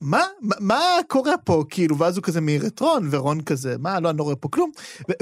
מה, 0.00 0.22
מה, 0.40 0.56
מה 0.60 0.80
קורה 1.08 1.38
פה, 1.38 1.64
כאילו, 1.70 1.98
ואז 1.98 2.16
הוא 2.16 2.24
כזה 2.24 2.40
מעיר 2.40 2.66
את 2.66 2.80
רון, 2.80 3.08
ורון 3.10 3.40
כזה, 3.40 3.78
מה, 3.78 4.00
לא, 4.00 4.10
אני 4.10 4.18
לא 4.18 4.22
רואה 4.22 4.36
פה 4.36 4.48
כלום. 4.48 4.70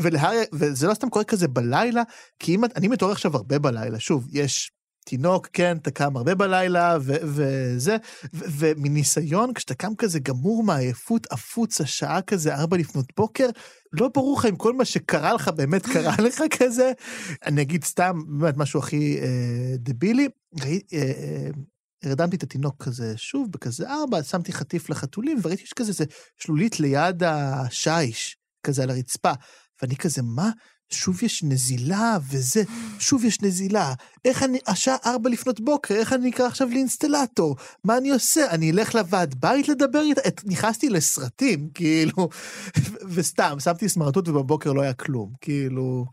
ולהארי, 0.00 0.44
וזה 0.52 0.86
לא 0.86 0.94
סתם 0.94 1.10
קורה 1.10 1.24
כזה 1.24 1.48
בלילה, 1.48 2.02
כי 2.38 2.54
אם, 2.54 2.64
אני 2.64 2.88
מתעורר 2.88 3.12
עכשיו 3.12 3.36
הרבה 3.36 3.58
בלילה, 3.58 4.00
שוב, 4.00 4.26
יש 4.32 4.70
תינוק, 5.08 5.48
כן, 5.52 5.76
אתה 5.76 5.90
קם 5.90 6.16
הרבה 6.16 6.34
בלילה, 6.34 6.98
ו- 7.00 7.16
וזה, 7.22 7.96
ו- 8.34 8.44
ומניסיון, 8.58 9.54
כשאתה 9.54 9.74
קם 9.74 9.94
כזה 9.98 10.18
גמור 10.18 10.62
מעייפות, 10.62 11.26
עפוץ, 11.30 11.80
השעה 11.80 12.22
כזה, 12.22 12.54
ארבע 12.54 12.76
לפנות 12.76 13.06
בוקר, 13.16 13.48
לא 13.92 14.08
ברור 14.14 14.38
לך 14.38 14.46
אם 14.46 14.56
כל 14.56 14.72
מה 14.72 14.84
שקרה 14.84 15.34
לך 15.34 15.48
באמת 15.48 15.86
קרה 15.86 16.14
לך 16.26 16.42
כזה. 16.58 16.92
אני 17.46 17.62
אגיד 17.62 17.84
סתם, 17.84 18.18
באמת 18.38 18.56
משהו 18.56 18.80
הכי 18.80 19.18
אה, 19.20 19.76
דבילי, 19.78 20.28
ראי, 20.60 20.80
אה, 20.92 20.98
אה, 20.98 21.48
הרדמתי 22.02 22.36
את 22.36 22.42
התינוק 22.42 22.84
כזה 22.84 23.16
שוב, 23.16 23.52
בכזה 23.52 23.90
ארבע, 23.90 24.22
שמתי 24.22 24.52
חטיף 24.52 24.90
לחתולים, 24.90 25.38
וראיתי 25.42 25.66
שכזה 25.66 25.92
זה 25.92 26.04
שלולית 26.36 26.80
ליד 26.80 27.22
השיש, 27.22 28.36
כזה 28.62 28.82
על 28.82 28.90
הרצפה. 28.90 29.32
ואני 29.82 29.96
כזה, 29.96 30.22
מה? 30.22 30.50
שוב 30.90 31.24
יש 31.24 31.42
נזילה 31.42 32.18
וזה, 32.30 32.62
שוב 32.98 33.24
יש 33.24 33.42
נזילה. 33.42 33.94
איך 34.24 34.42
אני, 34.42 34.58
השעה 34.66 34.96
ארבע 35.06 35.30
לפנות 35.30 35.60
בוקר, 35.60 35.94
איך 35.94 36.12
אני 36.12 36.30
אקרא 36.30 36.46
עכשיו 36.46 36.68
לאינסטלטור? 36.68 37.56
מה 37.84 37.96
אני 37.96 38.10
עושה? 38.10 38.50
אני 38.50 38.70
אלך 38.70 38.94
לוועד 38.94 39.34
בית 39.40 39.68
לדבר 39.68 40.00
איתה? 40.00 40.20
נכנסתי 40.44 40.88
לסרטים, 40.88 41.68
כאילו, 41.74 42.28
וסתם, 43.08 43.56
שמתי 43.60 43.88
סמרטוט 43.88 44.28
ובבוקר 44.28 44.72
לא 44.72 44.82
היה 44.82 44.94
כלום, 44.94 45.32
כאילו... 45.40 46.06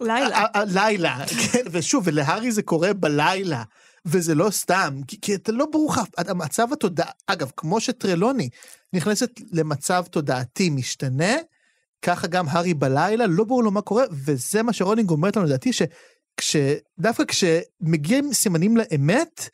לילה. 0.00 0.44
לילה, 0.66 1.26
כן, 1.52 1.64
ושוב, 1.70 2.04
ולהארי 2.06 2.52
זה 2.52 2.62
קורה 2.62 2.92
בלילה. 2.92 3.62
וזה 4.06 4.34
לא 4.34 4.50
סתם, 4.50 5.00
כי, 5.08 5.20
כי 5.20 5.34
אתה 5.34 5.52
לא 5.52 5.66
ברור 5.72 5.92
לך, 5.92 6.00
המצב 6.18 6.72
התודעה, 6.72 7.10
אגב, 7.26 7.50
כמו 7.56 7.80
שטרלוני 7.80 8.48
נכנסת 8.92 9.30
למצב 9.52 10.04
תודעתי 10.10 10.70
משתנה, 10.70 11.34
ככה 12.02 12.26
גם 12.26 12.46
הארי 12.48 12.74
בלילה, 12.74 13.26
לא 13.26 13.44
ברור 13.44 13.62
לו 13.62 13.70
מה 13.70 13.80
קורה, 13.80 14.04
וזה 14.10 14.62
מה 14.62 14.72
שרולינג 14.72 15.10
אומרת 15.10 15.36
לנו 15.36 15.46
לדעתי, 15.46 15.70
שדווקא 16.40 17.24
כשמגיעים 17.24 18.32
סימנים 18.32 18.76
לאמת, 18.76 19.48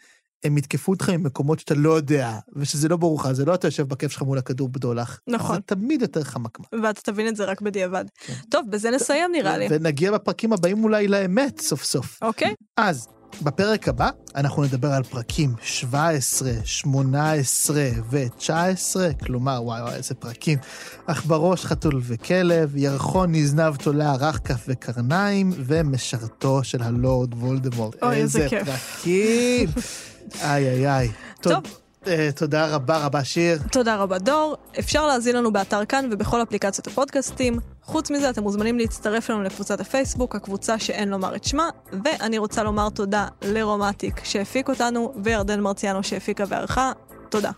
הם 0.44 0.58
יתקפו 0.58 0.92
אותך 0.92 1.10
ממקומות 1.10 1.58
שאתה 1.58 1.74
לא 1.74 1.90
יודע, 1.90 2.38
ושזה 2.56 2.88
לא 2.88 2.96
ברור 2.96 3.20
לך, 3.20 3.32
זה 3.32 3.44
לא 3.44 3.54
אתה 3.54 3.66
יושב 3.66 3.88
בכיף 3.88 4.12
שלך 4.12 4.22
מול 4.22 4.38
הכדור 4.38 4.68
בדולח. 4.68 5.20
נכון. 5.26 5.56
זה 5.56 5.60
תמיד 5.60 6.02
יותר 6.02 6.24
חמקמק. 6.24 6.66
ואתה 6.82 7.00
תבין 7.00 7.28
את 7.28 7.36
זה 7.36 7.44
רק 7.44 7.60
בדיעבד. 7.60 8.04
כן. 8.26 8.34
טוב, 8.50 8.70
בזה 8.70 8.90
נסיים 8.90 9.32
נראה 9.32 9.58
לי. 9.58 9.66
ונגיע 9.70 10.12
בפרקים 10.12 10.52
הבאים 10.52 10.84
אולי 10.84 11.08
לאמת 11.08 11.60
סוף 11.60 11.84
סוף. 11.84 12.18
אוקיי. 12.22 12.54
אז, 12.76 13.08
בפרק 13.42 13.88
הבא 13.88 14.08
אנחנו 14.36 14.62
נדבר 14.64 14.92
על 14.92 15.02
פרקים 15.02 15.54
17, 15.62 16.50
18 16.64 17.88
ו-19, 18.10 19.24
כלומר, 19.24 19.60
וואי 19.62 19.82
וואי, 19.82 19.94
איזה 19.94 20.14
פרקים. 20.14 20.58
אך 21.06 21.26
בראש 21.26 21.64
חתול 21.64 22.00
וכלב, 22.02 22.76
ירחון 22.76 23.34
נזנב 23.34 23.76
תולה 23.76 24.14
רך 24.14 24.40
כף 24.44 24.64
וקרניים, 24.68 25.52
ומשרתו 25.56 26.64
של 26.64 26.82
הלורד 26.82 27.34
וולדמורט. 27.34 28.02
אוי, 28.02 28.16
איזה 28.16 28.46
כיף. 28.48 28.68
איזה 28.68 28.72
פרקים. 28.72 29.68
איי 30.42 30.68
איי 30.68 30.90
איי. 30.90 31.10
טוב. 31.40 31.52
אה, 31.52 31.83
תודה 32.36 32.74
רבה 32.74 32.98
רבה, 32.98 33.24
שיר. 33.24 33.58
תודה 33.72 33.96
רבה, 33.96 34.18
דור. 34.18 34.56
אפשר 34.78 35.06
להזין 35.06 35.36
לנו 35.36 35.52
באתר 35.52 35.84
כאן 35.84 36.08
ובכל 36.10 36.42
אפליקציות 36.42 36.86
הפודקאסטים. 36.86 37.58
חוץ 37.82 38.10
מזה, 38.10 38.30
אתם 38.30 38.42
מוזמנים 38.42 38.78
להצטרף 38.78 39.30
לנו 39.30 39.42
לקבוצת 39.42 39.80
הפייסבוק, 39.80 40.34
הקבוצה 40.34 40.78
שאין 40.78 41.08
לומר 41.08 41.36
את 41.36 41.44
שמה, 41.44 41.68
ואני 42.04 42.38
רוצה 42.38 42.62
לומר 42.62 42.88
תודה 42.88 43.26
לרומטיק 43.42 44.24
שהפיק 44.24 44.68
אותנו, 44.68 45.12
וירדן 45.22 45.60
מרציאנו 45.60 46.02
שהפיקה 46.02 46.44
וערכה. 46.48 46.92
תודה. 47.28 47.50